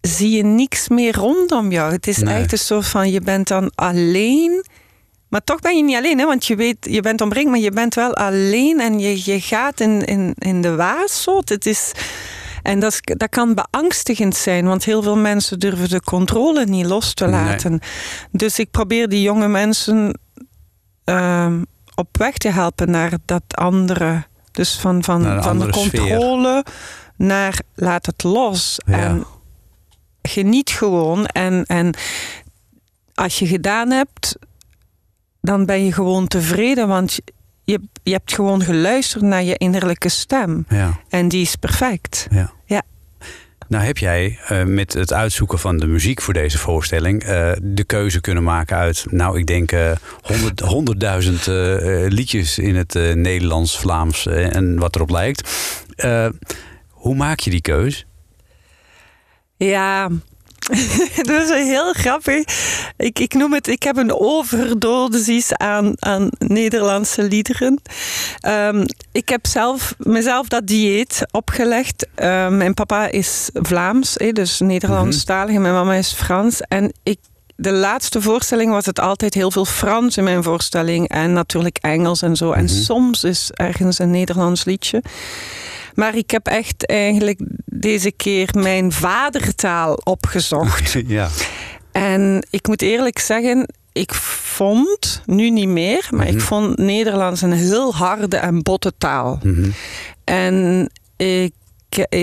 zie 0.00 0.30
je 0.36 0.42
niks 0.44 0.88
meer 0.88 1.14
rondom 1.16 1.70
jou. 1.72 1.92
Het 1.92 2.06
is 2.06 2.16
Nee. 2.18 2.34
echt 2.34 2.52
een 2.52 2.58
soort 2.58 2.86
van, 2.86 3.10
je 3.10 3.20
bent 3.20 3.48
dan 3.48 3.70
alleen... 3.74 4.64
Maar 5.28 5.44
toch 5.44 5.60
ben 5.60 5.76
je 5.76 5.82
niet 5.82 5.96
alleen, 5.96 6.18
hè? 6.18 6.24
want 6.26 6.46
je 6.46 6.56
weet, 6.56 6.76
je 6.80 7.00
bent 7.00 7.20
omringd, 7.20 7.50
maar 7.50 7.58
je 7.58 7.70
bent 7.70 7.94
wel 7.94 8.14
alleen 8.14 8.80
en 8.80 8.98
je, 8.98 9.20
je 9.24 9.40
gaat 9.40 9.80
in, 9.80 10.04
in, 10.04 10.34
in 10.38 10.60
de 10.60 10.74
waarzot. 10.74 11.48
Het 11.48 11.66
is, 11.66 11.92
en 12.62 12.80
dat, 12.80 12.98
dat 13.02 13.28
kan 13.28 13.54
beangstigend 13.54 14.36
zijn, 14.36 14.64
want 14.64 14.84
heel 14.84 15.02
veel 15.02 15.16
mensen 15.16 15.58
durven 15.58 15.88
de 15.88 16.00
controle 16.00 16.64
niet 16.64 16.86
los 16.86 17.14
te 17.14 17.24
Nee. 17.26 17.32
laten. 17.44 17.80
Dus 18.30 18.58
ik 18.58 18.70
probeer 18.70 19.08
die 19.08 19.22
jonge 19.22 19.48
mensen 19.48 20.18
ehm, 21.04 21.62
op 21.94 22.16
weg 22.18 22.36
te 22.36 22.48
helpen 22.48 22.90
naar 22.90 23.12
dat 23.24 23.42
andere. 23.48 24.24
Dus 24.52 24.78
van, 24.78 25.02
van, 25.04 25.42
van 25.42 25.58
de 25.58 25.72
sfeer. 25.72 26.00
controle 26.00 26.64
naar 27.16 27.60
laat 27.74 28.06
het 28.06 28.22
los. 28.22 28.76
Ja. 28.86 28.98
En 28.98 29.24
geniet 30.22 30.70
gewoon. 30.70 31.26
En, 31.26 31.64
en 31.64 31.94
als 33.14 33.38
je 33.38 33.46
gedaan 33.46 33.90
hebt, 33.90 34.36
dan 35.40 35.66
ben 35.66 35.84
je 35.84 35.92
gewoon 35.92 36.26
tevreden. 36.28 36.88
Want 36.88 37.18
je, 37.72 37.80
je 38.02 38.12
hebt 38.12 38.34
gewoon 38.34 38.62
geluisterd 38.62 39.22
naar 39.22 39.42
je 39.42 39.56
innerlijke 39.56 40.08
stem. 40.08 40.64
Ja. 40.68 41.00
En 41.08 41.28
die 41.28 41.42
is 41.42 41.56
perfect. 41.56 42.26
Ja. 42.30 42.52
Ja. 42.66 42.82
Nou 43.68 43.84
heb 43.84 43.98
jij 43.98 44.38
eh, 44.46 44.64
met 44.64 44.92
het 44.92 45.12
uitzoeken 45.12 45.58
van 45.58 45.78
de 45.78 45.86
muziek 45.86 46.20
voor 46.20 46.34
deze 46.34 46.58
voorstelling 46.58 47.22
eh, 47.22 47.52
de 47.62 47.84
keuze 47.84 48.20
kunnen 48.20 48.42
maken 48.42 48.76
uit, 48.76 49.06
nou 49.10 49.38
ik 49.38 49.46
denk 49.46 49.72
eh, 49.72 49.90
honderd- 50.22 50.60
honderdduizend 50.74 51.46
liedjes 52.12 52.58
in 52.58 52.76
het 52.76 52.94
Nederlands, 53.14 53.78
Vlaams 53.78 54.26
en 54.26 54.78
wat 54.78 54.94
erop 54.94 55.10
lijkt. 55.10 55.50
Hoe 56.88 57.14
maak 57.14 57.40
je 57.40 57.50
die 57.50 57.60
keus? 57.60 58.06
Ja, 59.56 60.08
dat 61.28 61.42
is 61.42 61.50
heel 61.50 61.92
grappig. 61.92 62.44
Ik, 62.96 63.18
ik 63.18 63.34
noem 63.34 63.52
het, 63.52 63.66
ik 63.68 63.82
heb 63.82 63.96
een 63.96 64.14
overdosis 64.14 65.54
aan, 65.54 65.92
aan 65.98 66.28
Nederlandse 66.38 67.22
liederen. 67.22 67.80
Ehm, 68.40 68.86
ik 69.12 69.28
heb 69.28 69.46
zelf 69.46 69.94
mezelf 69.98 70.48
dat 70.48 70.66
dieet 70.66 71.26
opgelegd. 71.30 72.06
Ehm, 72.14 72.56
mijn 72.56 72.74
papa 72.74 73.06
is 73.06 73.50
Vlaams, 73.52 74.14
hè, 74.16 74.32
dus 74.32 74.60
Nederlandstalig. 74.60 75.54
En 75.54 75.62
mijn 75.62 75.74
mama 75.74 75.94
is 75.94 76.12
Frans. 76.12 76.60
En 76.60 76.92
ik, 77.02 77.18
de 77.56 77.72
laatste 77.72 78.22
voorstelling 78.22 78.70
was 78.70 78.86
het 78.86 79.00
altijd 79.00 79.34
heel 79.34 79.50
veel 79.50 79.64
Frans 79.64 80.16
in 80.16 80.24
mijn 80.24 80.42
voorstelling. 80.42 81.08
En 81.08 81.32
natuurlijk 81.32 81.78
Engels 81.80 82.22
en 82.22 82.36
zo. 82.36 82.52
En 82.52 82.68
soms 82.68 83.24
is 83.24 83.50
ergens 83.52 83.98
een 83.98 84.10
Nederlands 84.10 84.64
liedje. 84.64 85.02
Maar 85.94 86.16
ik 86.16 86.30
heb 86.30 86.46
echt 86.46 86.86
eigenlijk 86.86 87.40
deze 87.64 88.12
keer 88.12 88.48
mijn 88.58 88.92
vadertaal 88.92 89.94
opgezocht. 89.94 90.92
ja. 91.06 91.28
En 91.92 92.46
ik 92.50 92.66
moet 92.68 92.82
eerlijk 92.82 93.18
zeggen, 93.18 93.68
ik 93.92 94.14
vond, 94.14 95.22
nu 95.26 95.50
niet 95.50 95.68
meer, 95.68 96.08
maar 96.10 96.26
Mhm. 96.26 96.34
ik 96.36 96.40
vond 96.40 96.78
Nederlands 96.78 97.42
een 97.42 97.52
heel 97.52 97.94
harde 97.94 98.36
en 98.36 98.62
botte 98.62 98.92
taal. 98.98 99.40
Mhm. 99.42 99.70
En 100.24 100.88
ik, 101.16 101.52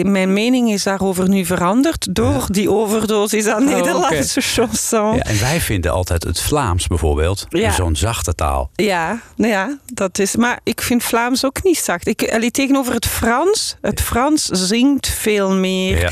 mijn 0.04 0.34
mening 0.34 0.72
is 0.72 0.84
daarover 0.84 1.30
nu 1.30 1.46
veranderd 1.46 2.16
door 2.16 2.46
die 2.48 2.72
overdosis 2.72 3.48
aan 3.48 3.68
Oh. 3.68 3.74
Nederlandse 3.76 4.42
chanson. 4.42 5.16
Ja, 5.16 5.22
en 5.24 5.40
wij 5.40 5.62
vinden 5.62 5.92
altijd 5.92 6.24
het 6.24 6.42
Vlaams 6.42 6.88
bijvoorbeeld 6.88 7.46
Ja. 7.50 7.72
zo'n 7.72 7.96
zachte 7.96 8.36
taal. 8.36 8.70
Ja, 8.76 9.22
nou 9.36 9.52
ja, 9.52 9.78
dat 9.94 10.20
is. 10.20 10.36
Maar 10.36 10.60
ik 10.64 10.82
vind 10.82 11.04
Vlaams 11.04 11.46
ook 11.46 11.64
niet 11.64 11.78
zacht. 11.78 12.08
Ik, 12.08 12.30
allee, 12.32 12.52
tegenover 12.52 12.94
het 12.94 13.06
Frans. 13.06 13.76
Het 13.82 14.02
Frans 14.02 14.46
zingt 14.46 15.08
veel 15.08 15.52
meer 15.52 16.00
Ja. 16.00 16.10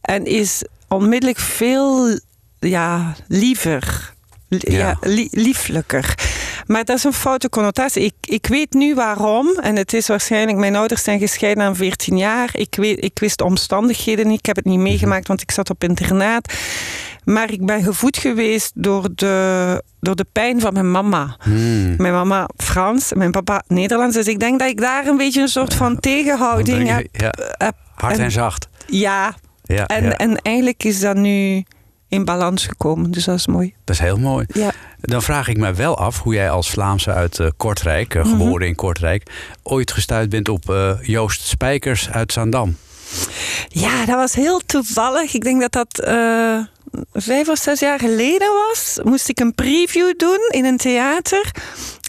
en 0.00 0.24
is 0.24 0.64
onmiddellijk 0.88 1.38
veel 1.38 2.18
ja, 2.58 3.14
liever. 3.28 4.13
Ja. 4.48 4.76
Ja, 4.78 4.96
li- 5.00 5.28
lieflijker. 5.30 6.14
Maar 6.66 6.84
dat 6.84 6.96
is 6.96 7.04
een 7.04 7.12
foute 7.12 7.48
connotatie. 7.48 8.02
Ik, 8.04 8.14
ik 8.20 8.46
weet 8.46 8.72
nu 8.72 8.94
waarom. 8.94 9.58
En 9.62 9.76
het 9.76 9.92
is 9.92 10.06
waarschijnlijk, 10.08 10.58
mijn 10.58 10.76
ouders 10.76 11.02
zijn 11.02 11.18
gescheiden 11.18 11.64
aan 11.64 11.76
14 11.76 12.16
jaar. 12.16 12.48
Ik, 12.52 12.74
weet, 12.74 13.04
ik 13.04 13.18
wist 13.18 13.38
de 13.38 13.44
omstandigheden 13.44 14.26
niet. 14.26 14.38
Ik 14.38 14.46
heb 14.46 14.56
het 14.56 14.64
niet 14.64 14.78
meegemaakt, 14.78 15.28
want 15.28 15.42
ik 15.42 15.50
zat 15.50 15.70
op 15.70 15.84
internaat. 15.84 16.52
Maar 17.24 17.52
ik 17.52 17.66
ben 17.66 17.82
gevoed 17.82 18.16
geweest 18.16 18.72
door 18.74 19.08
de, 19.14 19.82
door 20.00 20.16
de 20.16 20.26
pijn 20.32 20.60
van 20.60 20.72
mijn 20.72 20.90
mama. 20.90 21.36
Hmm. 21.40 21.96
Mijn 21.96 22.12
mama 22.12 22.48
Frans, 22.56 23.12
mijn 23.12 23.30
papa 23.30 23.62
Nederlands. 23.66 24.16
Dus 24.16 24.26
ik 24.26 24.40
denk 24.40 24.58
dat 24.58 24.68
ik 24.68 24.80
daar 24.80 25.06
een 25.06 25.16
beetje 25.16 25.40
een 25.40 25.48
soort 25.48 25.74
van 25.74 26.00
tegenhouding 26.00 26.88
heb. 26.88 27.06
ja, 27.12 27.32
hard 27.94 28.18
en 28.18 28.24
En- 28.24 28.30
zacht. 28.30 28.68
Ja, 28.86 29.34
Ja, 29.64 29.86
en, 29.86 30.04
ja. 30.04 30.10
en 30.16 30.36
eigenlijk 30.42 30.84
is 30.84 31.00
dat 31.00 31.16
nu 31.16 31.64
in 32.14 32.24
balans 32.24 32.66
gekomen. 32.66 33.10
Dus 33.10 33.24
dat 33.24 33.36
is 33.38 33.46
mooi. 33.46 33.74
Dat 33.84 33.94
is 33.94 34.00
heel 34.02 34.18
mooi. 34.18 34.46
Ja. 34.52 34.72
Dan 35.00 35.22
vraag 35.22 35.48
ik 35.48 35.56
me 35.56 35.72
wel 35.72 35.98
af 35.98 36.20
hoe 36.20 36.34
jij 36.34 36.50
als 36.50 36.70
Vlaamse 36.70 37.12
uit 37.12 37.38
eh, 37.38 37.46
Kortrijk, 37.56 38.14
eh, 38.14 38.22
Mhm. 38.24 38.30
geboren 38.30 38.66
in 38.66 38.74
Kortrijk, 38.74 39.30
ooit 39.62 39.92
gestuurd 39.92 40.28
bent 40.28 40.48
op 40.48 40.70
eh, 40.70 40.92
Joost 41.02 41.42
Spijkers 41.46 42.10
uit 42.10 42.32
Zaandam. 42.32 42.76
Ja, 43.68 44.04
dat 44.06 44.16
was 44.16 44.34
heel 44.34 44.60
toevallig. 44.66 45.34
Ik 45.34 45.42
denk 45.44 45.60
dat 45.60 45.72
dat 45.72 46.08
vijf 47.12 47.48
of 47.48 47.58
zes 47.58 47.80
jaar 47.80 47.98
geleden 47.98 48.48
was. 48.68 48.98
Moest 49.02 49.28
ik 49.28 49.40
een 49.40 49.54
preview 49.54 50.12
doen 50.16 50.48
in 50.50 50.64
een 50.64 50.76
theater. 50.76 51.50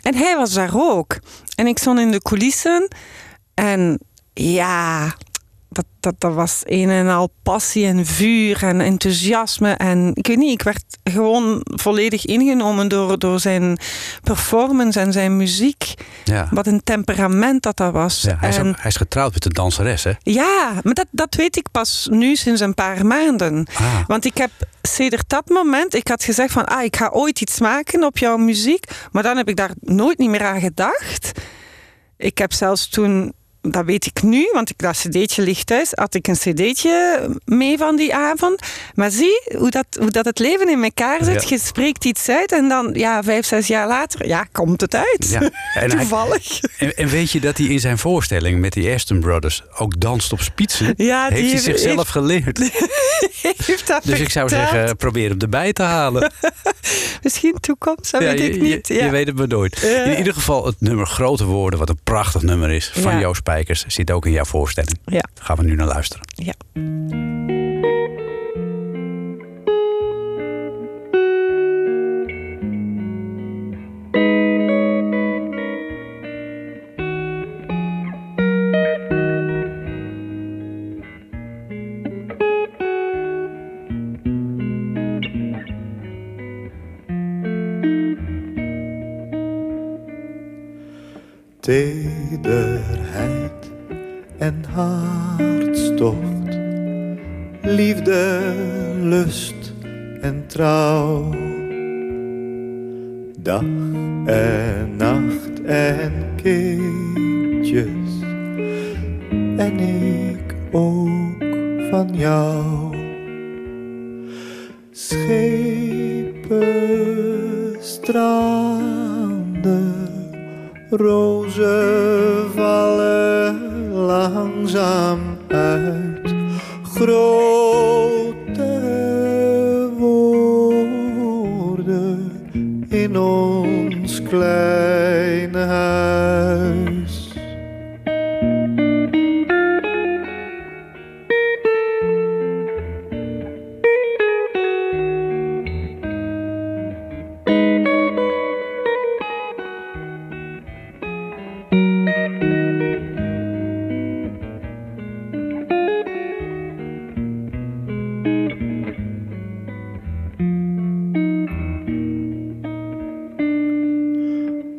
En 0.04 0.16
hij 0.16 0.36
was 0.38 0.54
daar 0.54 0.72
ook. 0.74 1.18
En 1.56 1.68
ik 1.68 1.78
stond 1.78 2.00
in 2.00 2.12
de 2.12 2.22
coulissen. 2.22 2.88
En 3.54 4.00
ja, 4.34 5.14
dat, 5.76 5.86
dat, 6.00 6.16
dat 6.18 6.34
was 6.34 6.62
een 6.64 6.90
en 6.90 7.08
al 7.08 7.32
passie 7.44 7.86
en 7.86 8.06
vuur 8.06 8.64
en 8.64 8.82
enthousiasme. 8.82 9.72
En 9.72 10.12
ik 10.14 10.28
weet 10.28 10.38
niet, 10.38 10.52
ik 10.52 10.62
werd 10.62 10.84
gewoon 11.04 11.60
volledig 11.64 12.26
ingenomen 12.26 12.88
door, 12.88 13.20
door 13.20 13.40
zijn 13.40 13.78
performance 14.24 15.00
en 15.00 15.12
zijn 15.14 15.38
muziek. 15.38 15.94
Ja. 16.24 16.48
Wat 16.52 16.68
een 16.68 16.84
temperament 16.84 17.64
dat 17.64 17.78
dat 17.78 17.92
was. 17.92 18.22
Ja, 18.22 18.38
hij, 18.40 18.50
is 18.50 18.58
En- 18.58 18.68
ook- 18.68 18.76
hij 18.78 18.90
is 18.90 18.96
getrouwd 18.96 19.34
met 19.34 19.46
een 19.46 19.52
danseres, 19.52 20.04
hè? 20.04 20.12
ja, 20.20 20.72
maar 20.84 20.94
dat, 20.94 21.08
dat 21.12 21.36
weet 21.36 21.58
ik 21.58 21.68
pas 21.72 22.08
nu 22.12 22.36
sinds 22.36 22.62
een 22.62 22.74
paar 22.74 23.06
maanden. 23.06 23.68
Ah. 23.74 24.00
Want 24.08 24.26
ik 24.26 24.38
heb 24.38 24.52
sedert 24.82 25.30
dat 25.30 25.50
moment, 25.50 25.94
ik 25.94 26.08
had 26.08 26.24
gezegd 26.24 26.52
van, 26.54 26.66
ah, 26.66 26.84
ik 26.84 26.96
ga 26.96 27.10
ooit 27.14 27.42
iets 27.42 27.60
maken 27.60 28.04
op 28.04 28.18
jouw 28.18 28.38
muziek. 28.38 28.86
Maar 29.12 29.24
dan 29.24 29.38
heb 29.38 29.50
ik 29.50 29.56
daar 29.56 29.72
nooit 29.82 30.18
niet 30.18 30.30
meer 30.30 30.44
aan 30.44 30.60
gedacht. 30.60 31.32
Ik 32.18 32.38
heb 32.38 32.54
zelfs 32.54 32.90
toen, 32.90 33.34
dat 33.72 33.86
weet 33.86 34.06
ik 34.06 34.24
nu, 34.24 34.50
want 34.54 34.70
ik, 34.70 34.78
dat 34.78 34.98
cd'tje 34.98 35.42
ligt 35.42 35.68
thuis, 35.68 35.90
had 35.92 36.14
ik 36.14 36.28
een 36.28 36.36
cd'tje 36.36 37.20
mee 37.46 37.78
van 37.78 37.96
die 37.96 38.16
avond. 38.16 38.62
Maar 38.96 39.12
zie 39.12 39.42
hoe 39.58 39.70
dat, 39.70 39.86
hoe 40.00 40.10
dat 40.12 40.26
het 40.26 40.40
leven 40.40 40.70
in 40.70 40.84
elkaar 40.84 41.24
zit. 41.24 41.44
Ja. 41.44 41.50
Je 41.56 41.60
spreekt 41.60 42.06
iets 42.06 42.30
uit 42.30 42.52
en 42.52 42.68
dan, 42.70 42.90
ja, 42.94 43.24
vijf, 43.24 43.46
zes 43.46 43.68
jaar 43.68 43.88
later, 43.88 44.28
ja, 44.28 44.46
komt 44.52 44.82
het 44.82 44.96
uit. 44.96 45.28
Ja. 45.30 45.42
En, 45.42 45.52
hij- 45.74 45.88
Toevallig. 45.90 46.60
en, 46.78 46.96
en 46.98 47.08
weet 47.08 47.32
je 47.32 47.40
dat 47.40 47.58
hij 47.58 47.68
in 47.68 47.80
zijn 47.80 47.98
voorstelling 47.98 48.60
met 48.60 48.74
die 48.74 48.94
Aston 48.94 49.20
Brothers 49.20 49.64
ook 49.78 50.00
danst 50.00 50.32
op 50.32 50.42
spitsen? 50.42 50.94
Ja, 50.98 51.28
heeft 51.30 51.52
hij 51.52 51.60
zichzelf 51.60 51.96
heeft- 51.98 52.10
geleerd. 52.10 52.60
Heeft 53.66 53.88
dat 53.88 54.04
Dus 54.04 54.20
ik 54.20 54.30
zou 54.30 54.50
zeggen, 54.50 54.96
probeer 54.98 55.30
hem 55.30 55.40
erbij 55.40 55.74
te 55.74 55.82
halen. 55.84 56.32
Misschien 57.24 57.56
toekomst, 57.60 58.12
dat 58.12 58.22
Ja, 58.22 58.28
weet 58.28 58.40
je, 58.40 58.50
ik 58.50 58.62
niet. 58.62 58.88
Je, 58.88 58.94
ja. 58.94 59.04
je 59.06 59.10
weet 59.12 59.28
het 59.28 59.36
maar 59.38 59.48
nooit. 59.48 59.82
In 59.84 60.18
ieder 60.18 60.34
geval 60.34 60.66
het 60.66 60.76
nummer 60.82 61.06
Grote 61.06 61.46
Woorden, 61.46 61.80
wat 61.80 61.90
een 61.90 62.00
prachtig 62.04 62.42
nummer 62.42 62.72
is, 62.72 62.92
van 62.96 63.14
Ja. 63.14 63.20
Joost 63.20 63.44
Spijkers, 63.56 63.86
zit 63.88 64.12
ook 64.12 64.26
in 64.26 64.32
jouw 64.32 64.46
voorstelling. 64.46 65.00
Ja. 65.06 65.24
Gaan 65.34 65.58
we 65.58 65.64
nu 65.64 65.76
naar 65.76 65.88
luisteren. 65.88 66.28
Ja. 66.36 66.54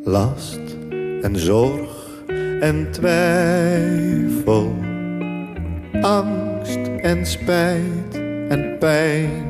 Last 0.07 0.59
en 1.21 1.37
zorg 1.37 2.23
en 2.59 2.87
twijfel, 2.91 4.75
angst 6.01 6.79
en 7.01 7.25
spijt 7.25 8.15
en 8.49 8.75
pijn. 8.79 9.45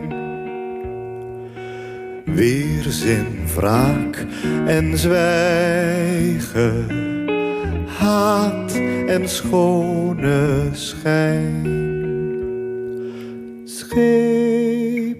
Weerzin, 2.25 3.25
wraak 3.55 4.25
en 4.65 4.97
zwijgen, 4.97 6.85
haat 7.85 8.73
en 9.07 9.29
schone 9.29 10.69
schijn. 10.71 11.75
Schepen, 13.63 15.17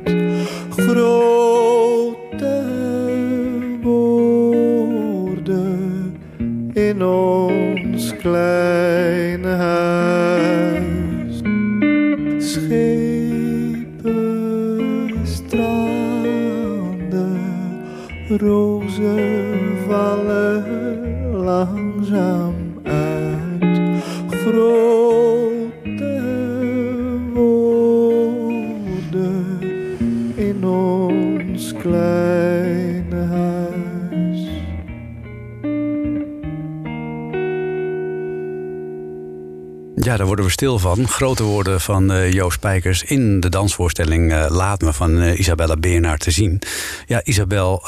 stil 40.53 40.79
van. 40.79 41.09
Grote 41.09 41.43
woorden 41.43 41.81
van 41.81 42.13
eh, 42.13 42.33
Joost 42.33 42.57
Spijkers 42.57 43.03
in 43.03 43.41
de 43.41 43.49
dansvoorstelling 43.49 44.33
eh, 44.33 44.47
Laat 44.49 44.81
me 44.81 44.93
van 44.93 45.21
eh, 45.21 45.39
Isabella 45.39 45.77
Beernaar 45.77 46.19
te 46.19 46.31
zien. 46.31 46.63
Ja, 47.07 47.25
Isabel, 47.25 47.83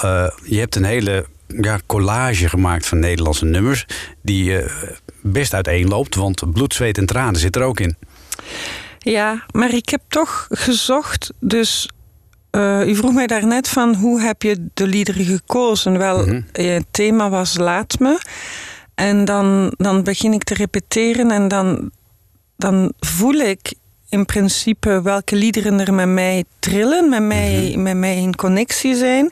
je 0.44 0.58
hebt 0.58 0.76
een 0.76 0.84
hele 0.84 1.26
ja, 1.46 1.78
collage 1.86 2.48
gemaakt 2.48 2.86
van 2.86 2.98
Nederlandse 2.98 3.44
nummers. 3.44 3.86
Die 4.22 4.60
best 5.22 5.54
uiteenloopt, 5.54 6.14
want 6.14 6.52
bloed, 6.52 6.74
zweet 6.74 6.98
en 6.98 7.06
tranen 7.06 7.40
zit 7.40 7.56
er 7.56 7.62
ook 7.62 7.80
in. 7.80 7.96
Ja, 8.98 9.44
maar 9.50 9.74
ik 9.74 9.88
heb 9.88 10.00
toch 10.08 10.46
gezocht. 10.50 11.32
Dus 11.40 11.88
u 12.86 12.94
vroeg 12.94 13.12
mij 13.12 13.26
daarnet 13.26 13.68
van 13.68 13.94
hoe 13.94 14.20
heb 14.20 14.42
je 14.42 14.66
de 14.74 14.86
liederen 14.86 15.24
gekozen? 15.24 15.98
Wel, 15.98 16.26
eh, 16.52 16.74
het 16.74 16.86
thema 16.90 17.28
was 17.30 17.56
Laat 17.56 17.98
me. 17.98 18.18
En 18.94 19.24
dan, 19.24 19.74
dan 19.76 20.02
begin 20.02 20.32
ik 20.32 20.44
te 20.44 20.54
repeteren 20.54 21.30
en 21.30 21.48
dan, 21.48 21.90
dan 22.56 22.92
voel 23.00 23.34
ik 23.34 23.74
in 24.08 24.24
principe 24.24 25.02
welke 25.02 25.36
liederen 25.36 25.80
er 25.80 25.94
met 25.94 26.08
mij 26.08 26.44
trillen, 26.58 27.08
met 27.08 27.22
mij, 27.22 27.74
met 27.76 27.96
mij 27.96 28.16
in 28.16 28.36
connectie 28.36 28.94
zijn. 28.94 29.30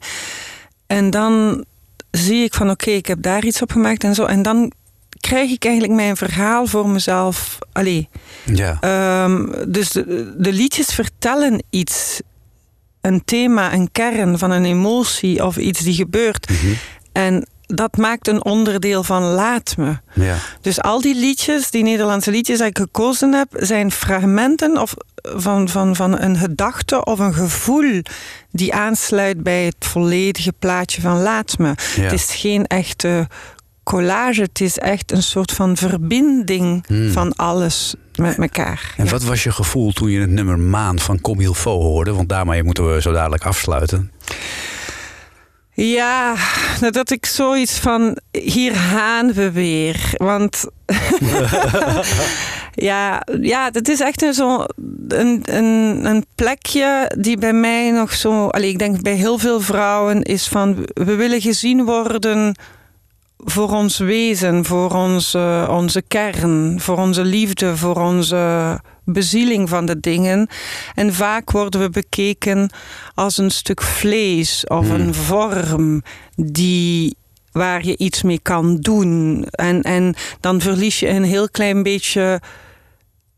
En 0.87 1.11
dan 1.11 1.65
zie 2.11 2.45
ik 2.45 2.55
van 2.55 2.71
oké, 2.71 2.91
ik 2.91 3.07
heb 3.07 3.23
daar 3.23 3.45
iets 3.45 3.63
op 3.63 3.71
gemaakt 3.71 4.05
en 4.05 4.15
zo. 4.15 4.25
En 4.25 4.43
dan 4.43 4.73
krijg 5.21 5.51
ik 5.51 5.65
eigenlijk 5.65 5.95
mijn 5.95 6.17
verhaal 6.17 6.67
voor 6.67 6.89
mezelf. 6.89 7.59
Allee, 7.73 8.09
Ja. 8.45 8.77
Ehm, 8.81 9.47
dus 9.69 9.91
de, 9.91 10.35
de 10.39 10.53
liedjes 10.53 10.87
vertellen 10.87 11.63
iets. 11.71 12.21
Een 13.01 13.25
thema, 13.25 13.73
een 13.73 13.93
kern 13.93 14.39
van 14.39 14.51
een 14.51 14.65
emotie 14.65 15.45
of 15.45 15.57
iets 15.57 15.81
die 15.81 15.95
gebeurt. 15.95 16.53
En 17.13 17.47
dat 17.75 17.97
maakt 17.97 18.29
een 18.29 18.45
onderdeel 18.45 19.05
van 19.05 19.23
Laat 19.23 19.75
Me. 19.77 19.97
ja. 20.15 20.37
Dus 20.61 20.81
al 20.81 21.01
die 21.01 21.15
liedjes, 21.15 21.71
die 21.71 21.83
Nederlandse 21.83 22.31
liedjes 22.31 22.59
die 22.59 22.67
ik 22.67 22.79
gekozen 22.79 23.33
heb, 23.33 23.49
zijn 23.53 23.91
fragmenten 23.93 24.79
of 24.81 24.95
van, 25.23 25.69
van, 25.69 25.97
van 25.97 26.19
een 26.21 26.37
gedachte 26.37 27.05
of 27.05 27.19
een 27.19 27.35
gevoel 27.35 28.03
die 28.51 28.75
aansluit 28.75 29.43
bij 29.43 29.65
het 29.65 29.77
volledige 29.79 30.53
plaatje 30.59 31.01
van 31.01 31.21
Laat 31.23 31.59
Me. 31.59 31.75
Ja. 31.97 32.03
Het 32.03 32.13
is 32.13 32.35
geen 32.35 32.67
echte 32.67 33.27
collage, 33.83 34.43
het 34.43 34.61
is 34.61 34.79
echt 34.79 35.13
een 35.13 35.23
soort 35.23 35.53
van 35.53 35.77
verbinding 35.77 36.85
van 37.13 37.33
alles 37.37 37.95
met 38.17 38.39
elkaar. 38.39 38.95
En 38.97 39.05
Ja. 39.05 39.11
wat 39.11 39.23
was 39.23 39.43
je 39.43 39.53
gevoel 39.53 39.93
toen 39.93 40.11
je 40.11 40.21
het 40.21 40.31
nummer 40.31 40.59
Maan 40.59 40.99
van 40.99 41.21
Comme 41.21 41.43
il 41.43 41.55
faut 41.55 41.83
hoorde? 41.83 42.13
Want 42.13 42.29
daarmee 42.29 42.63
moeten 42.63 42.95
we 42.95 43.01
zo 43.01 43.13
dadelijk 43.13 43.45
afsluiten. 43.45 44.11
Ja, 45.75 46.35
dat 46.91 47.11
ik 47.11 47.27
zoiets 47.27 47.79
van, 47.79 48.17
hier 48.31 48.75
gaan 48.75 49.33
we 49.33 49.51
weer. 49.51 50.11
Want 50.17 50.65
ja, 52.75 53.27
ja, 53.41 53.71
dat 53.71 53.89
is 53.89 54.01
echt 54.01 54.23
een, 54.23 54.35
zo, 54.35 54.65
een, 55.09 55.41
een, 55.45 56.05
een 56.05 56.27
plekje 56.35 57.13
die 57.19 57.37
bij 57.37 57.53
mij 57.53 57.91
nog 57.91 58.13
zo... 58.13 58.47
Allee, 58.49 58.71
ik 58.71 58.79
denk 58.79 59.03
bij 59.03 59.15
heel 59.15 59.39
veel 59.39 59.61
vrouwen 59.61 60.23
is 60.23 60.49
van, 60.49 60.87
we 60.95 61.15
willen 61.15 61.41
gezien 61.41 61.85
worden 61.85 62.55
voor 63.39 63.71
ons 63.71 63.99
wezen, 63.99 64.65
voor 64.65 64.91
onze, 64.91 65.67
onze 65.71 66.03
kern, 66.03 66.81
voor 66.81 66.99
onze 66.99 67.25
liefde, 67.25 67.77
voor 67.77 67.97
onze 67.97 68.81
bezieling 69.05 69.69
van 69.69 69.87
de 69.87 70.01
dingen. 70.01 70.49
En 70.95 71.15
vaak 71.15 71.51
worden 71.51 71.81
we 71.81 71.91
bekeken 71.91 72.71
als 73.15 73.39
een 73.39 73.51
stuk 73.51 73.83
vlees 73.83 74.67
of 74.67 74.89
een 74.89 75.15
vorm 75.15 76.03
die 76.35 77.17
waar 77.53 77.85
je 77.85 77.97
iets 77.97 78.23
mee 78.23 78.41
kan 78.43 78.77
doen. 78.77 79.45
En, 79.51 79.83
en 79.83 80.15
dan 80.41 80.61
verlies 80.61 81.01
je 81.01 81.09
een 81.09 81.25
heel 81.25 81.51
klein 81.51 81.83
beetje 81.83 82.41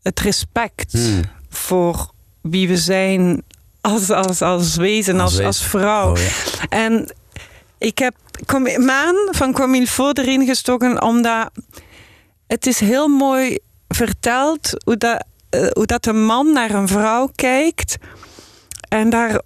het 0.01 0.19
respect 0.19 0.91
Hmm. 0.91 1.21
voor 1.49 2.11
wie 2.41 2.67
we 2.67 2.77
zijn 2.77 3.43
als, 3.81 4.09
als, 4.09 4.41
als 4.41 4.75
wezen, 4.75 5.19
als, 5.19 5.39
als 5.39 5.63
vrouw. 5.63 6.11
Oh, 6.11 6.17
ja. 6.17 6.67
En 6.69 7.13
ik 7.77 7.97
heb 7.97 8.15
Maan 8.77 9.15
van 9.31 9.53
Comilfo 9.53 10.11
erin 10.11 10.45
gestoken 10.45 11.01
omdat 11.01 11.49
het 12.47 12.65
is 12.65 12.79
heel 12.79 13.07
mooi 13.07 13.57
verteld 13.87 14.69
hoe 14.83 14.97
dat, 14.97 15.25
hoe 15.73 15.85
dat 15.85 16.05
een 16.05 16.25
man 16.25 16.53
naar 16.53 16.71
een 16.71 16.87
vrouw 16.87 17.29
kijkt 17.35 17.97
en 18.89 19.09
daar 19.09 19.41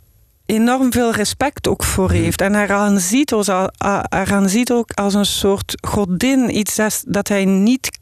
enorm 0.45 0.91
veel 0.91 1.11
respect 1.11 1.67
ook 1.67 1.83
voor 1.83 2.11
heeft. 2.11 2.41
En 2.41 2.53
haar 2.53 2.71
aanziet, 2.71 3.31
als, 3.31 3.47
haar 3.47 4.33
aanziet 4.33 4.71
ook 4.71 4.91
als 4.91 5.13
een 5.13 5.25
soort 5.25 5.75
godin, 5.87 6.57
iets 6.57 6.79
dat, 7.05 7.27
hij 7.27 7.45
niet 7.45 7.99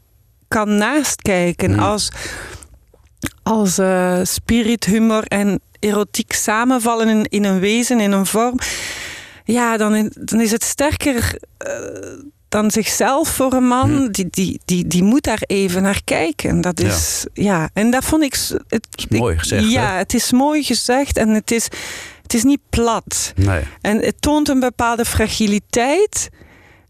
kan 0.48 0.76
naastkijken. 0.76 1.72
Hmm. 1.72 1.82
Als, 1.82 2.10
als 3.42 3.78
eh, 3.78 4.20
spirit, 4.22 4.84
humor 4.84 5.22
en 5.22 5.60
erotiek 5.78 6.32
samenvallen 6.32 7.08
in, 7.08 7.24
in 7.24 7.44
een 7.44 7.60
wezen, 7.60 8.00
in 8.00 8.12
een 8.12 8.26
vorm. 8.26 8.58
Ja, 9.44 9.76
dan, 9.76 10.12
dan 10.14 10.40
is 10.40 10.50
het 10.50 10.64
sterker 10.64 11.38
eh, 11.56 11.72
dan 12.48 12.70
zichzelf 12.70 13.28
voor 13.28 13.52
een 13.52 13.66
man. 13.66 13.90
Hmm. 13.90 14.12
Die, 14.12 14.26
die, 14.30 14.60
die, 14.64 14.86
die 14.86 15.02
moet 15.02 15.22
daar 15.22 15.42
even 15.46 15.82
naar 15.82 16.00
kijken. 16.04 16.60
Dat 16.60 16.80
is, 16.80 17.26
ja. 17.32 17.70
en 17.72 17.90
dat 17.90 18.04
vond 18.04 18.22
ik... 18.22 18.34
Het, 18.68 18.86
is 18.94 19.06
mooi 19.08 19.38
gezegd, 19.38 19.70
Ja, 19.70 19.90
hè? 19.92 19.96
het 19.96 20.14
is 20.14 20.32
mooi 20.32 20.62
gezegd 20.62 21.16
en 21.16 21.28
het 21.28 21.50
is... 21.50 21.64
het 22.22 22.34
is 22.34 22.44
niet 22.44 22.60
plat. 22.70 23.32
Nee. 23.36 23.62
En 23.80 23.98
het 24.00 24.14
toont 24.20 24.48
een 24.48 24.60
bepaalde 24.60 25.04
fragiliteit 25.04 26.30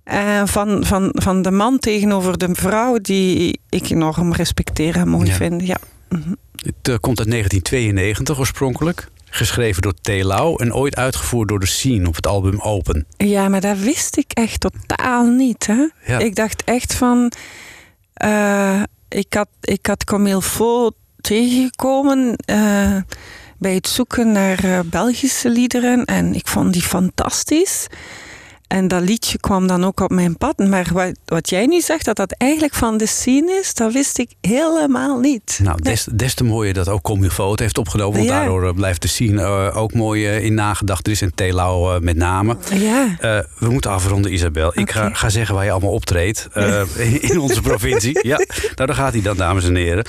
eh, 0.04 0.42
van, 0.44 0.84
van, 0.86 1.10
van 1.12 1.42
de 1.42 1.50
man 1.50 1.78
tegenover 1.78 2.38
de 2.38 2.48
vrouw 2.52 2.98
die 2.98 3.60
ik 3.68 3.90
enorm 3.90 4.32
respecteer 4.32 4.96
en 4.96 5.08
mooi 5.08 5.26
Ja. 5.26 5.34
vind. 5.34 5.66
Ja. 5.66 5.76
Het 6.08 6.88
eh, 6.88 6.94
komt 7.00 7.18
uit 7.18 7.30
1992 7.30 8.38
oorspronkelijk. 8.38 9.08
Geschreven 9.38 9.82
door 9.82 9.94
T. 10.02 10.08
Lau 10.22 10.62
en 10.62 10.74
ooit 10.74 10.96
uitgevoerd 10.96 11.48
door 11.48 11.60
de 11.60 11.66
Scene 11.66 12.08
op 12.08 12.14
het 12.16 12.26
album 12.26 12.60
Open. 12.60 13.06
ja, 13.16 13.48
maar 13.48 13.60
dat 13.60 13.78
wist 13.78 14.16
ik 14.16 14.32
echt 14.32 14.60
totaal 14.60 15.24
niet. 15.26 15.66
Hè? 15.66 15.86
Ja. 16.06 16.18
Ik 16.18 16.34
dacht 16.34 16.64
echt 16.64 16.94
van... 16.94 17.32
eh, 18.14 18.82
ik, 19.08 19.34
had, 19.34 19.48
ik 19.60 19.86
had 19.86 20.04
Camille 20.04 20.42
Faux 20.42 20.96
tegengekomen 21.20 22.36
eh, 22.36 22.96
bij 23.58 23.74
het 23.74 23.88
zoeken 23.88 24.32
naar 24.32 24.64
eh, 24.64 24.80
Belgische 24.84 25.50
liederen. 25.50 26.04
En 26.04 26.34
ik 26.34 26.48
vond 26.48 26.72
die 26.72 26.82
fantastisch. 26.82 27.86
En 28.68 28.88
dat 28.88 29.02
liedje 29.02 29.38
kwam 29.38 29.66
dan 29.66 29.84
ook 29.84 30.00
op 30.00 30.10
mijn 30.10 30.36
pad. 30.36 30.58
Maar 30.58 30.86
wat, 30.92 31.12
wat 31.24 31.50
jij 31.50 31.66
nu 31.66 31.80
zegt, 31.80 32.04
dat 32.04 32.16
dat 32.16 32.32
eigenlijk 32.38 32.74
van 32.74 32.96
de 32.98 33.06
scene 33.06 33.58
is, 33.62 33.74
dat 33.74 33.92
wist 33.92 34.18
ik 34.18 34.30
helemaal 34.40 35.18
niet. 35.18 35.60
Nou, 35.62 35.82
des, 35.82 36.06
des 36.12 36.34
te 36.34 36.44
mooier 36.44 36.74
dat 36.74 36.88
ook 36.88 37.02
Comilfo 37.02 37.50
het 37.50 37.60
heeft 37.60 37.78
opgenomen. 37.78 38.16
Want 38.16 38.28
Ja. 38.28 38.38
daardoor 38.38 38.66
eh, 38.66 38.74
blijft 38.74 39.02
de 39.02 39.08
scene 39.08 39.42
eh, 39.42 39.76
ook 39.76 39.92
mooi 39.94 40.26
eh, 40.26 40.44
in 40.44 40.54
nagedacht 40.54 41.08
is. 41.08 41.22
En 41.22 41.34
T. 41.34 41.40
Lau 41.52 41.94
eh, 41.94 42.00
met 42.00 42.16
name. 42.16 42.56
Ja. 42.74 43.16
We 43.58 43.68
moeten 43.70 43.90
afronden, 43.90 44.32
Isabel. 44.32 44.70
Ik 44.78 44.90
ga, 44.90 45.10
ga 45.12 45.28
zeggen 45.28 45.54
waar 45.54 45.64
je 45.64 45.70
allemaal 45.70 45.92
optreedt 45.92 46.48
in- 46.96 47.22
in 47.22 47.38
onze 47.38 47.60
provincie. 47.60 48.18
Ja, 48.22 48.36
nou, 48.36 48.74
daar 48.74 48.94
gaat 48.94 49.12
hij 49.12 49.22
dan, 49.22 49.36
dames 49.36 49.64
en 49.64 49.74
heren. 49.76 50.04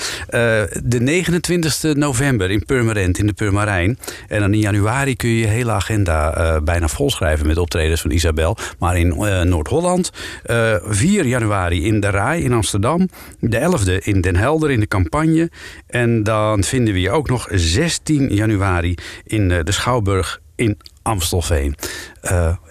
De 0.84 1.00
29 1.00 1.84
november 1.96 2.52
in 2.52 2.66
Purmerend, 2.66 3.18
in 3.18 3.26
de 3.28 3.34
Purmerijn. 3.34 4.00
En 4.28 4.40
dan 4.40 4.54
in 4.54 4.60
januari 4.60 5.16
kun 5.16 5.30
je 5.30 5.38
je 5.40 5.48
hele 5.48 5.72
agenda 5.72 6.60
bijna 6.64 6.88
volschrijven 6.88 7.48
met 7.48 7.58
optredens 7.58 8.02
van 8.02 8.12
Isabel. 8.12 8.49
Maar 8.80 8.98
in 8.98 9.12
eh, 9.12 9.42
Noord-Holland. 9.42 10.12
eh 10.44 10.76
4 10.84 11.26
januari 11.26 11.86
in 11.86 12.00
de 12.00 12.10
Rai 12.10 12.44
in 12.44 12.54
Amsterdam. 12.54 13.10
De 13.40 13.60
11e 13.60 14.04
in 14.04 14.22
Den 14.22 14.36
Helder 14.36 14.72
in 14.72 14.80
de 14.80 14.88
Campagne. 14.88 15.50
En 15.88 16.24
dan 16.24 16.64
vinden 16.64 16.94
we 16.94 17.00
je 17.00 17.12
ook 17.12 17.30
nog 17.30 17.48
16 17.52 18.34
januari 18.34 18.96
in 19.24 19.52
eh, 19.52 19.64
de 19.64 19.72
Schouwburg 19.72 20.42
in 20.56 20.78
Amstelveen. 21.02 21.76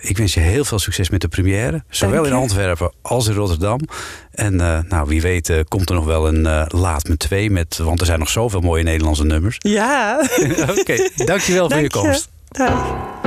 Ik 0.00 0.16
wens 0.16 0.34
je 0.34 0.40
heel 0.40 0.64
veel 0.64 0.78
succes 0.78 1.10
met 1.10 1.20
de 1.20 1.28
première. 1.28 1.84
Zowel 1.88 2.24
in. 2.24 2.32
Antwerpen 2.32 2.92
als 3.02 3.26
in 3.26 3.34
Rotterdam. 3.34 3.80
En 4.30 4.56
nou, 4.88 5.08
wie 5.08 5.20
weet 5.20 5.64
komt 5.68 5.88
er 5.88 5.94
nog 5.94 6.04
wel 6.04 6.28
een 6.28 6.66
Laat 6.68 7.08
me 7.08 7.16
2 7.16 7.50
met... 7.50 7.76
Want 7.76 8.00
er 8.00 8.06
zijn 8.06 8.18
nog 8.18 8.28
zoveel 8.28 8.60
mooie 8.60 8.82
Nederlandse 8.82 9.24
nummers. 9.24 9.56
Ja. 9.58 10.20
Oké, 10.78 11.08
dankjewel 11.16 11.70
voor 11.70 11.80
je. 11.80 11.90
komst. 11.90 12.28
Dag. 12.48 13.17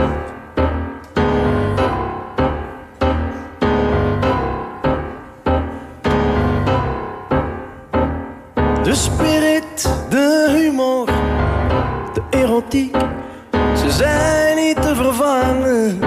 Ze 12.72 13.86
zijn 13.90 14.56
niet 14.56 14.82
te 14.82 14.96
vervangen. 14.96 16.00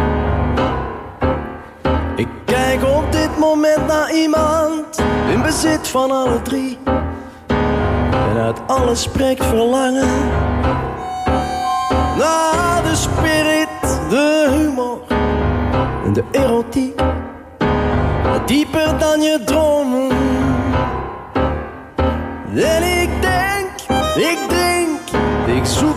Ik 2.16 2.28
kijk 2.44 2.84
op 2.84 3.12
dit 3.12 3.38
moment 3.38 3.86
naar 3.86 4.14
iemand 4.14 5.02
in 5.30 5.42
bezit 5.42 5.88
van 5.88 6.10
alle 6.10 6.42
drie. 6.42 6.78
En 8.10 8.36
uit 8.36 8.60
alles 8.66 9.02
spreekt 9.02 9.44
verlangen. 9.44 10.28
Naar 12.18 12.82
de 12.82 12.94
spirit, 12.94 13.68
de 14.08 14.48
humor 14.50 14.98
en 16.04 16.12
de 16.12 16.24
erotiek. 16.30 17.00
Dieper 18.46 18.98
dan 18.98 19.22
je 19.22 19.42
dromen. 19.44 20.10
En 22.54 22.93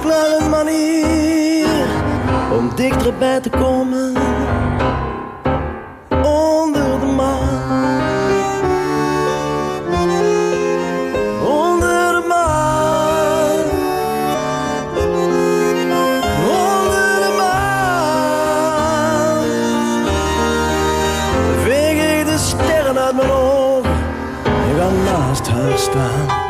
naar 0.08 0.38
een 0.39 0.49
manier 0.49 1.68
om 2.58 2.76
dichterbij 2.76 3.39
te 3.39 3.49
komen. 3.49 4.14
Onder 6.24 6.99
de 6.99 7.05
maan. 7.05 8.01
Onder 11.45 12.12
de 12.12 12.24
maan. 12.28 13.66
Onder 16.49 17.20
de 17.24 17.36
maan. 17.38 18.64
Veeg 21.64 22.20
ik 22.20 22.26
de 22.26 22.38
sterren 22.38 22.97
uit 22.99 23.16
mijn 23.16 23.30
ogen 23.32 23.91
en 24.43 24.76
ga 24.78 24.89
naast 25.12 25.47
haar 25.47 25.78
staan. 25.78 26.47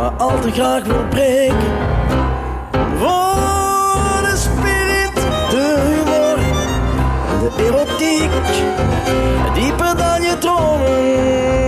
Maar 0.00 0.12
al 0.12 0.40
te 0.40 0.50
graag 0.50 0.84
wil 0.84 1.04
breken. 1.08 1.56
Voor 2.98 4.22
de 4.22 4.34
spirit, 4.36 5.14
de 5.50 5.76
humor 5.86 6.38
de 7.40 7.64
erotiek. 7.64 8.30
Dieper 9.54 9.96
dan 9.96 10.22
je 10.22 10.38
dromen. 10.38 11.59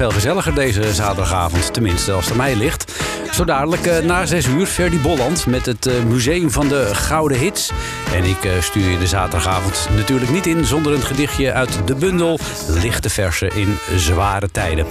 Veel 0.00 0.10
gezelliger 0.10 0.54
deze 0.54 0.94
zaterdagavond. 0.94 1.72
Tenminste, 1.72 2.12
als 2.12 2.24
het 2.24 2.32
aan 2.32 2.38
mij 2.38 2.56
ligt. 2.56 3.02
Zo 3.32 3.44
dadelijk 3.44 3.86
eh, 3.86 4.04
na 4.04 4.26
6 4.26 4.46
uur 4.46 4.66
Ferdy 4.66 4.98
Bolland 5.00 5.46
met 5.46 5.66
het 5.66 5.86
eh, 5.86 6.02
Museum 6.02 6.50
van 6.50 6.68
de 6.68 6.90
Gouden 6.92 7.38
Hits. 7.38 7.70
En 8.14 8.24
ik 8.24 8.44
eh, 8.44 8.50
stuur 8.60 8.90
je 8.90 8.98
de 8.98 9.06
zaterdagavond 9.06 9.88
natuurlijk 9.96 10.30
niet 10.30 10.46
in 10.46 10.64
zonder 10.64 10.92
een 10.92 11.02
gedichtje 11.02 11.52
uit 11.52 11.80
de 11.86 11.94
bundel 11.94 12.38
Lichte 12.68 13.10
Versen 13.10 13.56
in 13.56 13.78
Zware 13.96 14.50
Tijden. 14.50 14.86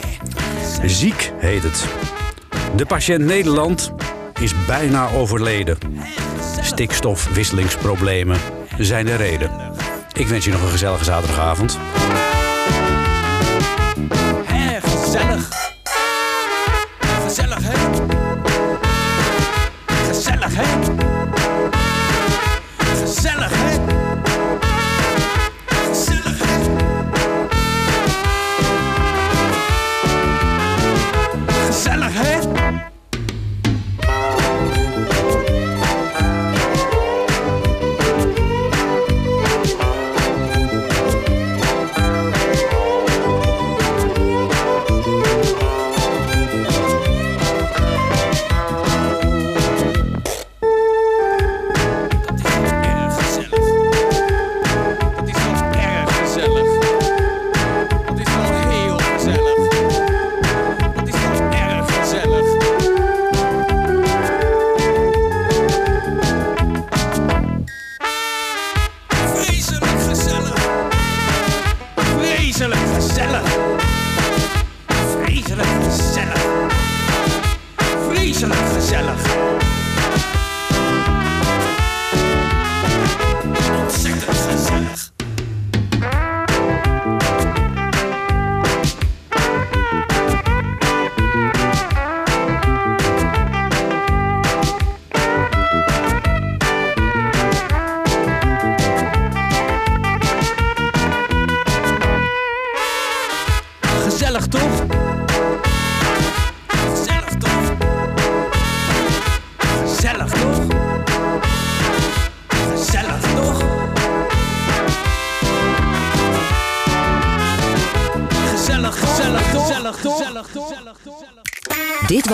Ziek 0.85 1.31
heet 1.37 1.63
het. 1.63 1.85
De 2.75 2.85
patiënt 2.85 3.25
Nederland 3.25 3.91
is 4.39 4.65
bijna 4.67 5.09
overleden. 5.11 5.77
Stikstofwisselingsproblemen 6.61 8.37
zijn 8.77 9.05
de 9.05 9.15
reden. 9.15 9.51
Ik 10.13 10.27
wens 10.27 10.45
je 10.45 10.51
nog 10.51 10.61
een 10.61 10.69
gezellige 10.69 11.03
zaterdagavond. 11.03 11.77
Gezellig, 15.09 15.58